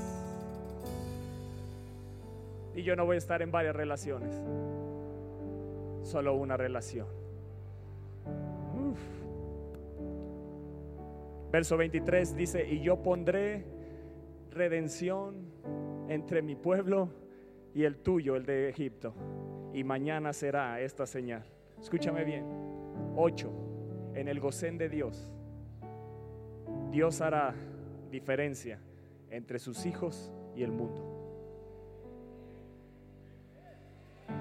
Y 2.75 2.83
yo 2.83 2.95
no 2.95 3.07
voy 3.07 3.15
a 3.15 3.17
estar 3.17 3.41
en 3.41 3.49
varias 3.49 3.75
relaciones, 3.75 4.39
solo 6.03 6.35
una 6.35 6.55
relación. 6.55 7.07
Verso 11.51 11.77
23 11.77 12.35
dice, 12.35 12.69
y 12.69 12.81
yo 12.81 13.01
pondré 13.01 13.65
redención 14.51 15.50
entre 16.13 16.41
mi 16.41 16.55
pueblo 16.55 17.09
y 17.73 17.83
el 17.83 17.97
tuyo, 17.97 18.35
el 18.35 18.45
de 18.45 18.69
Egipto. 18.69 19.13
Y 19.73 19.83
mañana 19.83 20.33
será 20.33 20.81
esta 20.81 21.05
señal. 21.05 21.43
Escúchame 21.79 22.25
bien. 22.25 22.45
8. 23.15 23.49
En 24.15 24.27
el 24.27 24.39
gocén 24.41 24.77
de 24.77 24.89
Dios. 24.89 25.31
Dios 26.91 27.21
hará 27.21 27.55
diferencia 28.11 28.79
entre 29.29 29.57
sus 29.57 29.85
hijos 29.85 30.33
y 30.53 30.63
el 30.63 30.71
mundo. 30.71 31.07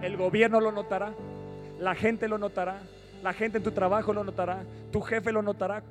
El 0.03 0.17
gobierno 0.17 0.61
lo 0.61 0.73
notará, 0.73 1.15
la 1.79 1.95
gente 1.95 2.27
lo 2.27 2.39
notará, 2.39 2.81
la 3.23 3.33
gente 3.33 3.59
en 3.59 3.65
tu 3.65 3.71
trabajo 3.71 4.13
lo 4.13 4.25
notará, 4.25 4.65
tu 4.91 5.01
jefe 5.01 5.31
lo 5.31 5.43
notará. 5.43 5.85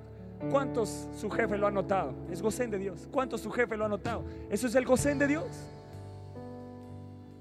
¿Cuántos 0.49 1.07
su 1.15 1.29
jefe 1.29 1.57
lo 1.57 1.67
ha 1.67 1.71
notado? 1.71 2.13
Es 2.31 2.41
gocén 2.41 2.71
de 2.71 2.77
Dios. 2.77 3.07
¿Cuántos 3.11 3.41
su 3.41 3.51
jefe 3.51 3.75
lo 3.75 3.85
ha 3.85 3.89
notado? 3.89 4.23
Eso 4.49 4.67
es 4.67 4.75
el 4.75 4.85
gocén 4.85 5.19
de 5.19 5.27
Dios. 5.27 5.45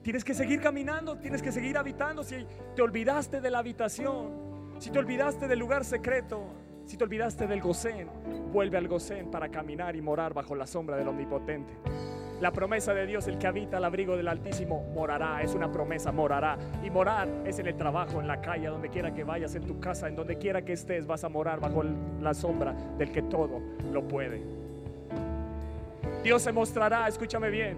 Tienes 0.02 0.24
que 0.24 0.34
seguir 0.34 0.60
caminando, 0.60 1.16
tienes 1.18 1.42
que 1.42 1.52
seguir 1.52 1.78
habitando. 1.78 2.22
Si 2.24 2.46
te 2.74 2.82
olvidaste 2.82 3.40
de 3.40 3.50
la 3.50 3.58
habitación, 3.58 4.30
si 4.78 4.90
te 4.90 4.98
olvidaste 4.98 5.46
del 5.46 5.58
lugar 5.58 5.84
secreto, 5.84 6.42
si 6.86 6.96
te 6.96 7.04
olvidaste 7.04 7.46
del 7.46 7.60
gocén, 7.60 8.08
vuelve 8.52 8.78
al 8.78 8.88
gocén 8.88 9.30
para 9.30 9.48
caminar 9.50 9.94
y 9.94 10.00
morar 10.00 10.32
bajo 10.32 10.54
la 10.54 10.66
sombra 10.66 10.96
del 10.96 11.08
Omnipotente. 11.08 11.74
La 12.40 12.52
promesa 12.52 12.94
de 12.94 13.04
Dios, 13.06 13.26
el 13.26 13.36
que 13.36 13.48
habita 13.48 13.78
al 13.78 13.84
abrigo 13.84 14.16
del 14.16 14.28
Altísimo, 14.28 14.84
morará. 14.94 15.42
Es 15.42 15.54
una 15.54 15.72
promesa, 15.72 16.12
morará. 16.12 16.56
Y 16.84 16.90
morar 16.90 17.28
es 17.44 17.58
en 17.58 17.66
el 17.66 17.76
trabajo, 17.76 18.20
en 18.20 18.28
la 18.28 18.40
calle, 18.40 18.68
donde 18.68 18.90
quiera 18.90 19.12
que 19.12 19.24
vayas, 19.24 19.56
en 19.56 19.66
tu 19.66 19.80
casa, 19.80 20.06
en 20.06 20.14
donde 20.14 20.38
quiera 20.38 20.62
que 20.62 20.74
estés, 20.74 21.06
vas 21.06 21.24
a 21.24 21.28
morar 21.28 21.58
bajo 21.58 21.82
la 22.20 22.34
sombra 22.34 22.74
del 22.96 23.10
que 23.10 23.22
todo 23.22 23.60
lo 23.92 24.06
puede. 24.06 24.40
Dios 26.22 26.42
se 26.42 26.52
mostrará, 26.52 27.08
escúchame 27.08 27.50
bien. 27.50 27.76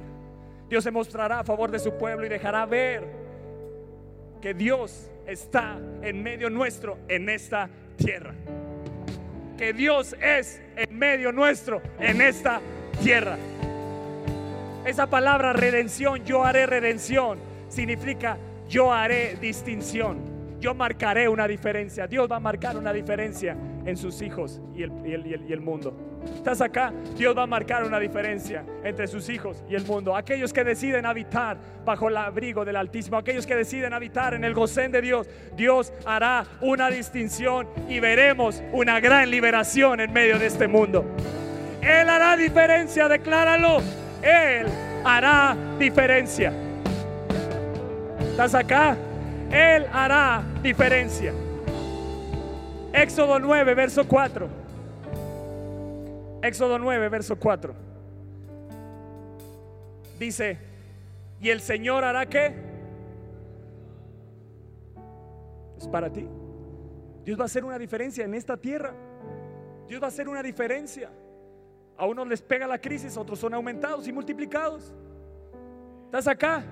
Dios 0.69 0.85
se 0.85 0.91
mostrará 0.91 1.41
a 1.41 1.45
favor 1.45 1.71
de 1.71 1.79
su 1.79 1.93
pueblo 1.93 2.27
y 2.27 2.29
dejará 2.29 2.67
ver 2.67 3.05
que 4.43 4.53
Dios 4.53 5.11
está 5.27 5.79
en 6.03 6.23
medio 6.23 6.51
nuestro 6.51 6.99
en 7.09 7.29
esta 7.29 7.69
tierra. 7.97 8.35
Que 9.57 9.73
Dios 9.73 10.15
es 10.21 10.61
en 10.77 10.99
medio 10.99 11.33
nuestro 11.33 11.83
en 11.99 12.21
esta 12.21 12.61
tierra. 13.03 13.37
Esa 14.85 15.09
palabra 15.09 15.53
redención, 15.53 16.25
yo 16.25 16.45
haré 16.45 16.67
redención, 16.67 17.39
significa 17.69 18.39
yo 18.69 18.93
haré 18.93 19.37
distinción. 19.41 20.31
Yo 20.61 20.75
marcaré 20.75 21.29
una 21.29 21.49
diferencia. 21.49 22.07
Dios 22.07 22.31
va 22.31 22.37
a 22.37 22.41
marcar 22.41 22.77
una 22.77 22.93
diferencia 22.93 23.57
en 23.85 23.97
sus 23.97 24.21
hijos 24.21 24.61
y 24.75 24.83
el, 24.83 24.93
y 25.47 25.53
el, 25.53 25.61
mundo. 25.61 25.95
Estás 26.37 26.61
acá, 26.61 26.93
Dios 27.17 27.37
va 27.37 27.45
a 27.45 27.47
marcar 27.47 27.83
una 27.83 27.99
diferencia 27.99 28.63
entre 28.85 29.07
sus 29.07 29.31
hijos 29.31 29.65
y 29.71 29.75
el 29.75 29.87
mundo. 29.87 30.15
Aquellos 30.15 30.53
que 30.53 30.63
deciden 30.63 31.07
habitar 31.07 31.57
bajo 31.85 32.09
el 32.09 32.17
abrigo 32.19 32.65
del 32.67 32.77
Altísimo, 32.77 33.17
aquellos 33.17 33.47
que 33.47 33.57
deciden 33.57 33.95
habitar 33.95 34.35
en 34.35 34.45
el 34.45 34.53
gocén 34.53 34.93
de 34.93 35.01
Dios, 35.01 35.29
Dios 35.57 35.95
hará 36.05 36.45
una 36.61 36.91
distinción 36.91 37.67
y 37.89 37.99
veremos 37.99 38.63
una 38.73 39.01
gran 39.01 39.31
liberación 39.31 40.01
en 40.01 40.13
medio 40.13 40.39
de 40.39 40.47
este 40.47 40.69
mundo. 40.69 41.07
Él 41.81 42.09
hará 42.09 42.37
diferencia, 42.37 43.09
decláralo. 43.09 43.81
Él 44.23 44.67
hará 45.05 45.57
diferencia. 45.79 46.53
¿Estás 48.31 48.55
acá? 48.55 48.97
Él 49.51 49.87
hará 49.93 50.43
diferencia. 50.63 51.33
Éxodo 52.93 53.39
9, 53.39 53.75
verso 53.75 54.07
4. 54.07 54.49
Éxodo 56.43 56.79
9, 56.79 57.09
verso 57.09 57.37
4. 57.37 57.75
Dice, 60.19 60.59
¿y 61.41 61.49
el 61.51 61.61
Señor 61.61 62.05
hará 62.05 62.27
qué? 62.27 62.55
Es 65.79 65.89
para 65.89 66.11
ti. 66.11 66.27
Dios 67.25 67.39
va 67.39 67.45
a 67.45 67.47
hacer 67.47 67.65
una 67.65 67.79
diferencia 67.79 68.25
en 68.25 68.35
esta 68.35 68.57
tierra. 68.57 68.93
Dios 69.89 70.01
va 70.01 70.07
a 70.07 70.09
hacer 70.09 70.29
una 70.29 70.43
diferencia. 70.43 71.11
A 72.01 72.07
unos 72.07 72.27
les 72.27 72.41
pega 72.41 72.67
la 72.67 72.79
crisis, 72.79 73.15
otros 73.19 73.39
son 73.39 73.53
aumentados 73.53 74.09
y 74.09 74.13
multiplicados. 74.13 74.95
¿Estás 76.07 76.27
acá? 76.29 76.65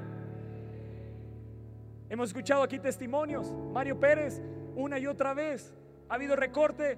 Hemos 2.09 2.31
escuchado 2.31 2.62
aquí 2.62 2.79
testimonios. 2.79 3.53
Mario 3.70 4.01
Pérez, 4.01 4.41
una 4.74 4.99
y 4.99 5.07
otra 5.07 5.35
vez. 5.35 5.74
Ha 6.09 6.14
habido 6.14 6.35
recorte. 6.35 6.97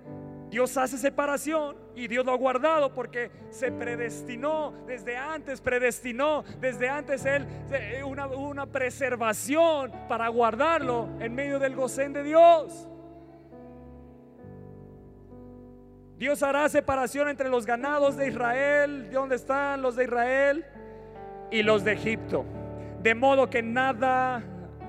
Dios 0.48 0.76
hace 0.76 0.96
separación 0.96 1.76
y 1.96 2.06
Dios 2.06 2.24
lo 2.24 2.30
ha 2.30 2.36
guardado 2.36 2.94
porque 2.94 3.32
se 3.50 3.72
predestinó 3.72 4.74
desde 4.86 5.16
antes, 5.16 5.60
predestinó 5.60 6.44
desde 6.60 6.88
antes 6.88 7.24
Él 7.24 7.48
una, 8.04 8.28
una 8.28 8.66
preservación 8.66 9.90
para 10.08 10.28
guardarlo 10.28 11.08
en 11.18 11.34
medio 11.34 11.58
del 11.58 11.74
gocén 11.74 12.12
de 12.12 12.22
Dios. 12.22 12.89
Dios 16.20 16.42
hará 16.42 16.68
separación 16.68 17.30
entre 17.30 17.48
los 17.48 17.64
ganados 17.64 18.14
de 18.14 18.28
Israel, 18.28 19.08
de 19.08 19.14
dónde 19.14 19.36
están 19.36 19.80
los 19.80 19.96
de 19.96 20.04
Israel 20.04 20.66
y 21.50 21.62
los 21.62 21.82
de 21.82 21.92
Egipto. 21.92 22.44
De 23.02 23.14
modo 23.14 23.48
que 23.48 23.62
nada, 23.62 24.42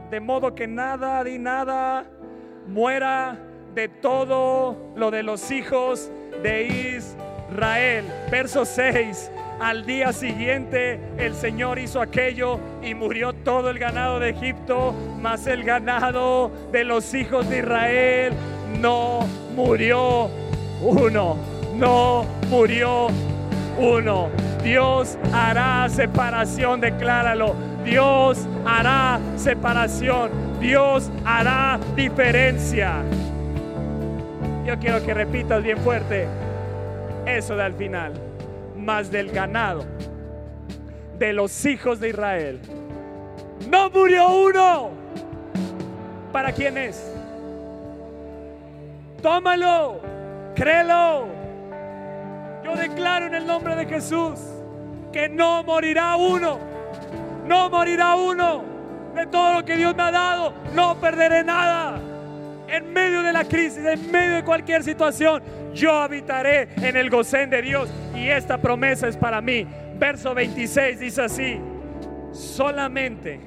de 0.09 0.19
modo 0.19 0.53
que 0.53 0.67
nada, 0.67 1.23
ni 1.23 1.39
nada, 1.39 2.03
muera 2.67 3.39
de 3.73 3.87
todo 3.87 4.91
lo 4.97 5.09
de 5.09 5.23
los 5.23 5.51
hijos 5.51 6.11
de 6.43 6.97
Israel. 6.97 8.03
Verso 8.29 8.65
6. 8.65 9.31
Al 9.61 9.85
día 9.85 10.11
siguiente 10.11 10.99
el 11.17 11.33
Señor 11.33 11.79
hizo 11.79 12.01
aquello 12.01 12.59
y 12.83 12.93
murió 12.93 13.31
todo 13.31 13.69
el 13.69 13.79
ganado 13.79 14.19
de 14.19 14.31
Egipto, 14.31 14.93
mas 15.21 15.47
el 15.47 15.63
ganado 15.63 16.51
de 16.73 16.83
los 16.83 17.13
hijos 17.13 17.49
de 17.49 17.59
Israel 17.59 18.33
no 18.81 19.25
murió 19.55 20.29
uno. 20.81 21.37
No 21.75 22.25
murió 22.49 23.07
uno. 23.77 24.29
Dios 24.63 25.17
hará 25.33 25.87
separación, 25.89 26.81
decláralo. 26.81 27.55
Dios 27.83 28.47
hará 28.65 29.19
separación. 29.35 30.29
Dios 30.59 31.09
hará 31.25 31.79
diferencia. 31.95 33.01
Yo 34.65 34.77
quiero 34.79 35.03
que 35.03 35.13
repitas 35.13 35.63
bien 35.63 35.77
fuerte 35.77 36.27
eso 37.25 37.55
de 37.55 37.63
al 37.63 37.73
final. 37.73 38.13
Más 38.77 39.11
del 39.11 39.31
ganado 39.31 39.85
de 41.21 41.33
los 41.33 41.65
hijos 41.67 41.99
de 41.99 42.09
Israel. 42.09 42.59
No 43.69 43.91
murió 43.91 44.27
uno. 44.43 44.89
¿Para 46.31 46.51
quién 46.51 46.77
es? 46.79 47.13
Tómalo. 49.21 49.99
Créelo. 50.55 51.27
Yo 52.63 52.75
declaro 52.75 53.27
en 53.27 53.35
el 53.35 53.45
nombre 53.45 53.75
de 53.75 53.85
Jesús 53.85 54.39
que 55.11 55.27
no 55.29 55.63
morirá 55.63 56.15
uno. 56.15 56.59
No 57.45 57.69
morirá 57.69 58.15
uno. 58.15 58.69
de 59.15 59.27
todo 59.27 59.55
lo 59.55 59.65
que 59.65 59.75
Dios 59.75 59.93
me 59.93 60.03
ha 60.03 60.11
dado, 60.11 60.53
no 60.73 60.95
perderé 61.01 61.43
nada. 61.43 61.99
En 62.69 62.93
medio 62.93 63.21
de 63.21 63.33
la 63.33 63.43
crisis, 63.43 63.85
en 63.85 64.09
medio 64.09 64.35
de 64.35 64.43
cualquier 64.45 64.83
situación, 64.83 65.43
yo 65.73 65.91
habitaré 65.93 66.69
en 66.77 66.95
el 66.95 67.09
gocén 67.09 67.49
de 67.49 67.61
Dios 67.61 67.89
y 68.15 68.29
esta 68.29 68.57
promesa 68.57 69.09
es 69.09 69.17
para 69.17 69.41
mí. 69.41 69.67
Verso 69.99 70.33
26 70.33 70.99
dice 70.99 71.21
así, 71.23 71.59
solamente 72.31 73.41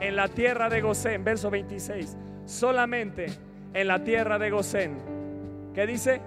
en 0.00 0.16
la 0.16 0.28
tierra 0.28 0.68
de 0.68 0.80
Gosén, 0.80 1.24
verso 1.24 1.50
26, 1.50 2.16
solamente 2.44 3.26
en 3.72 3.86
la 3.86 4.02
tierra 4.02 4.38
de 4.38 4.50
Gosén. 4.50 4.98
¿Qué 5.74 5.86
dice? 5.86 6.20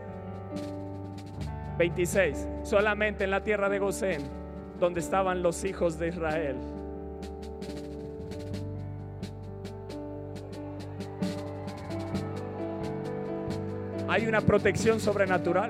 26, 1.80 2.48
solamente 2.64 3.24
en 3.24 3.32
la 3.32 3.42
tierra 3.42 3.70
de 3.70 3.80
Gosén, 3.80 4.22
donde 4.82 5.00
estaban 5.00 5.42
los 5.42 5.64
hijos 5.64 5.98
de 5.98 6.10
Israel. 6.10 6.58
Hay 14.10 14.28
una 14.28 14.42
protección 14.42 15.00
sobrenatural. 15.00 15.70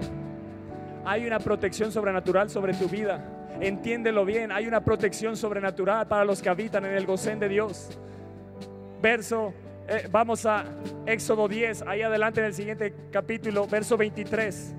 Hay 1.06 1.28
una 1.28 1.40
protección 1.40 1.92
sobrenatural 1.92 2.50
sobre 2.50 2.74
tu 2.74 2.90
vida. 2.90 3.24
Entiéndelo 3.62 4.26
bien, 4.26 4.52
hay 4.52 4.66
una 4.66 4.84
protección 4.84 5.38
sobrenatural 5.38 6.08
para 6.08 6.26
los 6.26 6.42
que 6.42 6.50
habitan 6.50 6.86
en 6.86 6.96
el 6.96 7.06
gocén 7.06 7.40
de 7.40 7.50
Dios. 7.50 7.90
Verso, 9.00 9.54
eh, 9.88 10.08
vamos 10.10 10.44
a 10.48 10.66
Éxodo 11.06 11.48
10, 11.48 11.84
ahí 11.84 12.02
adelante 12.02 12.40
en 12.40 12.48
el 12.48 12.54
siguiente 12.56 12.96
capítulo, 13.12 13.68
verso 13.68 13.96
23. 13.96 14.76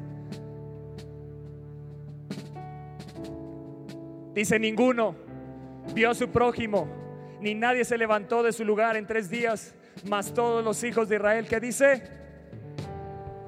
Dice, 4.35 4.59
ninguno 4.59 5.17
vio 5.95 6.11
a 6.11 6.15
su 6.15 6.29
prójimo, 6.29 6.89
ni 7.41 7.55
nadie 7.55 7.85
se 7.85 7.99
levantó 7.99 8.43
de 8.43 8.53
su 8.53 8.65
lugar 8.65 8.97
en 8.97 9.07
tres 9.07 9.29
días, 9.29 9.75
mas 10.05 10.33
todos 10.33 10.65
los 10.65 10.83
hijos 10.85 11.09
de 11.09 11.17
Israel, 11.17 11.47
¿qué 11.49 11.59
dice? 11.59 12.03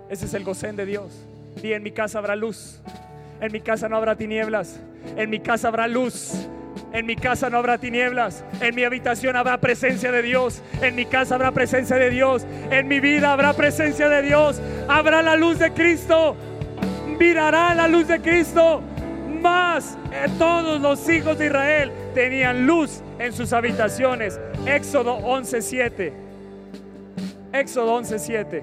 Ese 0.09 0.27
es 0.27 0.35
el 0.35 0.45
gocén 0.45 0.77
de 0.77 0.87
Dios. 0.87 1.25
Y 1.63 1.73
en 1.73 1.83
mi 1.83 1.93
casa 1.93 2.19
habrá 2.19 2.35
luz, 2.35 2.81
en 3.41 3.53
mi 3.53 3.61
casa 3.61 3.89
no 3.89 3.97
habrá 3.97 4.17
tinieblas, 4.17 4.81
en 5.17 5.31
mi 5.31 5.41
casa 5.41 5.69
habrá 5.69 5.87
luz. 5.87 6.49
En 6.93 7.07
mi 7.07 7.17
casa 7.17 7.49
no 7.49 7.59
habrá 7.59 7.79
tinieblas. 7.79 8.45
En 8.61 8.75
mi 8.75 8.85
habitación 8.85 9.35
habrá 9.37 9.59
presencia 9.59 10.13
de 10.13 10.23
Dios. 10.23 10.63
En 10.83 10.95
mi 10.95 11.07
casa 11.07 11.37
habrá 11.37 11.51
presencia 11.51 11.97
de 11.97 12.11
Dios. 12.11 12.47
En 12.71 12.87
mi 12.87 13.01
vida 13.01 13.33
habrá 13.33 13.55
presencia 13.55 14.09
de 14.09 14.23
Dios. 14.23 14.61
Habrá 14.89 15.23
la 15.23 15.37
luz 15.37 15.59
de 15.59 15.73
Cristo. 15.73 16.37
Mirará 17.19 17.75
la 17.75 17.89
luz 17.89 18.09
de 18.09 18.21
Cristo. 18.21 18.83
Más 19.43 19.99
todos 20.39 20.81
los 20.81 21.09
hijos 21.09 21.37
de 21.39 21.47
Israel 21.47 21.93
tenían 22.15 22.67
luz 22.67 23.01
en 23.19 23.33
sus 23.33 23.53
habitaciones. 23.53 24.39
Éxodo 24.67 25.19
11:7. 25.19 26.13
Éxodo 27.53 28.01
11:7. 28.01 28.63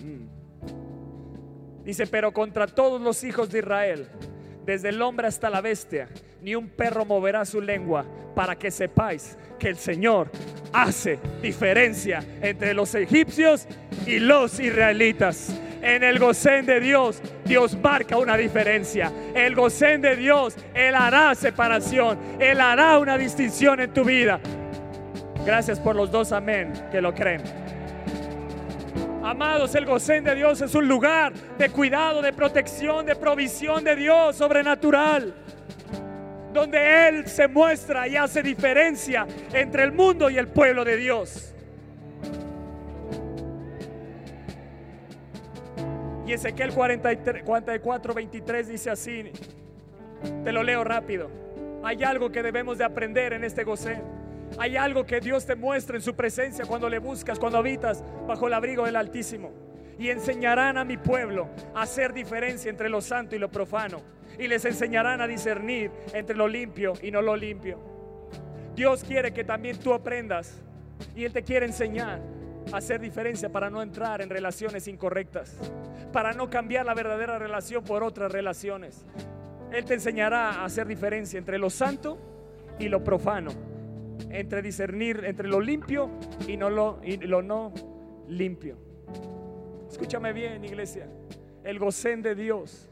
Mm. 0.00 1.84
Dice, 1.84 2.06
pero 2.06 2.32
contra 2.32 2.66
todos 2.66 3.00
los 3.00 3.22
hijos 3.24 3.50
de 3.50 3.58
Israel 3.58 4.08
desde 4.64 4.88
el 4.88 5.02
hombre 5.02 5.26
hasta 5.26 5.50
la 5.50 5.60
bestia, 5.60 6.08
ni 6.40 6.54
un 6.54 6.68
perro 6.68 7.04
moverá 7.04 7.44
su 7.44 7.60
lengua 7.60 8.04
para 8.34 8.56
que 8.56 8.70
sepáis 8.70 9.36
que 9.58 9.68
el 9.68 9.76
Señor 9.76 10.30
hace 10.72 11.18
diferencia 11.42 12.24
entre 12.40 12.72
los 12.72 12.94
egipcios 12.94 13.66
y 14.06 14.18
los 14.18 14.58
israelitas. 14.60 15.60
En 15.82 16.04
el 16.04 16.18
gocén 16.18 16.66
de 16.66 16.78
Dios, 16.78 17.20
Dios 17.50 17.76
marca 17.82 18.16
una 18.16 18.36
diferencia. 18.36 19.10
El 19.34 19.56
gocén 19.56 20.00
de 20.00 20.14
Dios, 20.14 20.54
Él 20.72 20.94
hará 20.94 21.34
separación. 21.34 22.16
Él 22.38 22.60
hará 22.60 22.96
una 22.96 23.18
distinción 23.18 23.80
en 23.80 23.92
tu 23.92 24.04
vida. 24.04 24.38
Gracias 25.44 25.80
por 25.80 25.96
los 25.96 26.12
dos 26.12 26.30
amén 26.30 26.72
que 26.92 27.00
lo 27.00 27.12
creen. 27.12 27.42
Amados, 29.24 29.74
el 29.74 29.84
gocén 29.84 30.22
de 30.22 30.36
Dios 30.36 30.60
es 30.60 30.76
un 30.76 30.86
lugar 30.86 31.32
de 31.58 31.68
cuidado, 31.70 32.22
de 32.22 32.32
protección, 32.32 33.04
de 33.04 33.16
provisión 33.16 33.82
de 33.82 33.96
Dios 33.96 34.36
sobrenatural. 34.36 35.34
Donde 36.52 37.08
Él 37.08 37.26
se 37.26 37.48
muestra 37.48 38.06
y 38.06 38.14
hace 38.14 38.44
diferencia 38.44 39.26
entre 39.52 39.82
el 39.82 39.90
mundo 39.90 40.30
y 40.30 40.38
el 40.38 40.46
pueblo 40.46 40.84
de 40.84 40.96
Dios. 40.96 41.52
Y 46.30 46.34
Ezequiel 46.34 46.72
44, 46.72 48.14
23 48.14 48.68
dice 48.68 48.88
así, 48.88 49.32
te 50.44 50.52
lo 50.52 50.62
leo 50.62 50.84
rápido. 50.84 51.28
Hay 51.82 52.04
algo 52.04 52.30
que 52.30 52.40
debemos 52.40 52.78
de 52.78 52.84
aprender 52.84 53.32
en 53.32 53.42
este 53.42 53.64
gocén. 53.64 54.00
Hay 54.56 54.76
algo 54.76 55.04
que 55.04 55.18
Dios 55.18 55.44
te 55.44 55.56
muestra 55.56 55.96
en 55.96 56.02
su 56.02 56.14
presencia 56.14 56.66
cuando 56.66 56.88
le 56.88 57.00
buscas, 57.00 57.36
cuando 57.36 57.58
habitas 57.58 58.04
bajo 58.28 58.46
el 58.46 58.54
abrigo 58.54 58.84
del 58.84 58.94
Altísimo. 58.94 59.50
Y 59.98 60.10
enseñarán 60.10 60.78
a 60.78 60.84
mi 60.84 60.98
pueblo 60.98 61.48
a 61.74 61.82
hacer 61.82 62.12
diferencia 62.12 62.70
entre 62.70 62.88
lo 62.88 63.00
santo 63.00 63.34
y 63.34 63.40
lo 63.40 63.50
profano. 63.50 64.00
Y 64.38 64.46
les 64.46 64.64
enseñarán 64.64 65.20
a 65.20 65.26
discernir 65.26 65.90
entre 66.12 66.36
lo 66.36 66.46
limpio 66.46 66.92
y 67.02 67.10
no 67.10 67.22
lo 67.22 67.34
limpio. 67.34 67.80
Dios 68.76 69.02
quiere 69.02 69.32
que 69.32 69.42
también 69.42 69.80
tú 69.80 69.92
aprendas. 69.92 70.62
Y 71.16 71.24
Él 71.24 71.32
te 71.32 71.42
quiere 71.42 71.66
enseñar 71.66 72.20
hacer 72.72 73.00
diferencia 73.00 73.50
para 73.50 73.70
no 73.70 73.82
entrar 73.82 74.20
en 74.20 74.30
relaciones 74.30 74.88
incorrectas. 74.88 75.56
Para 76.12 76.32
no 76.32 76.50
cambiar 76.50 76.86
la 76.86 76.94
verdadera 76.94 77.38
relación 77.38 77.84
por 77.84 78.02
otras 78.02 78.32
relaciones. 78.32 79.04
Él 79.72 79.84
te 79.84 79.94
enseñará 79.94 80.50
a 80.50 80.64
hacer 80.64 80.86
diferencia 80.86 81.38
entre 81.38 81.58
lo 81.58 81.70
santo 81.70 82.18
y 82.78 82.88
lo 82.88 83.04
profano 83.04 83.70
entre 84.28 84.62
discernir 84.62 85.24
entre 85.24 85.48
lo 85.48 85.60
limpio 85.60 86.10
y, 86.46 86.56
no 86.56 86.68
lo, 86.68 87.00
y 87.02 87.16
lo 87.16 87.42
no 87.42 87.72
limpio. 88.28 88.76
Escúchame 89.88 90.32
bien, 90.32 90.64
iglesia. 90.64 91.06
El 91.64 91.78
gocén 91.78 92.22
de 92.22 92.34
Dios, 92.34 92.88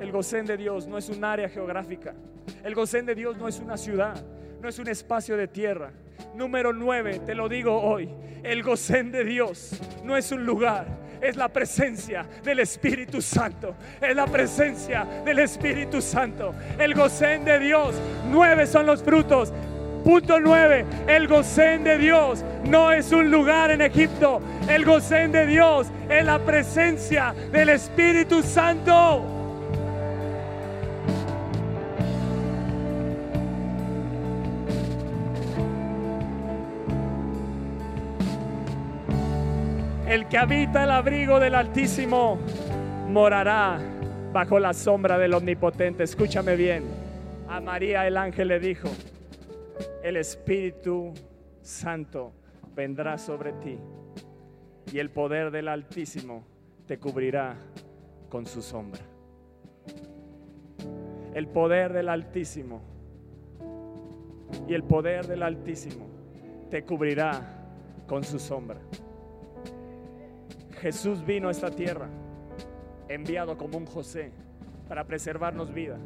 el 0.00 0.12
gocén 0.12 0.46
de 0.46 0.56
Dios 0.56 0.86
no 0.86 0.98
es 0.98 1.08
un 1.08 1.24
área 1.24 1.48
geográfica. 1.48 2.14
El 2.64 2.74
gocén 2.74 3.06
de 3.06 3.14
Dios 3.14 3.36
no 3.36 3.48
es 3.48 3.60
una 3.60 3.76
ciudad, 3.76 4.24
no 4.60 4.68
es 4.68 4.78
un 4.78 4.88
espacio 4.88 5.36
de 5.36 5.48
tierra. 5.48 5.92
Número 6.34 6.72
9, 6.72 7.20
te 7.26 7.34
lo 7.34 7.48
digo 7.48 7.80
hoy, 7.80 8.08
el 8.42 8.62
gocén 8.62 9.10
de 9.10 9.24
Dios 9.24 9.80
no 10.04 10.16
es 10.16 10.30
un 10.32 10.44
lugar, 10.44 10.86
es 11.20 11.36
la 11.36 11.48
presencia 11.48 12.26
del 12.42 12.60
Espíritu 12.60 13.20
Santo. 13.20 13.74
Es 14.00 14.14
la 14.14 14.26
presencia 14.26 15.06
del 15.24 15.40
Espíritu 15.40 16.00
Santo. 16.00 16.54
El 16.78 16.94
gocén 16.94 17.44
de 17.44 17.58
Dios. 17.58 17.94
Nueve 18.30 18.66
son 18.66 18.86
los 18.86 19.02
frutos. 19.02 19.52
Punto 20.04 20.38
9. 20.40 20.86
El 21.08 21.26
gocén 21.26 21.84
de 21.84 21.98
Dios 21.98 22.44
no 22.64 22.92
es 22.92 23.12
un 23.12 23.30
lugar 23.30 23.70
en 23.70 23.82
Egipto. 23.82 24.40
El 24.68 24.84
gocén 24.84 25.32
de 25.32 25.46
Dios 25.46 25.88
es 26.08 26.24
la 26.24 26.38
presencia 26.38 27.34
del 27.52 27.70
Espíritu 27.70 28.42
Santo. 28.42 29.37
El 40.08 40.26
que 40.26 40.38
habita 40.38 40.84
el 40.84 40.90
abrigo 40.90 41.38
del 41.38 41.54
Altísimo 41.54 42.38
morará 43.10 43.78
bajo 44.32 44.58
la 44.58 44.72
sombra 44.72 45.18
del 45.18 45.34
Omnipotente. 45.34 46.02
Escúchame 46.02 46.56
bien. 46.56 46.84
A 47.46 47.60
María 47.60 48.06
el 48.06 48.16
ángel 48.16 48.48
le 48.48 48.58
dijo, 48.58 48.88
el 50.02 50.16
Espíritu 50.16 51.12
Santo 51.60 52.32
vendrá 52.74 53.18
sobre 53.18 53.52
ti 53.52 53.78
y 54.90 54.98
el 54.98 55.10
poder 55.10 55.50
del 55.50 55.68
Altísimo 55.68 56.42
te 56.86 56.98
cubrirá 56.98 57.56
con 58.30 58.46
su 58.46 58.62
sombra. 58.62 59.02
El 61.34 61.48
poder 61.48 61.92
del 61.92 62.08
Altísimo 62.08 62.80
y 64.66 64.72
el 64.72 64.84
poder 64.84 65.26
del 65.26 65.42
Altísimo 65.42 66.06
te 66.70 66.82
cubrirá 66.82 67.42
con 68.06 68.24
su 68.24 68.38
sombra. 68.38 68.80
Jesús 70.80 71.24
vino 71.24 71.48
a 71.48 71.50
esta 71.50 71.70
tierra 71.70 72.08
enviado 73.08 73.56
como 73.56 73.78
un 73.78 73.86
José 73.86 74.32
para 74.88 75.04
preservarnos 75.04 75.72
vida, 75.72 75.98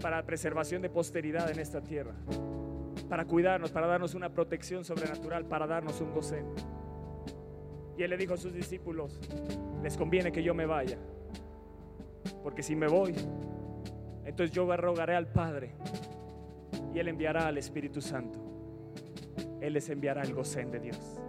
para 0.00 0.24
preservación 0.24 0.82
de 0.82 0.90
posteridad 0.90 1.50
en 1.50 1.58
esta 1.58 1.80
tierra 1.82 2.14
para 3.10 3.24
cuidarnos, 3.24 3.72
para 3.72 3.88
darnos 3.88 4.14
una 4.14 4.32
protección 4.32 4.84
sobrenatural, 4.84 5.44
para 5.44 5.66
darnos 5.66 6.00
un 6.00 6.12
goce. 6.12 6.44
Y 7.98 8.04
él 8.04 8.10
le 8.10 8.16
dijo 8.16 8.34
a 8.34 8.36
sus 8.36 8.54
discípulos, 8.54 9.20
les 9.82 9.96
conviene 9.96 10.30
que 10.30 10.44
yo 10.44 10.54
me 10.54 10.64
vaya, 10.64 10.96
porque 12.44 12.62
si 12.62 12.76
me 12.76 12.86
voy, 12.86 13.14
entonces 14.24 14.54
yo 14.54 14.64
rogaré 14.76 15.16
al 15.16 15.26
Padre 15.26 15.72
y 16.94 17.00
él 17.00 17.08
enviará 17.08 17.48
al 17.48 17.58
Espíritu 17.58 18.00
Santo. 18.00 18.38
Él 19.60 19.72
les 19.72 19.90
enviará 19.90 20.22
el 20.22 20.32
gocén 20.32 20.70
de 20.70 20.78
Dios. 20.78 21.20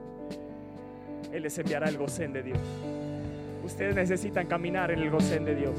Él 1.31 1.43
les 1.43 1.57
enviará 1.57 1.87
el 1.87 1.97
gocén 1.97 2.33
de 2.33 2.43
Dios. 2.43 2.59
Ustedes 3.63 3.95
necesitan 3.95 4.47
caminar 4.47 4.91
en 4.91 4.99
el 4.99 5.09
gocén 5.09 5.45
de 5.45 5.55
Dios. 5.55 5.75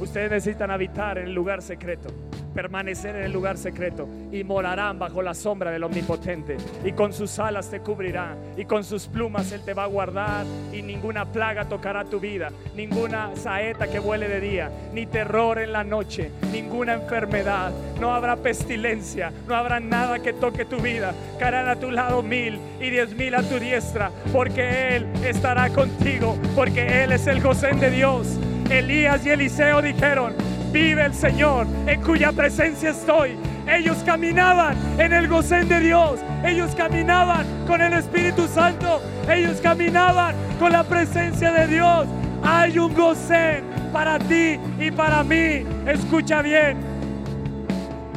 Ustedes 0.00 0.30
necesitan 0.30 0.70
habitar 0.70 1.18
en 1.18 1.26
el 1.26 1.34
lugar 1.34 1.60
secreto. 1.60 2.08
Permanecer 2.50 3.16
en 3.16 3.22
el 3.22 3.32
lugar 3.32 3.56
secreto 3.56 4.08
y 4.32 4.44
morarán 4.44 4.98
bajo 4.98 5.22
la 5.22 5.34
sombra 5.34 5.70
del 5.70 5.84
Omnipotente. 5.84 6.56
Y 6.84 6.92
con 6.92 7.12
sus 7.12 7.38
alas 7.38 7.70
te 7.70 7.80
cubrirá 7.80 8.36
y 8.56 8.64
con 8.64 8.84
sus 8.84 9.06
plumas 9.06 9.52
Él 9.52 9.62
te 9.64 9.74
va 9.74 9.84
a 9.84 9.88
guardar 9.88 10.44
y 10.72 10.82
ninguna 10.82 11.24
plaga 11.24 11.66
tocará 11.66 12.04
tu 12.04 12.20
vida, 12.20 12.50
ninguna 12.74 13.30
saeta 13.36 13.88
que 13.88 13.98
vuele 13.98 14.28
de 14.28 14.40
día, 14.40 14.70
ni 14.92 15.06
terror 15.06 15.58
en 15.58 15.72
la 15.72 15.84
noche, 15.84 16.30
ninguna 16.52 16.94
enfermedad, 16.94 17.72
no 18.00 18.14
habrá 18.14 18.36
pestilencia, 18.36 19.32
no 19.46 19.54
habrá 19.54 19.80
nada 19.80 20.18
que 20.18 20.32
toque 20.32 20.64
tu 20.64 20.78
vida. 20.78 21.14
Caerán 21.38 21.68
a 21.68 21.76
tu 21.76 21.90
lado 21.90 22.22
mil 22.22 22.58
y 22.80 22.90
diez 22.90 23.14
mil 23.14 23.34
a 23.34 23.42
tu 23.42 23.58
diestra, 23.58 24.10
porque 24.32 24.96
Él 24.96 25.06
estará 25.24 25.70
contigo, 25.70 26.36
porque 26.54 27.04
Él 27.04 27.12
es 27.12 27.26
el 27.26 27.40
Gosén 27.40 27.80
de 27.80 27.90
Dios. 27.90 28.38
Elías 28.70 29.26
y 29.26 29.30
Eliseo 29.30 29.82
dijeron, 29.82 30.34
vive 30.72 31.04
el 31.04 31.14
Señor, 31.14 31.66
en 31.86 32.00
cuya 32.02 32.32
presencia 32.32 32.90
estoy. 32.90 33.36
Ellos 33.66 33.98
caminaban 34.04 34.76
en 34.98 35.12
el 35.12 35.28
gocén 35.28 35.68
de 35.68 35.80
Dios. 35.80 36.20
Ellos 36.44 36.74
caminaban 36.74 37.46
con 37.66 37.80
el 37.80 37.92
Espíritu 37.92 38.46
Santo. 38.48 39.00
Ellos 39.28 39.60
caminaban 39.60 40.34
con 40.58 40.72
la 40.72 40.84
presencia 40.84 41.52
de 41.52 41.66
Dios. 41.66 42.06
Hay 42.42 42.78
un 42.78 42.94
gocén 42.94 43.64
para 43.92 44.18
ti 44.18 44.58
y 44.78 44.90
para 44.90 45.22
mí. 45.22 45.64
Escucha 45.86 46.42
bien. 46.42 46.78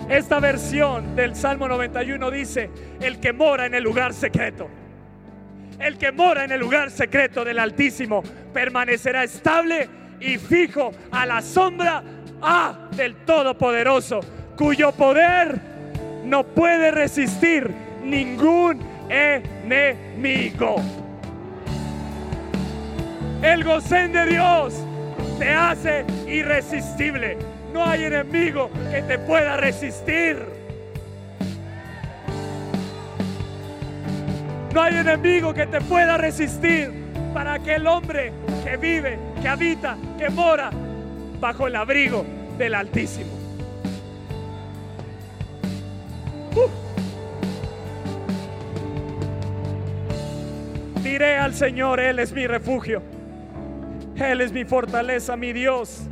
Esta 0.10 0.39
versión 0.39 1.16
del 1.16 1.36
Salmo 1.36 1.68
91 1.68 2.32
dice, 2.32 2.70
el 2.99 3.20
que 3.20 3.34
mora 3.34 3.66
en 3.66 3.74
el 3.74 3.84
lugar 3.84 4.14
secreto. 4.14 4.70
El 5.80 5.97
que 5.97 6.12
mora 6.12 6.43
en 6.43 6.51
el 6.51 6.60
lugar 6.60 6.91
secreto 6.91 7.43
del 7.43 7.60
Altísimo 7.60 8.22
permanecerá 8.54 9.24
estable 9.24 9.89
y 10.20 10.38
fijo 10.38 10.91
a 11.12 11.26
la 11.26 11.41
sombra 11.41 12.04
ah, 12.44 12.74
del 12.96 13.16
Todopoderoso, 13.26 14.20
cuyo 14.58 14.91
poder 14.91 15.60
no 16.24 16.44
puede 16.44 16.91
resistir 16.91 17.74
ningún 18.04 18.80
enemigo. 19.10 20.76
El 23.41 23.64
gocén 23.64 24.14
de 24.14 24.26
Dios 24.26 24.74
te 25.39 25.50
hace 25.50 26.06
irresistible. 26.28 27.38
No 27.74 27.84
hay 27.86 28.06
enemigo 28.06 28.70
que 28.91 29.02
te 29.02 29.18
pueda 29.20 29.58
resistir. 29.58 30.38
No 34.74 34.82
hay 34.82 34.96
enemigo 34.96 35.54
que 35.54 35.68
te 35.68 35.82
pueda 35.82 36.18
resistir 36.18 36.91
para 37.34 37.54
aquel 37.54 37.86
hombre 37.86 38.32
que 38.64 38.78
vive, 38.78 39.20
que 39.41 39.48
habita, 39.48 39.98
que 40.18 40.30
mora 40.30 40.72
bajo 41.44 41.68
el 41.68 41.76
abrigo 41.76 42.26
del 42.58 42.74
Altísimo. 42.74 43.30
Diré 51.04 51.36
al 51.36 51.54
Señor, 51.54 52.00
Él 52.00 52.20
es 52.20 52.32
mi 52.32 52.48
refugio. 52.48 53.04
Él 54.16 54.39
es 54.39 54.54
mi 54.54 54.64
fortaleza, 54.64 55.36
mi 55.36 55.52
Dios. 55.52 56.04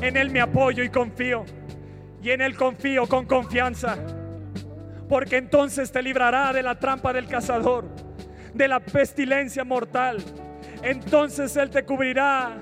En 0.00 0.16
Él 0.16 0.30
me 0.30 0.40
apoyo 0.40 0.82
y 0.82 0.88
confío. 0.88 1.44
Y 2.20 2.30
en 2.30 2.40
Él 2.40 2.56
confío 2.56 3.06
con 3.06 3.26
confianza. 3.26 3.96
Porque 5.08 5.36
entonces 5.36 5.92
te 5.92 6.02
librará 6.02 6.52
de 6.52 6.64
la 6.64 6.80
trampa 6.80 7.12
del 7.12 7.28
cazador, 7.28 7.84
de 8.52 8.66
la 8.66 8.80
pestilencia 8.80 9.62
mortal. 9.62 10.16
Entonces 10.82 11.56
Él 11.56 11.70
te 11.70 11.84
cubrirá 11.84 12.56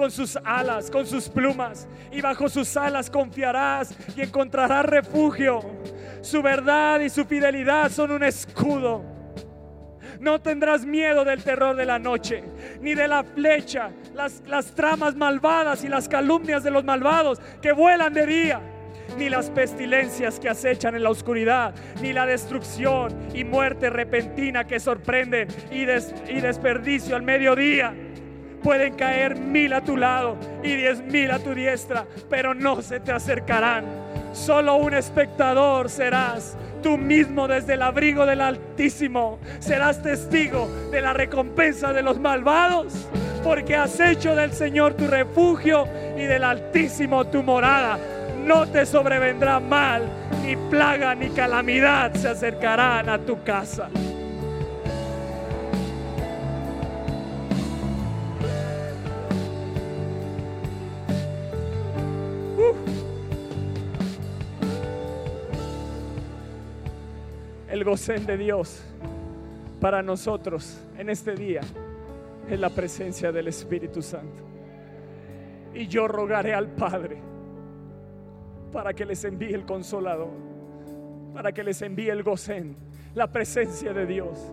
con 0.00 0.10
sus 0.10 0.38
alas, 0.44 0.90
con 0.90 1.06
sus 1.06 1.28
plumas, 1.28 1.86
y 2.10 2.22
bajo 2.22 2.48
sus 2.48 2.74
alas 2.74 3.10
confiarás 3.10 3.94
y 4.16 4.22
encontrarás 4.22 4.86
refugio. 4.86 5.60
Su 6.22 6.40
verdad 6.40 7.00
y 7.00 7.10
su 7.10 7.26
fidelidad 7.26 7.90
son 7.90 8.12
un 8.12 8.24
escudo. 8.24 9.04
No 10.18 10.40
tendrás 10.40 10.86
miedo 10.86 11.22
del 11.22 11.44
terror 11.44 11.76
de 11.76 11.84
la 11.84 11.98
noche, 11.98 12.42
ni 12.80 12.94
de 12.94 13.08
la 13.08 13.22
flecha, 13.22 13.90
las, 14.14 14.42
las 14.46 14.74
tramas 14.74 15.16
malvadas 15.16 15.84
y 15.84 15.88
las 15.88 16.08
calumnias 16.08 16.62
de 16.62 16.70
los 16.70 16.82
malvados 16.82 17.38
que 17.60 17.72
vuelan 17.72 18.14
de 18.14 18.26
día 18.26 18.60
ni 19.18 19.28
las 19.28 19.50
pestilencias 19.50 20.38
que 20.38 20.48
acechan 20.48 20.94
en 20.94 21.02
la 21.02 21.10
oscuridad, 21.10 21.74
ni 22.00 22.12
la 22.12 22.26
destrucción 22.26 23.12
y 23.34 23.44
muerte 23.44 23.90
repentina 23.90 24.66
que 24.66 24.80
sorprenden 24.80 25.48
y, 25.70 25.82
y 25.82 26.40
desperdicio 26.40 27.16
al 27.16 27.22
mediodía. 27.22 27.92
Pueden 28.62 28.94
caer 28.94 29.36
mil 29.36 29.72
a 29.72 29.80
tu 29.80 29.96
lado 29.96 30.36
y 30.62 30.74
diez 30.74 31.00
mil 31.02 31.30
a 31.30 31.38
tu 31.38 31.54
diestra, 31.54 32.04
pero 32.28 32.54
no 32.54 32.82
se 32.82 33.00
te 33.00 33.12
acercarán. 33.12 33.84
Solo 34.32 34.76
un 34.76 34.94
espectador 34.94 35.88
serás. 35.88 36.56
Tú 36.82 36.96
mismo 36.96 37.48
desde 37.48 37.74
el 37.74 37.82
abrigo 37.82 38.24
del 38.26 38.40
Altísimo 38.40 39.38
serás 39.58 40.02
testigo 40.02 40.68
de 40.90 41.00
la 41.00 41.12
recompensa 41.12 41.92
de 41.92 42.02
los 42.02 42.18
malvados, 42.18 43.08
porque 43.42 43.76
has 43.76 43.98
hecho 44.00 44.34
del 44.34 44.52
Señor 44.52 44.94
tu 44.94 45.06
refugio 45.06 45.86
y 46.16 46.22
del 46.22 46.44
Altísimo 46.44 47.26
tu 47.26 47.42
morada. 47.42 47.98
No 48.44 48.66
te 48.66 48.86
sobrevendrá 48.86 49.60
mal, 49.60 50.04
ni 50.44 50.56
plaga 50.56 51.14
ni 51.14 51.28
calamidad 51.30 52.14
se 52.14 52.28
acercarán 52.28 53.08
a 53.08 53.18
tu 53.18 53.42
casa. 53.42 53.88
El 67.70 67.84
gocén 67.84 68.26
de 68.26 68.36
Dios 68.36 68.82
para 69.80 70.02
nosotros 70.02 70.80
en 70.98 71.08
este 71.08 71.34
día 71.34 71.60
es 72.48 72.58
la 72.58 72.70
presencia 72.70 73.30
del 73.30 73.46
Espíritu 73.48 74.02
Santo. 74.02 74.42
Y 75.72 75.86
yo 75.86 76.08
rogaré 76.08 76.52
al 76.52 76.68
Padre 76.68 77.18
para 78.72 78.92
que 78.92 79.06
les 79.06 79.24
envíe 79.24 79.54
el 79.54 79.64
consolador, 79.64 80.30
para 81.32 81.52
que 81.52 81.62
les 81.62 81.80
envíe 81.82 82.10
el 82.10 82.24
gocén, 82.24 82.76
la 83.14 83.30
presencia 83.30 83.92
de 83.92 84.04
Dios. 84.04 84.52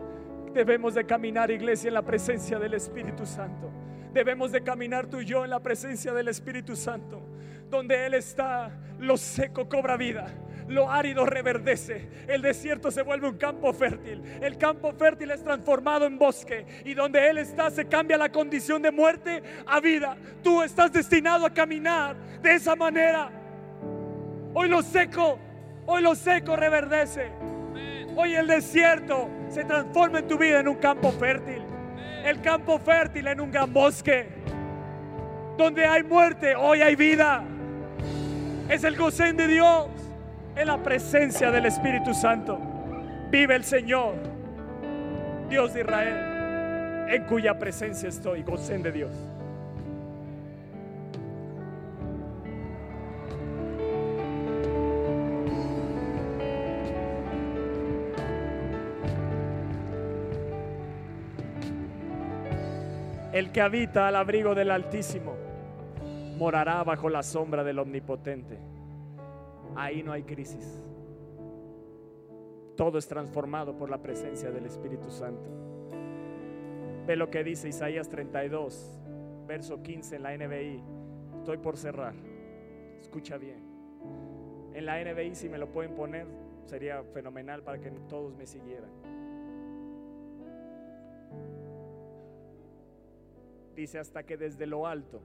Debemos 0.54 0.94
de 0.94 1.06
caminar, 1.06 1.50
iglesia, 1.50 1.88
en 1.88 1.96
la 1.96 2.04
presencia 2.04 2.60
del 2.60 2.76
Espíritu 2.76 3.26
Santo. 3.26 3.72
Debemos 4.14 4.52
de 4.52 4.62
caminar 4.62 5.08
tú 5.08 5.22
y 5.22 5.26
yo 5.26 5.44
en 5.44 5.50
la 5.50 5.60
presencia 5.60 6.14
del 6.14 6.28
Espíritu 6.28 6.76
Santo. 6.76 7.22
Donde 7.70 8.06
Él 8.06 8.14
está, 8.14 8.72
lo 9.00 9.18
seco 9.18 9.68
cobra 9.68 9.98
vida 9.98 10.34
lo 10.68 10.92
árido 10.92 11.26
reverdece, 11.26 12.10
el 12.28 12.42
desierto 12.42 12.92
se 12.92 13.02
vuelve 13.02 13.30
un 13.30 13.38
campo 13.38 13.74
fértil, 13.74 14.22
el 14.42 14.58
campo 14.58 14.92
fértil 14.94 15.32
es 15.32 15.44
transformado 15.44 16.06
en 16.06 16.18
bosque 16.18 16.66
y 16.84 16.94
donde 16.94 17.30
Él 17.30 17.38
está 17.38 17.72
se 17.72 17.86
cambia 17.86 18.18
la 18.18 18.32
condición 18.32 18.82
de 18.82 18.92
muerte 18.92 19.42
a 19.66 19.80
vida. 19.80 20.18
Tú 20.44 20.62
estás 20.62 20.92
destinado 20.92 21.46
a 21.46 21.54
caminar 21.54 22.16
de 22.42 22.56
esa 22.56 22.76
manera. 22.76 23.32
Hoy 24.54 24.68
lo 24.68 24.82
seco, 24.82 25.40
hoy 25.86 26.02
lo 26.02 26.16
seco 26.16 26.56
reverdece. 26.56 27.32
Hoy 28.16 28.34
el 28.34 28.48
desierto 28.48 29.30
se 29.50 29.64
transforma 29.64 30.20
en 30.20 30.28
tu 30.28 30.38
vida 30.38 30.60
en 30.60 30.68
un 30.68 30.78
campo 30.78 31.12
fértil. 31.12 31.64
El 32.26 32.42
campo 32.42 32.80
fértil 32.80 33.28
en 33.28 33.40
un 33.40 33.52
gran 33.52 33.72
bosque. 33.72 34.28
Donde 35.58 35.86
hay 35.86 36.04
muerte, 36.04 36.56
hoy 36.56 36.82
hay 36.82 36.96
vida. 36.96 37.44
Es 38.70 38.84
el 38.84 38.98
gocén 38.98 39.38
de 39.38 39.48
Dios 39.48 39.88
en 40.58 40.68
la 40.68 40.84
presencia 40.84 41.52
del 41.52 41.68
Espíritu 41.68 42.14
Santo. 42.14 42.60
Vive 43.32 43.56
el 43.56 43.64
Señor, 43.64 44.16
Dios 45.50 45.74
de 45.74 45.82
Israel, 45.82 47.08
en 47.10 47.24
cuya 47.24 47.58
presencia 47.58 48.10
estoy, 48.10 48.44
gocen 48.44 48.84
de 48.84 48.92
Dios. 48.92 49.12
El 63.32 63.52
que 63.52 63.62
habita 63.62 64.10
al 64.10 64.18
abrigo 64.18 64.56
del 64.56 64.72
Altísimo 64.72 65.47
morará 66.38 66.84
bajo 66.84 67.10
la 67.10 67.24
sombra 67.24 67.64
del 67.64 67.80
Omnipotente 67.80 68.58
ahí 69.78 70.04
no 70.04 70.12
hay 70.12 70.24
crisis. 70.24 70.84
Todo 72.76 72.98
es 72.98 73.08
transformado 73.08 73.78
por 73.78 73.90
la 73.90 74.02
presencia 74.02 74.52
del 74.52 74.66
Espíritu 74.66 75.10
Santo. 75.10 75.50
Ve 77.06 77.16
lo 77.16 77.30
que 77.30 77.44
dice 77.44 77.70
Isaías 77.70 78.10
32, 78.10 79.00
verso 79.48 79.82
15 79.82 80.18
en 80.18 80.24
la 80.24 80.38
NBI. 80.38 80.84
Estoy 81.38 81.58
por 81.58 81.78
cerrar. 81.78 82.14
Escucha 83.00 83.38
bien. 83.38 83.66
En 84.74 84.86
la 84.86 85.04
NBI 85.04 85.36
si 85.36 85.48
me 85.50 85.58
lo 85.58 85.72
pueden 85.72 85.96
poner 85.96 86.28
sería 86.66 87.02
fenomenal 87.14 87.64
para 87.64 87.80
que 87.80 87.90
todos 88.10 88.36
me 88.36 88.46
siguieran. 88.46 88.90
Dice 93.76 94.00
hasta 94.00 94.24
que 94.24 94.38
desde 94.38 94.66
lo 94.66 94.86
alto 94.88 95.22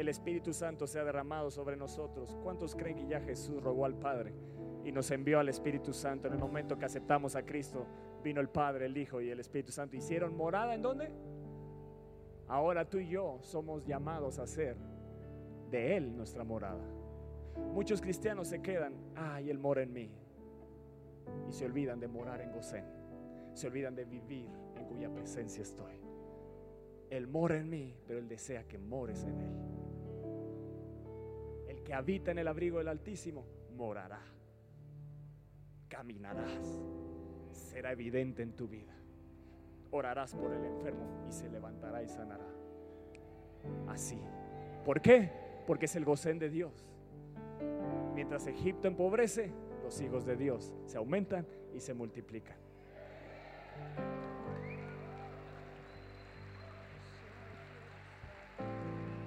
el 0.00 0.08
Espíritu 0.08 0.52
Santo 0.52 0.86
sea 0.86 1.04
derramado 1.04 1.50
sobre 1.50 1.76
nosotros. 1.76 2.36
¿Cuántos 2.42 2.74
creen 2.74 2.96
que 2.96 3.06
ya 3.06 3.20
Jesús 3.20 3.62
rogó 3.62 3.84
al 3.84 3.94
Padre 3.94 4.32
y 4.84 4.92
nos 4.92 5.10
envió 5.10 5.40
al 5.40 5.48
Espíritu 5.48 5.92
Santo 5.92 6.28
en 6.28 6.34
el 6.34 6.38
momento 6.38 6.78
que 6.78 6.86
aceptamos 6.86 7.36
a 7.36 7.44
Cristo? 7.44 7.86
Vino 8.22 8.40
el 8.40 8.48
Padre, 8.48 8.86
el 8.86 8.96
Hijo 8.96 9.20
y 9.20 9.30
el 9.30 9.40
Espíritu 9.40 9.72
Santo. 9.72 9.96
¿Hicieron 9.96 10.36
morada 10.36 10.74
en 10.74 10.82
dónde? 10.82 11.10
Ahora 12.48 12.88
tú 12.88 12.98
y 12.98 13.08
yo 13.08 13.38
somos 13.42 13.84
llamados 13.84 14.38
a 14.38 14.46
ser 14.46 14.76
de 15.70 15.96
Él 15.96 16.16
nuestra 16.16 16.44
morada. 16.44 16.84
Muchos 17.72 18.00
cristianos 18.00 18.48
se 18.48 18.60
quedan, 18.62 18.94
ay, 19.14 19.50
Él 19.50 19.58
mora 19.58 19.82
en 19.82 19.92
mí. 19.92 20.10
Y 21.48 21.52
se 21.52 21.66
olvidan 21.66 22.00
de 22.00 22.08
morar 22.08 22.40
en 22.40 22.52
Gosén. 22.52 22.84
Se 23.52 23.66
olvidan 23.66 23.94
de 23.94 24.04
vivir 24.04 24.48
en 24.76 24.84
cuya 24.86 25.12
presencia 25.12 25.62
estoy. 25.62 25.99
Él 27.10 27.26
mora 27.26 27.58
en 27.58 27.68
mí, 27.68 27.94
pero 28.06 28.20
Él 28.20 28.28
desea 28.28 28.66
que 28.66 28.78
mores 28.78 29.24
en 29.24 29.40
Él. 29.40 29.52
El 31.68 31.82
que 31.82 31.92
habita 31.92 32.30
en 32.30 32.38
el 32.38 32.48
abrigo 32.48 32.78
del 32.78 32.88
Altísimo 32.88 33.44
morará. 33.76 34.22
Caminarás. 35.88 36.80
Será 37.50 37.92
evidente 37.92 38.42
en 38.42 38.54
tu 38.54 38.68
vida. 38.68 38.94
Orarás 39.90 40.34
por 40.34 40.52
el 40.52 40.64
enfermo 40.64 41.26
y 41.28 41.32
se 41.32 41.48
levantará 41.48 42.02
y 42.02 42.08
sanará. 42.08 42.46
Así. 43.88 44.20
¿Por 44.84 45.00
qué? 45.00 45.30
Porque 45.66 45.86
es 45.86 45.96
el 45.96 46.04
gocén 46.04 46.38
de 46.38 46.48
Dios. 46.48 46.86
Mientras 48.14 48.46
Egipto 48.46 48.86
empobrece, 48.86 49.52
los 49.82 50.00
hijos 50.00 50.24
de 50.24 50.36
Dios 50.36 50.72
se 50.86 50.96
aumentan 50.96 51.46
y 51.74 51.80
se 51.80 51.92
multiplican. 51.92 52.56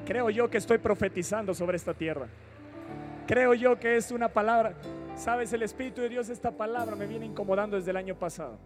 Creo 0.06 0.30
yo 0.30 0.50
que 0.50 0.58
estoy 0.58 0.78
profetizando 0.78 1.54
sobre 1.54 1.78
esta 1.78 1.94
tierra. 1.94 2.28
Creo 3.26 3.54
yo 3.54 3.80
que 3.80 3.96
es 3.96 4.12
una 4.12 4.28
palabra. 4.28 4.74
Sabes, 5.16 5.54
el 5.54 5.64
Espíritu 5.64 6.02
de 6.02 6.10
Dios, 6.10 6.30
esta 6.30 6.52
palabra 6.52 6.96
me 6.96 7.08
viene 7.08 7.26
incomodando 7.26 7.78
desde 7.78 7.92
el 7.92 7.98
año 7.98 8.16
pasado. 8.16 8.58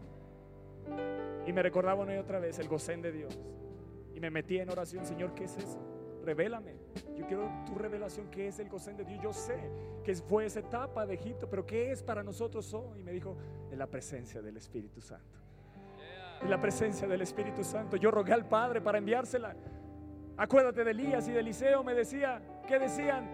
Y 1.45 1.53
me 1.53 1.61
recordaba 1.61 2.03
una 2.03 2.15
y 2.15 2.17
otra 2.17 2.39
vez 2.39 2.57
el 2.57 2.67
gocén 2.67 3.01
de 3.01 3.11
Dios. 3.11 3.37
Y 4.15 4.19
me 4.19 4.31
metí 4.31 4.57
en 4.57 4.69
oración, 4.69 5.05
Señor, 5.05 5.35
¿qué 5.35 5.43
es 5.43 5.57
eso? 5.57 5.79
Revélame. 6.25 6.73
Yo 7.15 7.25
quiero 7.27 7.49
tu 7.65 7.75
revelación, 7.75 8.29
¿qué 8.31 8.47
es 8.47 8.57
el 8.59 8.67
gocén 8.67 8.97
de 8.97 9.05
Dios? 9.05 9.21
Yo 9.21 9.31
sé 9.31 9.57
que 10.03 10.15
fue 10.15 10.45
esa 10.45 10.59
etapa 10.59 11.05
de 11.05 11.13
Egipto, 11.13 11.47
pero 11.47 11.65
¿qué 11.65 11.91
es 11.91 12.01
para 12.01 12.23
nosotros 12.23 12.73
hoy? 12.73 12.99
Y 12.99 13.03
me 13.03 13.11
dijo, 13.11 13.37
es 13.71 13.77
la 13.77 13.85
presencia 13.85 14.41
del 14.41 14.57
Espíritu 14.57 15.01
Santo. 15.01 15.37
Es 16.41 16.49
la 16.49 16.59
presencia 16.59 17.07
del 17.07 17.21
Espíritu 17.21 17.63
Santo. 17.63 17.95
Yo 17.95 18.09
rogué 18.09 18.33
al 18.33 18.47
Padre 18.47 18.81
para 18.81 18.97
enviársela. 18.97 19.55
Acuérdate 20.37 20.83
de 20.83 20.91
Elías 20.91 21.27
y 21.27 21.31
de 21.31 21.39
Eliseo, 21.39 21.83
me 21.83 21.95
decía, 21.95 22.39
¿qué 22.67 22.77
decían? 22.77 23.27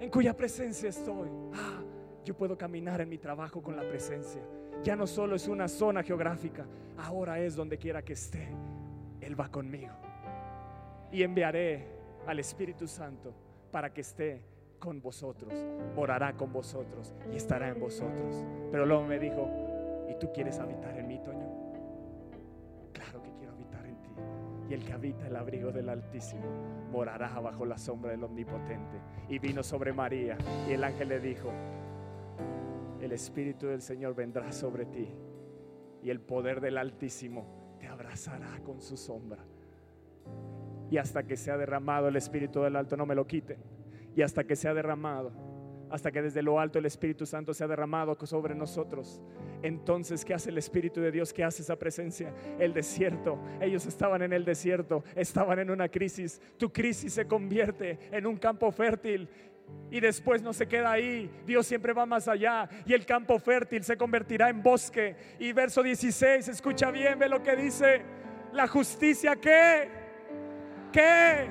En 0.00 0.10
cuya 0.10 0.36
presencia 0.36 0.90
estoy. 0.90 1.28
Ah, 1.54 1.82
yo 2.24 2.36
puedo 2.36 2.58
caminar 2.58 3.00
en 3.00 3.08
mi 3.08 3.16
trabajo 3.16 3.62
con 3.62 3.74
la 3.74 3.88
presencia. 3.88 4.42
Ya 4.82 4.96
no 4.96 5.06
solo 5.06 5.34
es 5.34 5.48
una 5.48 5.66
zona 5.66 6.02
geográfica, 6.02 6.66
ahora 6.98 7.40
es 7.40 7.56
donde 7.56 7.78
quiera 7.78 8.02
que 8.02 8.12
esté. 8.12 8.48
Él 9.20 9.38
va 9.38 9.50
conmigo. 9.50 9.94
Y 11.10 11.22
enviaré 11.22 11.86
al 12.26 12.38
Espíritu 12.38 12.86
Santo 12.86 13.32
para 13.70 13.92
que 13.92 14.02
esté 14.02 14.42
con 14.78 15.00
vosotros, 15.00 15.52
morará 15.94 16.34
con 16.34 16.52
vosotros 16.52 17.14
y 17.32 17.36
estará 17.36 17.68
en 17.68 17.80
vosotros. 17.80 18.44
Pero 18.70 18.84
luego 18.84 19.04
me 19.04 19.18
dijo, 19.18 19.48
¿y 20.08 20.18
tú 20.18 20.30
quieres 20.32 20.58
habitar 20.58 20.96
en 20.98 21.06
mí, 21.06 21.18
Toño? 21.22 21.49
Y 24.70 24.74
el 24.74 24.84
que 24.84 24.92
habita 24.92 25.26
el 25.26 25.34
abrigo 25.34 25.72
del 25.72 25.88
Altísimo 25.88 26.44
morará 26.92 27.40
bajo 27.40 27.66
la 27.66 27.76
sombra 27.76 28.12
del 28.12 28.22
Omnipotente. 28.22 29.00
Y 29.28 29.40
vino 29.40 29.64
sobre 29.64 29.92
María 29.92 30.38
y 30.68 30.72
el 30.72 30.84
ángel 30.84 31.08
le 31.08 31.18
dijo, 31.18 31.50
el 33.00 33.10
Espíritu 33.10 33.66
del 33.66 33.82
Señor 33.82 34.14
vendrá 34.14 34.52
sobre 34.52 34.86
ti 34.86 35.08
y 36.04 36.10
el 36.10 36.20
poder 36.20 36.60
del 36.60 36.78
Altísimo 36.78 37.76
te 37.80 37.88
abrazará 37.88 38.60
con 38.62 38.80
su 38.80 38.96
sombra. 38.96 39.44
Y 40.88 40.98
hasta 40.98 41.24
que 41.24 41.36
sea 41.36 41.56
derramado 41.56 42.06
el 42.06 42.14
Espíritu 42.14 42.62
del 42.62 42.76
Alto, 42.76 42.96
no 42.96 43.06
me 43.06 43.16
lo 43.16 43.26
quiten. 43.26 43.58
Y 44.14 44.22
hasta 44.22 44.44
que 44.44 44.54
sea 44.54 44.72
derramado, 44.72 45.32
hasta 45.90 46.10
que 46.10 46.22
desde 46.22 46.42
lo 46.42 46.60
alto 46.60 46.78
el 46.78 46.86
Espíritu 46.86 47.26
Santo 47.26 47.52
sea 47.52 47.66
derramado 47.66 48.16
sobre 48.26 48.54
nosotros. 48.54 49.20
Entonces, 49.62 50.24
¿qué 50.24 50.34
hace 50.34 50.50
el 50.50 50.58
Espíritu 50.58 51.00
de 51.00 51.10
Dios? 51.10 51.32
¿Qué 51.32 51.44
hace 51.44 51.62
esa 51.62 51.76
presencia? 51.76 52.32
El 52.58 52.72
desierto. 52.72 53.38
Ellos 53.60 53.86
estaban 53.86 54.22
en 54.22 54.32
el 54.32 54.44
desierto, 54.44 55.04
estaban 55.14 55.58
en 55.58 55.70
una 55.70 55.88
crisis. 55.88 56.40
Tu 56.56 56.72
crisis 56.72 57.12
se 57.12 57.26
convierte 57.26 57.98
en 58.10 58.26
un 58.26 58.36
campo 58.36 58.70
fértil 58.70 59.28
y 59.90 60.00
después 60.00 60.42
no 60.42 60.52
se 60.52 60.68
queda 60.68 60.92
ahí. 60.92 61.30
Dios 61.46 61.66
siempre 61.66 61.92
va 61.92 62.06
más 62.06 62.28
allá. 62.28 62.68
Y 62.86 62.94
el 62.94 63.04
campo 63.04 63.38
fértil 63.38 63.82
se 63.82 63.96
convertirá 63.96 64.48
en 64.48 64.62
bosque. 64.62 65.16
Y 65.38 65.52
verso 65.52 65.82
16, 65.82 66.48
escucha 66.48 66.90
bien, 66.90 67.18
ve 67.18 67.28
lo 67.28 67.42
que 67.42 67.56
dice. 67.56 68.02
La 68.52 68.66
justicia 68.68 69.36
que, 69.36 69.88
que 70.92 71.48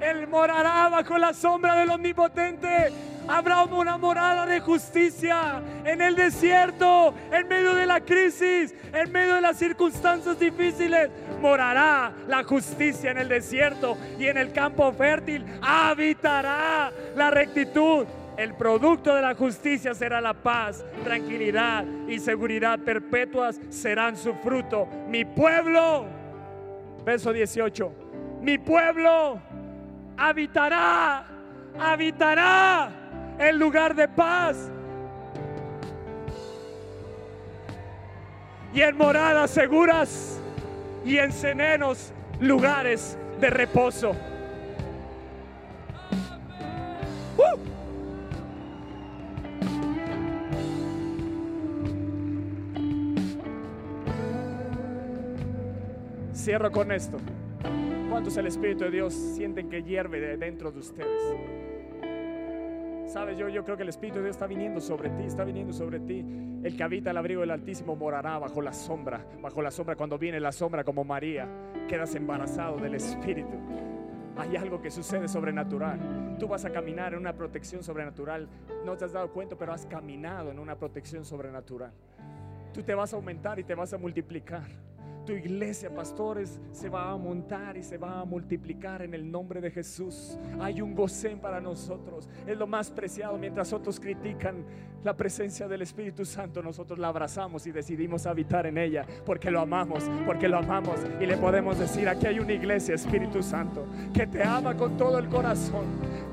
Él 0.00 0.28
morará 0.28 0.88
bajo 0.88 1.18
la 1.18 1.32
sombra 1.32 1.76
del 1.76 1.90
omnipotente. 1.90 3.11
Habrá 3.28 3.64
una 3.64 3.96
morada 3.98 4.46
de 4.46 4.60
justicia 4.60 5.62
en 5.84 6.00
el 6.00 6.16
desierto, 6.16 7.14
en 7.30 7.46
medio 7.48 7.74
de 7.74 7.86
la 7.86 8.00
crisis, 8.00 8.74
en 8.92 9.12
medio 9.12 9.34
de 9.34 9.40
las 9.40 9.58
circunstancias 9.58 10.38
difíciles. 10.38 11.10
Morará 11.40 12.12
la 12.26 12.42
justicia 12.42 13.12
en 13.12 13.18
el 13.18 13.28
desierto 13.28 13.96
y 14.18 14.26
en 14.26 14.38
el 14.38 14.52
campo 14.52 14.92
fértil 14.92 15.44
habitará 15.62 16.92
la 17.14 17.30
rectitud. 17.30 18.06
El 18.36 18.54
producto 18.54 19.14
de 19.14 19.22
la 19.22 19.34
justicia 19.34 19.94
será 19.94 20.20
la 20.20 20.34
paz, 20.34 20.84
tranquilidad 21.04 21.84
y 22.08 22.18
seguridad 22.18 22.78
perpetuas 22.78 23.60
serán 23.68 24.16
su 24.16 24.34
fruto. 24.34 24.88
Mi 25.08 25.24
pueblo, 25.24 26.06
verso 27.04 27.32
18, 27.32 27.92
mi 28.40 28.58
pueblo 28.58 29.38
habitará, 30.16 31.26
habitará 31.78 33.01
el 33.42 33.58
lugar 33.58 33.94
de 33.94 34.08
paz. 34.08 34.70
Y 38.72 38.80
en 38.80 38.96
moradas 38.96 39.50
seguras 39.50 40.40
y 41.04 41.18
en 41.18 41.32
senenos 41.32 42.12
lugares 42.40 43.18
de 43.40 43.50
reposo. 43.50 44.12
¡Uh! 47.36 47.58
Cierro 56.34 56.70
con 56.70 56.92
esto. 56.92 57.18
¿Cuántos 58.08 58.36
el 58.36 58.46
Espíritu 58.46 58.84
de 58.84 58.90
Dios 58.90 59.14
sienten 59.14 59.68
que 59.68 59.82
hierve 59.82 60.36
dentro 60.36 60.70
de 60.70 60.78
ustedes? 60.78 61.51
Sabes, 63.12 63.36
yo, 63.36 63.50
yo 63.50 63.62
creo 63.62 63.76
que 63.76 63.82
el 63.82 63.90
Espíritu 63.90 64.20
de 64.20 64.24
Dios 64.24 64.36
está 64.36 64.46
viniendo 64.46 64.80
sobre 64.80 65.10
ti, 65.10 65.24
está 65.24 65.44
viniendo 65.44 65.74
sobre 65.74 66.00
ti. 66.00 66.24
El 66.62 66.74
que 66.74 66.82
habita 66.82 67.10
el 67.10 67.18
abrigo 67.18 67.42
del 67.42 67.50
Altísimo 67.50 67.94
morará 67.94 68.38
bajo 68.38 68.62
la 68.62 68.72
sombra, 68.72 69.22
bajo 69.42 69.60
la 69.60 69.70
sombra. 69.70 69.96
Cuando 69.96 70.16
viene 70.16 70.40
la 70.40 70.50
sombra 70.50 70.82
como 70.82 71.04
María, 71.04 71.46
quedas 71.90 72.14
embarazado 72.14 72.78
del 72.78 72.94
Espíritu. 72.94 73.52
Hay 74.38 74.56
algo 74.56 74.80
que 74.80 74.90
sucede 74.90 75.28
sobrenatural. 75.28 76.38
Tú 76.38 76.48
vas 76.48 76.64
a 76.64 76.72
caminar 76.72 77.12
en 77.12 77.18
una 77.18 77.34
protección 77.34 77.82
sobrenatural. 77.82 78.48
No 78.86 78.96
te 78.96 79.04
has 79.04 79.12
dado 79.12 79.30
cuenta, 79.30 79.56
pero 79.56 79.74
has 79.74 79.84
caminado 79.84 80.50
en 80.50 80.58
una 80.58 80.76
protección 80.76 81.26
sobrenatural. 81.26 81.92
Tú 82.72 82.82
te 82.82 82.94
vas 82.94 83.12
a 83.12 83.16
aumentar 83.16 83.58
y 83.58 83.64
te 83.64 83.74
vas 83.74 83.92
a 83.92 83.98
multiplicar 83.98 84.64
tu 85.24 85.32
iglesia, 85.32 85.94
pastores, 85.94 86.60
se 86.72 86.88
va 86.88 87.10
a 87.10 87.16
montar 87.16 87.76
y 87.76 87.82
se 87.82 87.98
va 87.98 88.20
a 88.20 88.24
multiplicar 88.24 89.02
en 89.02 89.14
el 89.14 89.30
nombre 89.30 89.60
de 89.60 89.70
Jesús. 89.70 90.38
Hay 90.60 90.80
un 90.80 90.94
gocén 90.94 91.38
para 91.38 91.60
nosotros. 91.60 92.28
Es 92.46 92.56
lo 92.56 92.66
más 92.66 92.90
preciado. 92.90 93.38
Mientras 93.38 93.72
otros 93.72 94.00
critican 94.00 94.64
la 95.04 95.16
presencia 95.16 95.66
del 95.68 95.82
Espíritu 95.82 96.24
Santo, 96.24 96.62
nosotros 96.62 96.98
la 96.98 97.08
abrazamos 97.08 97.66
y 97.66 97.72
decidimos 97.72 98.26
habitar 98.26 98.66
en 98.66 98.78
ella 98.78 99.04
porque 99.24 99.50
lo 99.50 99.60
amamos, 99.60 100.04
porque 100.26 100.48
lo 100.48 100.58
amamos. 100.58 100.96
Y 101.20 101.26
le 101.26 101.36
podemos 101.36 101.78
decir, 101.78 102.08
aquí 102.08 102.26
hay 102.26 102.38
una 102.38 102.52
iglesia, 102.52 102.94
Espíritu 102.94 103.42
Santo, 103.42 103.86
que 104.12 104.26
te 104.26 104.42
ama 104.42 104.76
con 104.76 104.96
todo 104.96 105.18
el 105.18 105.28
corazón. 105.28 105.86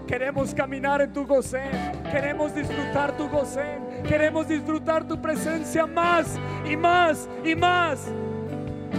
Queremos 0.07 0.53
caminar 0.55 1.01
en 1.01 1.13
tu 1.13 1.25
gocén. 1.25 1.71
Queremos 2.11 2.55
disfrutar 2.55 3.15
tu 3.15 3.29
gocén. 3.29 4.03
Queremos 4.07 4.47
disfrutar 4.47 5.07
tu 5.07 5.21
presencia 5.21 5.85
más 5.85 6.39
y 6.67 6.75
más 6.75 7.29
y 7.43 7.55
más 7.55 8.11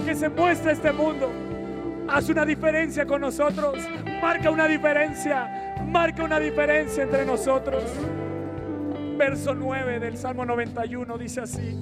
que 0.05 0.15
se 0.15 0.29
muestra 0.29 0.73
este 0.73 0.93
mundo. 0.93 1.31
Haz 2.09 2.29
una 2.29 2.45
diferencia 2.45 3.07
con 3.07 3.21
nosotros. 3.21 3.79
Marca 4.21 4.51
una 4.51 4.67
diferencia. 4.67 5.75
Marca 5.87 6.25
una 6.25 6.39
diferencia 6.39 7.03
entre 7.03 7.25
nosotros. 7.25 7.85
Verso 9.17 9.55
9 9.55 10.01
del 10.01 10.17
Salmo 10.17 10.45
91 10.45 11.19
dice 11.19 11.41
así. 11.43 11.77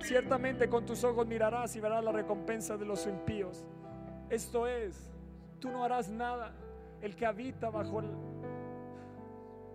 Ciertamente 0.00 0.68
con 0.68 0.84
tus 0.84 1.02
ojos 1.04 1.26
mirarás 1.26 1.74
y 1.76 1.80
verás 1.80 2.04
la 2.04 2.12
recompensa 2.12 2.76
de 2.76 2.84
los 2.84 3.06
impíos. 3.06 3.64
Esto 4.28 4.66
es 4.66 5.14
tú 5.64 5.70
no 5.70 5.82
harás 5.82 6.10
nada. 6.10 6.52
El 7.00 7.16
que 7.16 7.24
habita 7.24 7.70
bajo 7.70 8.00
el, 8.00 8.10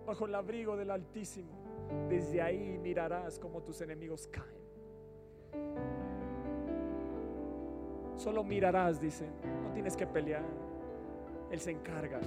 bajo 0.06 0.26
el 0.26 0.34
abrigo 0.36 0.76
del 0.76 0.90
Altísimo, 0.90 1.50
desde 2.08 2.40
ahí 2.40 2.78
mirarás 2.78 3.40
como 3.40 3.60
tus 3.62 3.80
enemigos 3.80 4.28
caen. 4.28 4.59
Solo 8.16 8.44
mirarás, 8.44 9.00
dice, 9.00 9.26
no 9.62 9.72
tienes 9.72 9.96
que 9.96 10.06
pelear. 10.06 10.44
Él 11.50 11.58
se 11.58 11.70
encarga. 11.70 12.20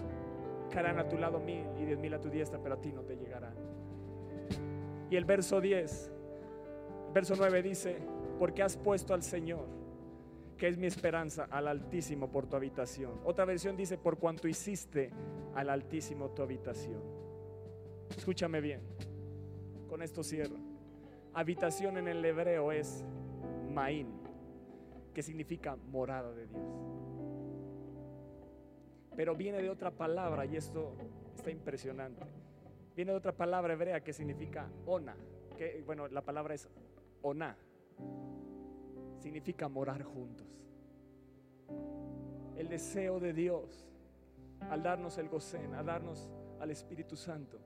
Caerán 0.71 0.97
a 0.97 1.07
tu 1.07 1.17
lado 1.17 1.39
mil 1.39 1.63
y 1.80 1.86
diez 1.86 1.99
mil 1.99 2.13
a 2.13 2.19
tu 2.19 2.30
diestra, 2.30 2.59
pero 2.59 2.76
a 2.76 2.82
ti 2.82 2.91
no 2.91 3.01
te 3.01 3.15
llegarán. 3.15 3.53
Y 5.11 5.15
el 5.15 5.26
verso 5.26 5.61
10, 5.61 6.11
el 7.07 7.13
verso 7.13 7.36
9 7.38 7.61
dice, 7.61 7.97
porque 8.39 8.63
has 8.63 8.76
puesto 8.76 9.13
al 9.13 9.21
Señor, 9.21 9.67
que 10.57 10.67
es 10.67 10.78
mi 10.78 10.88
esperanza, 10.88 11.47
al 11.51 11.67
Altísimo 11.67 12.32
por 12.32 12.47
tu 12.47 12.55
habitación. 12.55 13.19
Otra 13.24 13.45
versión 13.45 13.78
dice, 13.78 13.99
por 13.99 14.17
cuanto 14.17 14.47
hiciste 14.47 15.11
al 15.53 15.69
Altísimo 15.69 16.30
tu 16.32 16.41
habitación. 16.41 17.01
Escúchame 18.17 18.61
bien, 18.61 18.82
con 19.88 20.01
esto 20.01 20.24
cierro. 20.24 20.72
Habitación 21.36 21.97
en 21.97 22.07
el 22.07 22.23
hebreo 22.23 22.71
es 22.71 23.03
Maín, 23.71 24.07
que 25.13 25.23
significa 25.23 25.75
morada 25.75 26.31
de 26.31 26.45
Dios. 26.45 26.61
Pero 29.15 29.36
viene 29.36 29.61
de 29.61 29.69
otra 29.69 29.91
palabra 29.91 30.45
y 30.45 30.55
esto 30.55 30.95
está 31.36 31.49
impresionante. 31.49 32.23
Viene 32.95 33.11
de 33.11 33.17
otra 33.17 33.31
palabra 33.31 33.73
hebrea 33.73 34.03
que 34.03 34.13
significa 34.13 34.69
ona, 34.86 35.15
que 35.57 35.81
bueno, 35.86 36.07
la 36.07 36.21
palabra 36.21 36.53
es 36.53 36.69
ona. 37.23 37.57
Significa 39.19 39.67
morar 39.67 40.03
juntos. 40.03 40.47
El 42.55 42.67
deseo 42.69 43.19
de 43.19 43.34
Dios 43.34 43.88
al 44.69 44.84
darnos 44.84 45.17
el 45.17 45.29
gocén, 45.29 45.73
al 45.73 45.86
darnos 45.86 46.29
al 46.59 46.71
Espíritu 46.71 47.15
Santo, 47.15 47.59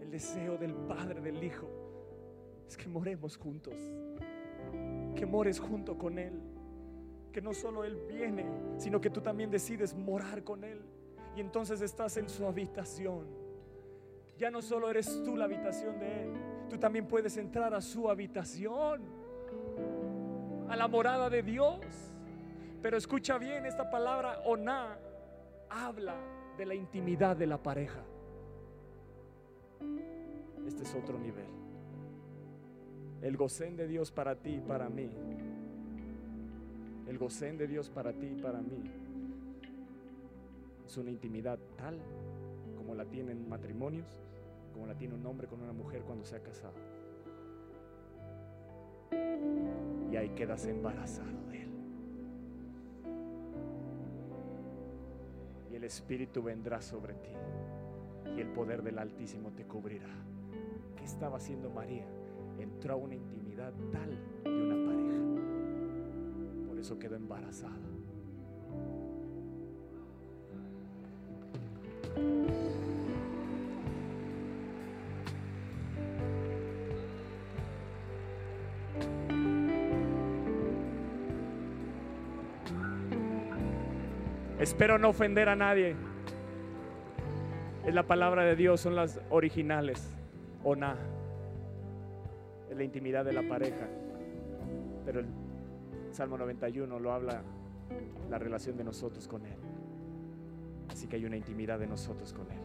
el 0.00 0.10
deseo 0.10 0.56
del 0.58 0.74
Padre, 0.74 1.20
del 1.20 1.42
Hijo, 1.42 1.87
es 2.68 2.76
que 2.76 2.86
moremos 2.86 3.36
juntos, 3.36 3.74
que 5.16 5.24
mores 5.24 5.58
junto 5.58 5.96
con 5.96 6.18
Él, 6.18 6.38
que 7.32 7.40
no 7.40 7.54
solo 7.54 7.82
Él 7.82 7.98
viene, 8.06 8.46
sino 8.76 9.00
que 9.00 9.08
tú 9.08 9.22
también 9.22 9.50
decides 9.50 9.94
morar 9.94 10.44
con 10.44 10.64
Él 10.64 10.82
y 11.34 11.40
entonces 11.40 11.80
estás 11.80 12.16
en 12.18 12.28
su 12.28 12.46
habitación. 12.46 13.26
Ya 14.36 14.50
no 14.50 14.60
solo 14.60 14.90
eres 14.90 15.22
tú 15.24 15.36
la 15.36 15.46
habitación 15.46 15.98
de 15.98 16.24
Él, 16.24 16.32
tú 16.68 16.78
también 16.78 17.06
puedes 17.08 17.36
entrar 17.38 17.72
a 17.72 17.80
su 17.80 18.10
habitación, 18.10 19.02
a 20.68 20.76
la 20.76 20.88
morada 20.88 21.30
de 21.30 21.42
Dios. 21.42 21.80
Pero 22.82 22.98
escucha 22.98 23.38
bien, 23.38 23.64
esta 23.64 23.90
palabra 23.90 24.42
oná 24.44 24.98
habla 25.70 26.16
de 26.56 26.66
la 26.66 26.74
intimidad 26.74 27.34
de 27.34 27.46
la 27.46 27.60
pareja. 27.60 28.02
Este 30.66 30.82
es 30.82 30.94
otro 30.94 31.18
nivel. 31.18 31.67
El 33.20 33.36
gocén 33.36 33.76
de 33.76 33.88
Dios 33.88 34.12
para 34.12 34.36
ti 34.36 34.56
y 34.56 34.60
para 34.60 34.88
mí. 34.88 35.10
El 37.08 37.18
gocén 37.18 37.58
de 37.58 37.66
Dios 37.66 37.90
para 37.90 38.12
ti 38.12 38.26
y 38.26 38.40
para 38.40 38.60
mí. 38.60 38.82
Es 40.86 40.96
una 40.96 41.10
intimidad 41.10 41.58
tal 41.76 41.98
como 42.76 42.94
la 42.94 43.04
tienen 43.04 43.48
matrimonios, 43.48 44.06
como 44.72 44.86
la 44.86 44.94
tiene 44.94 45.14
un 45.14 45.26
hombre 45.26 45.48
con 45.48 45.60
una 45.60 45.72
mujer 45.72 46.02
cuando 46.02 46.24
se 46.24 46.36
ha 46.36 46.42
casado. 46.42 46.74
Y 50.12 50.16
ahí 50.16 50.30
quedas 50.30 50.64
embarazado 50.66 51.44
de 51.50 51.62
él. 51.62 51.68
Y 55.72 55.74
el 55.74 55.84
Espíritu 55.84 56.42
vendrá 56.42 56.80
sobre 56.80 57.14
ti. 57.14 57.32
Y 58.36 58.40
el 58.40 58.48
poder 58.48 58.82
del 58.82 58.98
Altísimo 58.98 59.50
te 59.50 59.64
cubrirá. 59.64 60.08
¿Qué 60.96 61.04
estaba 61.04 61.38
haciendo 61.38 61.68
María? 61.68 62.06
Entró 62.58 62.94
a 62.94 62.96
una 62.96 63.14
intimidad 63.14 63.72
tal 63.92 64.10
de 64.44 64.50
una 64.50 64.90
pareja. 64.90 66.68
Por 66.68 66.78
eso 66.78 66.98
quedó 66.98 67.16
embarazada. 67.16 67.74
Espero 84.58 84.98
no 84.98 85.08
ofender 85.08 85.48
a 85.48 85.56
nadie. 85.56 85.96
Es 87.86 87.94
la 87.94 88.02
palabra 88.02 88.44
de 88.44 88.54
Dios, 88.54 88.80
son 88.80 88.96
las 88.96 89.20
originales. 89.30 90.14
Ona. 90.62 90.92
Es 90.92 91.17
la 92.78 92.84
intimidad 92.84 93.24
de 93.24 93.32
la 93.32 93.46
pareja. 93.46 93.86
Pero 95.04 95.20
el 95.20 95.26
Salmo 96.12 96.38
91 96.38 96.98
lo 96.98 97.12
habla 97.12 97.42
la 98.30 98.38
relación 98.38 98.76
de 98.76 98.84
nosotros 98.84 99.26
con 99.28 99.44
Él. 99.44 99.58
Así 100.88 101.06
que 101.06 101.16
hay 101.16 101.24
una 101.24 101.36
intimidad 101.36 101.78
de 101.78 101.86
nosotros 101.86 102.32
con 102.32 102.50
Él. 102.50 102.58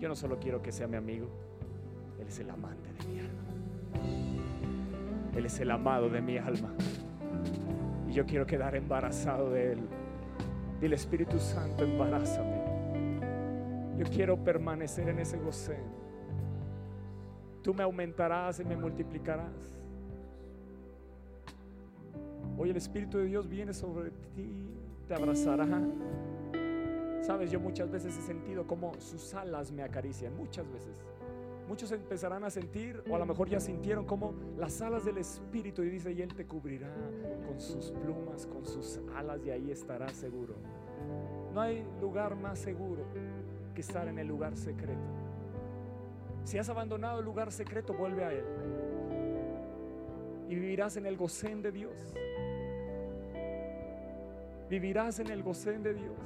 Yo 0.00 0.08
no 0.08 0.16
solo 0.16 0.38
quiero 0.40 0.60
que 0.60 0.72
sea 0.72 0.88
mi 0.88 0.96
amigo, 0.96 1.28
Él 2.18 2.26
es 2.26 2.38
el 2.40 2.50
amante 2.50 2.88
de 2.92 3.08
mi 3.08 3.20
alma. 3.20 3.42
Él 5.36 5.46
es 5.46 5.60
el 5.60 5.70
amado 5.70 6.08
de 6.08 6.20
mi 6.20 6.38
alma. 6.38 6.74
Y 8.08 8.12
yo 8.12 8.26
quiero 8.26 8.46
quedar 8.46 8.74
embarazado 8.74 9.50
de 9.50 9.72
Él. 9.72 9.78
Dile 10.80 10.96
Espíritu 10.96 11.38
Santo, 11.38 11.84
embarázame. 11.84 12.62
Yo 13.98 14.06
quiero 14.06 14.42
permanecer 14.42 15.08
en 15.08 15.20
ese 15.20 15.38
goce. 15.38 16.01
Tú 17.62 17.72
me 17.72 17.82
aumentarás 17.84 18.58
y 18.60 18.64
me 18.64 18.76
multiplicarás. 18.76 19.76
Hoy 22.58 22.70
el 22.70 22.76
Espíritu 22.76 23.18
de 23.18 23.26
Dios 23.26 23.48
viene 23.48 23.72
sobre 23.72 24.10
ti, 24.34 24.68
te 25.06 25.14
abrazará. 25.14 25.66
Sabes, 27.22 27.52
yo 27.52 27.60
muchas 27.60 27.90
veces 27.90 28.16
he 28.18 28.22
sentido 28.22 28.66
como 28.66 28.92
sus 29.00 29.32
alas 29.34 29.70
me 29.70 29.82
acarician, 29.82 30.36
muchas 30.36 30.70
veces. 30.72 31.04
Muchos 31.68 31.92
empezarán 31.92 32.42
a 32.42 32.50
sentir, 32.50 33.02
o 33.08 33.14
a 33.14 33.18
lo 33.18 33.26
mejor 33.26 33.48
ya 33.48 33.60
sintieron 33.60 34.04
como 34.04 34.34
las 34.58 34.82
alas 34.82 35.04
del 35.04 35.18
Espíritu 35.18 35.82
y 35.84 35.90
dice, 35.90 36.12
y 36.12 36.20
Él 36.20 36.34
te 36.34 36.44
cubrirá 36.44 36.92
con 37.46 37.60
sus 37.60 37.92
plumas, 37.92 38.44
con 38.46 38.66
sus 38.66 39.00
alas, 39.14 39.40
y 39.44 39.50
ahí 39.50 39.70
estarás 39.70 40.12
seguro. 40.12 40.56
No 41.54 41.60
hay 41.60 41.86
lugar 42.00 42.34
más 42.34 42.58
seguro 42.58 43.04
que 43.72 43.80
estar 43.80 44.08
en 44.08 44.18
el 44.18 44.26
lugar 44.26 44.56
secreto. 44.56 45.31
Si 46.44 46.58
has 46.58 46.68
abandonado 46.68 47.20
el 47.20 47.24
lugar 47.24 47.52
secreto, 47.52 47.94
vuelve 47.94 48.24
a 48.24 48.32
Él. 48.32 48.44
Y 50.48 50.54
vivirás 50.54 50.96
en 50.96 51.06
el 51.06 51.16
gocén 51.16 51.62
de 51.62 51.72
Dios. 51.72 52.14
Vivirás 54.68 55.18
en 55.20 55.30
el 55.30 55.42
gocén 55.42 55.82
de 55.82 55.94
Dios. 55.94 56.16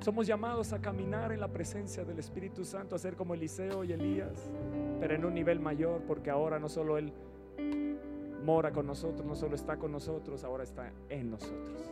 Somos 0.00 0.26
llamados 0.26 0.72
a 0.72 0.80
caminar 0.80 1.32
en 1.32 1.40
la 1.40 1.48
presencia 1.48 2.04
del 2.04 2.18
Espíritu 2.18 2.64
Santo, 2.64 2.94
a 2.94 2.98
ser 2.98 3.16
como 3.16 3.34
Eliseo 3.34 3.82
y 3.82 3.92
Elías, 3.92 4.50
pero 5.00 5.14
en 5.14 5.24
un 5.24 5.34
nivel 5.34 5.58
mayor, 5.58 6.02
porque 6.06 6.30
ahora 6.30 6.60
no 6.60 6.68
solo 6.68 6.96
Él 6.96 7.12
mora 8.44 8.70
con 8.70 8.86
nosotros, 8.86 9.26
no 9.26 9.34
solo 9.34 9.56
está 9.56 9.76
con 9.76 9.90
nosotros, 9.90 10.44
ahora 10.44 10.62
está 10.62 10.92
en 11.08 11.30
nosotros. 11.30 11.82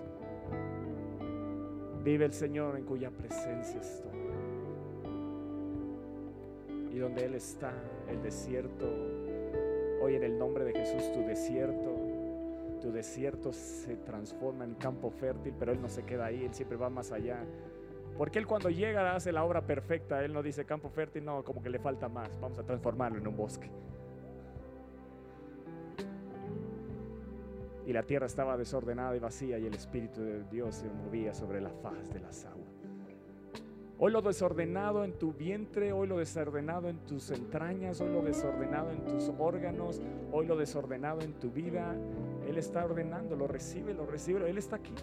Vive 2.05 2.25
el 2.27 2.33
Señor 2.33 2.77
en 2.77 2.85
cuya 2.85 3.11
presencia 3.11 3.81
estoy. 3.81 4.24
Y 6.95 6.99
donde 7.01 7.25
Él 7.25 7.35
está, 7.35 7.73
el 8.09 8.23
desierto, 8.23 8.87
hoy 10.01 10.15
en 10.15 10.23
el 10.23 10.39
nombre 10.39 10.63
de 10.65 10.73
Jesús, 10.73 11.11
tu 11.13 11.23
desierto, 11.23 11.93
tu 12.81 12.93
desierto 12.93 13.53
se 13.53 13.97
transforma 13.97 14.63
en 14.63 14.75
campo 14.75 15.11
fértil, 15.11 15.53
pero 15.59 15.73
Él 15.73 15.83
no 15.83 15.89
se 15.89 16.05
queda 16.05 16.27
ahí, 16.27 16.45
Él 16.45 16.55
siempre 16.55 16.77
va 16.77 16.89
más 16.91 17.11
allá. 17.11 17.45
Porque 18.17 18.39
Él 18.39 18.47
cuando 18.47 18.71
llega 18.71 19.17
hace 19.17 19.33
la 19.33 19.43
obra 19.43 19.67
perfecta, 19.67 20.25
Él 20.25 20.33
no 20.33 20.41
dice 20.41 20.65
campo 20.65 20.89
fértil, 20.89 21.25
no, 21.25 21.43
como 21.43 21.61
que 21.61 21.69
le 21.69 21.81
falta 21.81 22.09
más, 22.09 22.31
vamos 22.41 22.61
a 22.61 22.63
transformarlo 22.63 23.19
en 23.19 23.27
un 23.27 23.37
bosque. 23.37 23.69
Y 27.87 27.93
la 27.93 28.05
tierra 28.05 28.27
estaba 28.27 28.57
desordenada 28.57 29.17
y 29.17 29.19
vacía 29.19 29.59
y 29.59 29.67
el 29.67 29.75
Espíritu 29.75 30.23
de 30.23 30.45
Dios 30.45 30.77
se 30.77 30.89
movía 30.89 31.35
sobre 31.35 31.61
la 31.61 31.71
faz 31.71 32.09
de 32.13 32.21
las 32.21 32.45
aguas. 32.45 32.64
Hoy 33.97 34.11
lo 34.11 34.23
desordenado 34.23 35.05
en 35.05 35.13
tu 35.13 35.33
vientre, 35.33 35.93
hoy 35.93 36.09
lo 36.09 36.19
desordenado 36.19 36.89
en 36.89 36.99
tus 37.07 37.31
entrañas, 37.31 38.01
hoy 38.01 38.13
lo 38.13 38.23
desordenado 38.23 38.91
en 38.91 39.05
tus 39.07 39.31
órganos, 39.39 40.01
hoy 40.33 40.47
lo 40.47 40.57
desordenado 40.57 41.21
en 41.21 41.35
tu 41.35 41.51
vida, 41.51 41.95
Él 42.49 42.59
está 42.59 42.85
ordenando, 42.85 43.37
lo 43.37 43.47
recibe, 43.47 43.95
lo 43.95 44.05
recibe, 44.05 44.51
Él 44.51 44.59
está 44.59 44.77
aquí. 44.77 44.95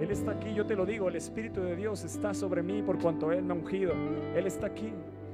Él 0.00 0.10
está 0.10 0.32
aquí, 0.32 0.54
yo 0.54 0.64
te 0.64 0.76
lo 0.76 0.86
digo, 0.86 1.08
el 1.08 1.16
Espíritu 1.16 1.60
de 1.60 1.76
Dios 1.76 2.04
está 2.04 2.32
sobre 2.32 2.62
mí 2.62 2.82
por 2.82 2.98
cuanto 2.98 3.32
Él 3.32 3.42
me 3.42 3.52
ha 3.52 3.56
ungido. 3.56 3.92
Él 4.34 4.46
está 4.46 4.66
aquí. 4.66 4.92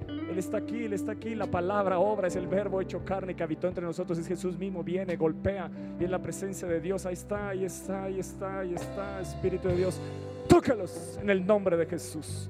Él 0.09 0.39
está 0.39 0.59
aquí, 0.59 0.85
Él 0.85 0.93
está 0.93 1.13
aquí. 1.13 1.35
La 1.35 1.47
palabra, 1.47 1.99
obra, 1.99 2.29
es 2.29 2.37
el 2.37 2.47
verbo 2.47 2.81
hecho 2.81 3.05
carne 3.05 3.35
que 3.35 3.43
habitó 3.43 3.69
entre 3.69 3.85
nosotros. 3.85 4.19
Es 4.19 4.27
Jesús 4.27 4.57
mismo, 4.59 4.85
viene, 4.85 5.17
golpea. 5.17 5.71
Y 5.99 6.05
es 6.05 6.11
la 6.11 6.21
presencia 6.21 6.69
de 6.69 6.81
Dios. 6.81 7.07
Ahí 7.07 7.15
está, 7.15 7.49
ahí 7.49 7.65
está, 7.65 8.05
ahí 8.05 8.19
está, 8.21 8.61
ahí 8.61 8.75
está. 8.75 9.21
Espíritu 9.21 9.69
de 9.69 9.77
Dios, 9.77 10.01
tócalos 10.49 11.19
en 11.21 11.31
el 11.31 11.45
nombre 11.45 11.77
de 11.77 11.87
Jesús. 11.87 12.49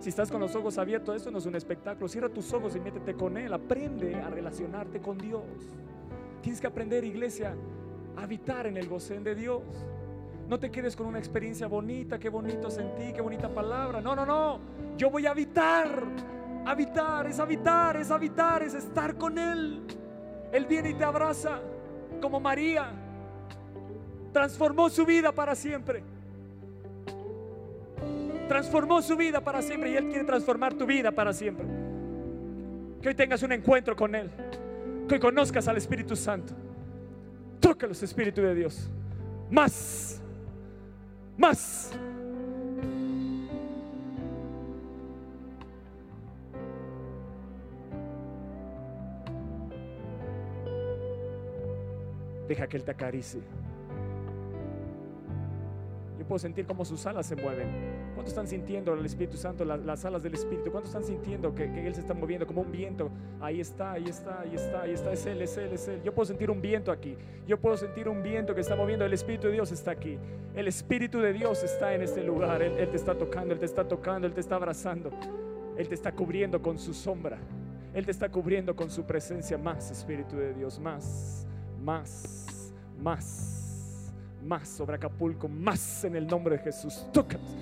Si 0.00 0.08
estás 0.08 0.30
con 0.30 0.40
los 0.40 0.56
ojos 0.56 0.78
abiertos, 0.78 1.14
esto 1.14 1.30
no 1.30 1.38
es 1.38 1.46
un 1.46 1.54
espectáculo. 1.54 2.08
Cierra 2.08 2.30
tus 2.30 2.50
ojos 2.54 2.74
y 2.74 2.80
métete 2.80 3.12
con 3.12 3.36
Él. 3.36 3.52
Aprende 3.52 4.14
a 4.14 4.30
relacionarte 4.30 4.98
con 4.98 5.18
Dios. 5.18 5.44
Tienes 6.40 6.58
que 6.58 6.66
aprender, 6.66 7.04
iglesia, 7.04 7.54
a 8.16 8.22
habitar 8.22 8.66
en 8.66 8.78
el 8.78 8.88
gocén 8.88 9.22
de 9.22 9.34
Dios. 9.34 9.62
No 10.48 10.58
te 10.58 10.70
quedes 10.70 10.96
con 10.96 11.06
una 11.06 11.18
experiencia 11.18 11.66
bonita, 11.66 12.18
qué 12.18 12.30
bonito 12.30 12.70
sentí, 12.70 13.12
qué 13.12 13.20
bonita 13.20 13.50
palabra. 13.50 14.00
No, 14.00 14.16
no, 14.16 14.24
no. 14.24 14.58
Yo 14.96 15.10
voy 15.10 15.26
a 15.26 15.32
habitar. 15.32 16.02
Habitar 16.64 17.26
es 17.26 17.38
habitar, 17.38 17.96
es 17.98 18.10
habitar, 18.10 18.62
es 18.62 18.72
estar 18.72 19.16
con 19.16 19.38
Él. 19.38 19.82
Él 20.50 20.64
viene 20.64 20.90
y 20.90 20.94
te 20.94 21.04
abraza 21.04 21.60
como 22.22 22.40
María. 22.40 22.90
Transformó 24.32 24.88
su 24.88 25.04
vida 25.04 25.30
para 25.30 25.54
siempre 25.54 26.02
transformó 28.50 29.00
su 29.00 29.16
vida 29.16 29.40
para 29.40 29.62
siempre 29.62 29.92
y 29.92 29.96
Él 29.96 30.08
quiere 30.08 30.24
transformar 30.24 30.74
tu 30.74 30.84
vida 30.84 31.12
para 31.12 31.32
siempre. 31.32 31.64
Que 33.00 33.10
hoy 33.10 33.14
tengas 33.14 33.44
un 33.44 33.52
encuentro 33.52 33.94
con 33.94 34.12
Él. 34.12 34.28
Que 35.06 35.14
hoy 35.14 35.20
conozcas 35.20 35.68
al 35.68 35.76
Espíritu 35.76 36.16
Santo. 36.16 36.52
Toca 37.60 37.86
los 37.86 38.02
Espíritus 38.02 38.42
de 38.42 38.54
Dios. 38.56 38.90
Más. 39.52 40.20
Más. 41.38 41.92
Deja 52.48 52.66
que 52.66 52.76
Él 52.76 52.82
te 52.82 52.90
acaricie. 52.90 53.40
Puedo 56.30 56.38
sentir 56.38 56.64
cómo 56.64 56.84
sus 56.84 57.04
alas 57.06 57.26
se 57.26 57.34
mueven. 57.34 57.66
¿Cuántos 58.14 58.28
están 58.28 58.46
sintiendo 58.46 58.94
el 58.94 59.04
Espíritu 59.04 59.36
Santo, 59.36 59.64
las, 59.64 60.04
alas 60.04 60.22
del 60.22 60.34
Espíritu? 60.34 60.70
¿Cuántos 60.70 60.90
están 60.90 61.02
sintiendo 61.02 61.52
que, 61.52 61.64
Él 61.64 61.92
se 61.92 62.02
está 62.02 62.14
moviendo 62.14 62.46
como 62.46 62.60
un 62.60 62.70
viento? 62.70 63.10
Ahí 63.40 63.60
está, 63.60 63.94
ahí 63.94 64.04
está, 64.04 64.42
ahí 64.42 64.54
está, 64.54 64.82
ahí 64.82 64.92
está. 64.92 65.12
Es 65.12 65.26
Él, 65.26 65.42
es 65.42 65.56
Él, 65.56 65.72
es 65.72 65.88
Él. 65.88 66.00
Yo 66.04 66.14
puedo 66.14 66.26
sentir 66.26 66.48
un 66.48 66.62
viento 66.62 66.92
aquí. 66.92 67.16
Yo 67.48 67.58
puedo 67.58 67.76
sentir 67.76 68.08
un 68.08 68.22
viento 68.22 68.54
que 68.54 68.60
está 68.60 68.76
moviendo. 68.76 69.04
El 69.04 69.12
Espíritu 69.12 69.48
de 69.48 69.54
Dios 69.54 69.72
está 69.72 69.90
aquí. 69.90 70.18
El 70.54 70.68
Espíritu 70.68 71.18
de 71.18 71.32
Dios 71.32 71.64
está 71.64 71.94
en 71.94 72.02
este 72.02 72.22
lugar. 72.22 72.62
Él, 72.62 72.74
él 72.78 72.88
te 72.90 72.96
está 72.96 73.18
tocando, 73.18 73.52
Él 73.52 73.58
te 73.58 73.66
está 73.66 73.88
tocando, 73.88 74.28
Él 74.28 74.32
te 74.32 74.40
está 74.40 74.54
abrazando. 74.54 75.10
Él 75.76 75.88
te 75.88 75.96
está 75.96 76.12
cubriendo 76.12 76.62
con 76.62 76.78
su 76.78 76.94
sombra. 76.94 77.38
Él 77.92 78.04
te 78.04 78.12
está 78.12 78.28
cubriendo 78.28 78.76
con 78.76 78.88
su 78.88 79.02
presencia. 79.02 79.58
Más, 79.58 79.90
Espíritu 79.90 80.36
de 80.36 80.54
Dios, 80.54 80.78
más, 80.78 81.44
más, 81.82 82.72
más, 83.00 83.59
más 84.50 84.68
sobre 84.68 84.96
Acapulco, 84.96 85.48
más 85.48 86.04
en 86.04 86.16
el 86.16 86.26
nombre 86.26 86.56
de 86.56 86.64
Jesús. 86.64 87.06
Tócanos. 87.12 87.56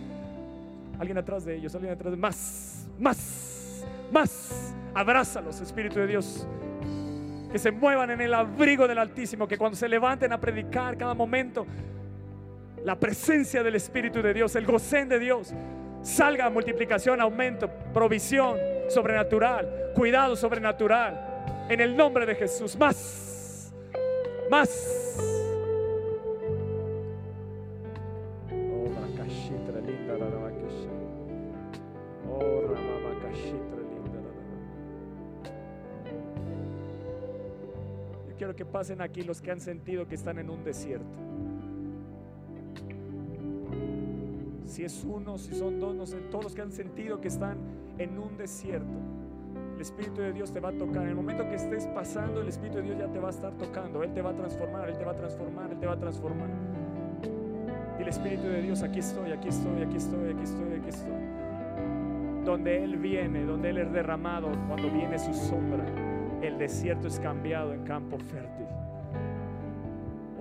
Alguien 0.98 1.18
atrás 1.18 1.44
de 1.44 1.54
ellos, 1.54 1.74
alguien 1.74 1.92
atrás 1.92 2.10
de 2.12 2.16
más, 2.16 2.88
más, 2.98 3.84
más. 4.10 4.74
Abrázalos, 4.94 5.60
Espíritu 5.60 6.00
de 6.00 6.06
Dios. 6.06 6.46
Que 7.52 7.58
se 7.58 7.70
muevan 7.70 8.10
en 8.10 8.22
el 8.22 8.32
abrigo 8.32 8.88
del 8.88 8.96
Altísimo, 8.96 9.46
que 9.46 9.58
cuando 9.58 9.76
se 9.76 9.86
levanten 9.86 10.32
a 10.32 10.40
predicar 10.40 10.96
cada 10.96 11.12
momento, 11.12 11.66
la 12.82 12.98
presencia 12.98 13.62
del 13.62 13.74
Espíritu 13.74 14.22
de 14.22 14.32
Dios, 14.32 14.56
el 14.56 14.64
gocén 14.64 15.10
de 15.10 15.18
Dios, 15.18 15.52
salga 16.00 16.46
a 16.46 16.50
multiplicación, 16.50 17.20
aumento, 17.20 17.68
provisión 17.92 18.56
sobrenatural, 18.88 19.92
cuidado 19.94 20.36
sobrenatural. 20.36 21.66
En 21.68 21.82
el 21.82 21.94
nombre 21.94 22.24
de 22.24 22.34
Jesús, 22.34 22.78
más, 22.78 23.74
más. 24.50 25.47
Quiero 38.38 38.54
que 38.54 38.64
pasen 38.64 39.02
aquí 39.02 39.22
los 39.22 39.42
que 39.42 39.50
han 39.50 39.60
sentido 39.60 40.06
que 40.06 40.14
están 40.14 40.38
en 40.38 40.48
un 40.48 40.64
desierto. 40.64 41.06
Si 44.64 44.84
es 44.84 45.04
uno, 45.04 45.38
si 45.38 45.54
son 45.54 45.80
dos, 45.80 45.94
no 45.94 46.06
sé, 46.06 46.18
todos 46.30 46.44
los 46.44 46.54
que 46.54 46.62
han 46.62 46.70
sentido 46.70 47.20
que 47.20 47.28
están 47.28 47.58
en 47.98 48.18
un 48.18 48.36
desierto. 48.38 48.98
El 49.74 49.80
Espíritu 49.80 50.20
de 50.20 50.32
Dios 50.32 50.52
te 50.52 50.60
va 50.60 50.68
a 50.68 50.72
tocar. 50.72 51.02
En 51.02 51.08
el 51.08 51.14
momento 51.14 51.42
que 51.48 51.56
estés 51.56 51.86
pasando, 51.88 52.40
el 52.40 52.48
Espíritu 52.48 52.76
de 52.78 52.82
Dios 52.84 52.98
ya 52.98 53.08
te 53.08 53.18
va 53.18 53.28
a 53.28 53.30
estar 53.30 53.52
tocando. 53.58 54.02
Él 54.02 54.12
te 54.12 54.22
va 54.22 54.30
a 54.30 54.34
transformar, 54.34 54.88
Él 54.88 54.96
te 54.96 55.04
va 55.04 55.12
a 55.12 55.16
transformar, 55.16 55.70
Él 55.72 55.78
te 55.78 55.86
va 55.86 55.92
a 55.94 55.98
transformar. 55.98 56.48
Y 57.98 58.02
el 58.02 58.08
Espíritu 58.08 58.44
de 58.44 58.62
Dios, 58.62 58.82
aquí 58.82 59.00
estoy, 59.00 59.32
aquí 59.32 59.48
estoy, 59.48 59.82
aquí 59.82 59.96
estoy, 59.96 60.30
aquí 60.30 60.42
estoy, 60.42 60.72
aquí 60.74 60.88
estoy. 60.88 61.47
Donde 62.44 62.82
Él 62.82 62.96
viene, 62.96 63.44
donde 63.44 63.70
Él 63.70 63.78
es 63.78 63.92
derramado, 63.92 64.48
cuando 64.68 64.90
viene 64.90 65.18
su 65.18 65.34
sombra 65.34 65.84
el 66.42 66.58
desierto 66.58 67.08
es 67.08 67.18
cambiado 67.18 67.72
en 67.72 67.84
campo 67.84 68.18
fértil. 68.18 68.66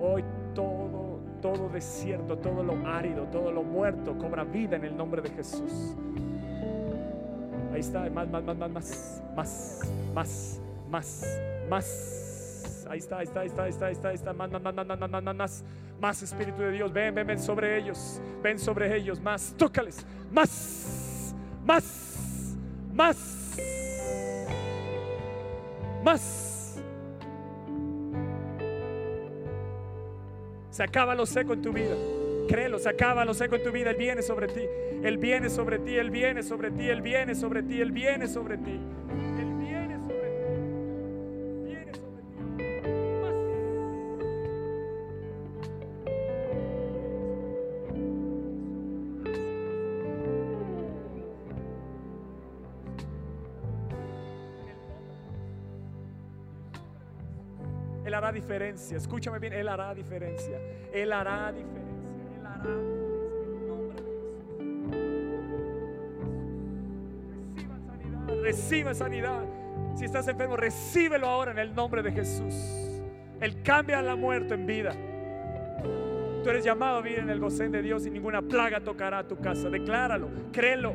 Hoy 0.00 0.24
todo, 0.54 1.20
todo 1.42 1.68
desierto, 1.68 2.38
todo 2.38 2.62
lo 2.62 2.86
árido, 2.86 3.24
todo 3.24 3.50
lo 3.50 3.62
muerto 3.62 4.16
cobra 4.16 4.44
vida 4.44 4.76
en 4.76 4.84
el 4.84 4.96
nombre 4.96 5.22
de 5.22 5.30
Jesús. 5.30 5.96
Ahí 7.72 7.80
está, 7.80 8.08
más, 8.10 8.28
más, 8.28 8.44
más, 8.44 8.56
más, 8.56 8.70
más, 8.70 9.22
más, 9.34 9.80
más, 10.14 10.60
más, 10.88 11.40
más. 11.68 12.86
Ahí 12.88 12.98
está, 12.98 13.18
ahí 13.18 13.24
está, 13.24 13.40
ahí 13.40 13.48
está, 13.48 13.64
ahí 13.64 13.70
está, 13.70 13.86
ahí 13.86 13.92
está, 13.92 14.08
ahí 14.08 14.14
está, 14.14 14.32
más, 14.32 14.50
más, 14.50 14.62
más, 14.62 14.74
más, 14.74 14.86
más, 14.86 15.10
más, 15.10 15.34
más, 15.34 15.64
más, 16.00 16.22
Espíritu 16.22 16.62
de 16.62 16.70
Dios. 16.70 16.92
Ven, 16.92 17.14
ven, 17.14 17.26
ven 17.26 17.38
sobre 17.38 17.76
ellos, 17.76 18.22
ven 18.42 18.58
sobre 18.58 18.96
ellos, 18.96 19.20
más, 19.20 19.54
tócales, 19.58 20.06
más, 20.30 20.97
más, 21.68 22.56
más 22.94 23.38
más. 26.02 26.80
Se 30.70 30.82
acaba 30.82 31.14
lo 31.14 31.26
seco 31.26 31.54
en 31.54 31.62
tu 31.62 31.72
vida. 31.72 31.96
Créelo, 32.48 32.78
se 32.78 32.88
acaba 32.88 33.24
lo 33.24 33.34
seco 33.34 33.56
en 33.56 33.62
tu 33.62 33.72
vida. 33.72 33.90
Él 33.90 33.96
viene 33.96 34.22
sobre 34.22 34.46
ti. 34.48 34.62
Él 35.02 35.18
viene 35.18 35.50
sobre 35.50 35.78
ti. 35.78 35.96
Él 35.96 36.10
viene 36.10 36.42
sobre 36.42 36.70
ti. 36.70 36.88
Él 36.88 37.02
viene 37.02 37.34
sobre 37.34 37.62
ti. 37.62 37.80
Él 37.80 37.92
viene 37.92 38.28
sobre 38.28 38.56
ti. 38.58 38.80
hará 38.80 39.27
diferencia. 58.48 58.96
Escúchame 58.96 59.38
bien, 59.38 59.52
Él 59.52 59.68
hará 59.68 59.94
diferencia. 59.94 60.58
Él 60.90 61.12
hará 61.12 61.52
diferencia. 61.52 62.00
Él 62.34 62.46
hará 62.46 62.72
diferencia. 62.72 62.98
Reciba 68.42 68.94
sanidad. 68.94 69.44
Si 69.96 70.06
estás 70.06 70.26
enfermo, 70.28 70.56
recíbelo 70.56 71.26
ahora 71.26 71.50
en 71.50 71.58
el 71.58 71.74
nombre 71.74 72.02
de 72.02 72.10
Jesús. 72.10 72.54
Él 73.40 73.62
cambia 73.62 74.00
la 74.00 74.16
muerte 74.16 74.54
en 74.54 74.64
vida. 74.64 74.92
Tú 76.42 76.48
eres 76.48 76.64
llamado 76.64 76.98
a 76.98 77.02
vivir 77.02 77.18
en 77.18 77.28
el 77.28 77.40
gocén 77.40 77.70
de 77.70 77.82
Dios 77.82 78.06
y 78.06 78.10
ninguna 78.10 78.40
plaga 78.40 78.80
tocará 78.80 79.28
tu 79.28 79.36
casa. 79.36 79.68
Decláralo, 79.68 80.30
créelo 80.52 80.94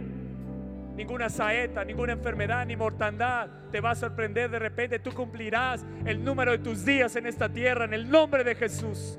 ninguna 0.96 1.30
saeta, 1.30 1.84
ninguna 1.84 2.14
enfermedad 2.14 2.66
ni 2.66 2.76
mortandad 2.76 3.50
te 3.72 3.82
va 3.82 3.92
a 3.92 3.96
sorprender 3.96 4.50
de 4.50 4.60
repente. 4.60 5.00
Tú 5.00 5.14
cumplirás 5.14 5.86
el 6.06 6.24
número 6.24 6.52
de 6.52 6.60
tus 6.60 6.86
días 6.86 7.16
en 7.16 7.26
esta 7.26 7.50
tierra 7.50 7.86
en 7.86 7.94
el 7.94 8.10
nombre 8.10 8.44
de 8.44 8.56
Jesús. 8.56 9.18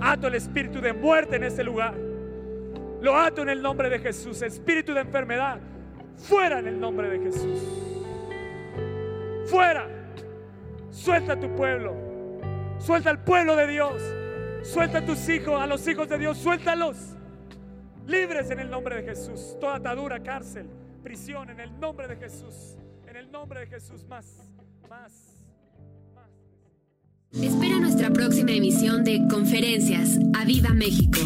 Ato 0.00 0.26
el 0.26 0.34
espíritu 0.34 0.80
de 0.80 0.92
muerte 0.92 1.36
en 1.36 1.44
este 1.44 1.62
lugar. 1.62 1.94
Lo 3.00 3.16
ato 3.16 3.42
en 3.42 3.48
el 3.48 3.62
nombre 3.62 3.88
de 3.88 3.98
Jesús. 3.98 4.42
Espíritu 4.42 4.94
de 4.94 5.00
enfermedad, 5.00 5.58
fuera 6.16 6.58
en 6.58 6.66
el 6.66 6.80
nombre 6.80 7.08
de 7.10 7.18
Jesús. 7.20 7.60
Fuera. 9.46 9.88
Suelta 10.90 11.34
a 11.34 11.40
tu 11.40 11.54
pueblo. 11.54 11.94
Suelta 12.78 13.10
al 13.10 13.22
pueblo 13.22 13.56
de 13.56 13.66
Dios. 13.66 14.02
Suelta 14.62 14.98
a 14.98 15.04
tus 15.04 15.28
hijos, 15.28 15.60
a 15.60 15.66
los 15.66 15.86
hijos 15.86 16.08
de 16.08 16.18
Dios. 16.18 16.38
Suéltalos. 16.38 17.16
Libres 18.06 18.50
en 18.50 18.60
el 18.60 18.70
nombre 18.70 18.96
de 18.96 19.02
Jesús. 19.02 19.56
Toda 19.60 19.76
atadura, 19.76 20.20
cárcel 20.20 20.81
prisión 21.02 21.50
en 21.50 21.60
el 21.60 21.78
nombre 21.78 22.08
de 22.08 22.16
Jesús. 22.16 22.76
En 23.06 23.16
el 23.16 23.30
nombre 23.30 23.60
de 23.60 23.66
Jesús, 23.66 24.04
más, 24.08 24.26
más, 24.88 25.12
más. 26.14 26.32
Espera 27.32 27.78
nuestra 27.78 28.10
próxima 28.10 28.52
emisión 28.52 29.04
de 29.04 29.26
Conferencias. 29.28 30.18
¡A 30.34 30.44
Viva 30.44 30.70
México! 30.70 31.18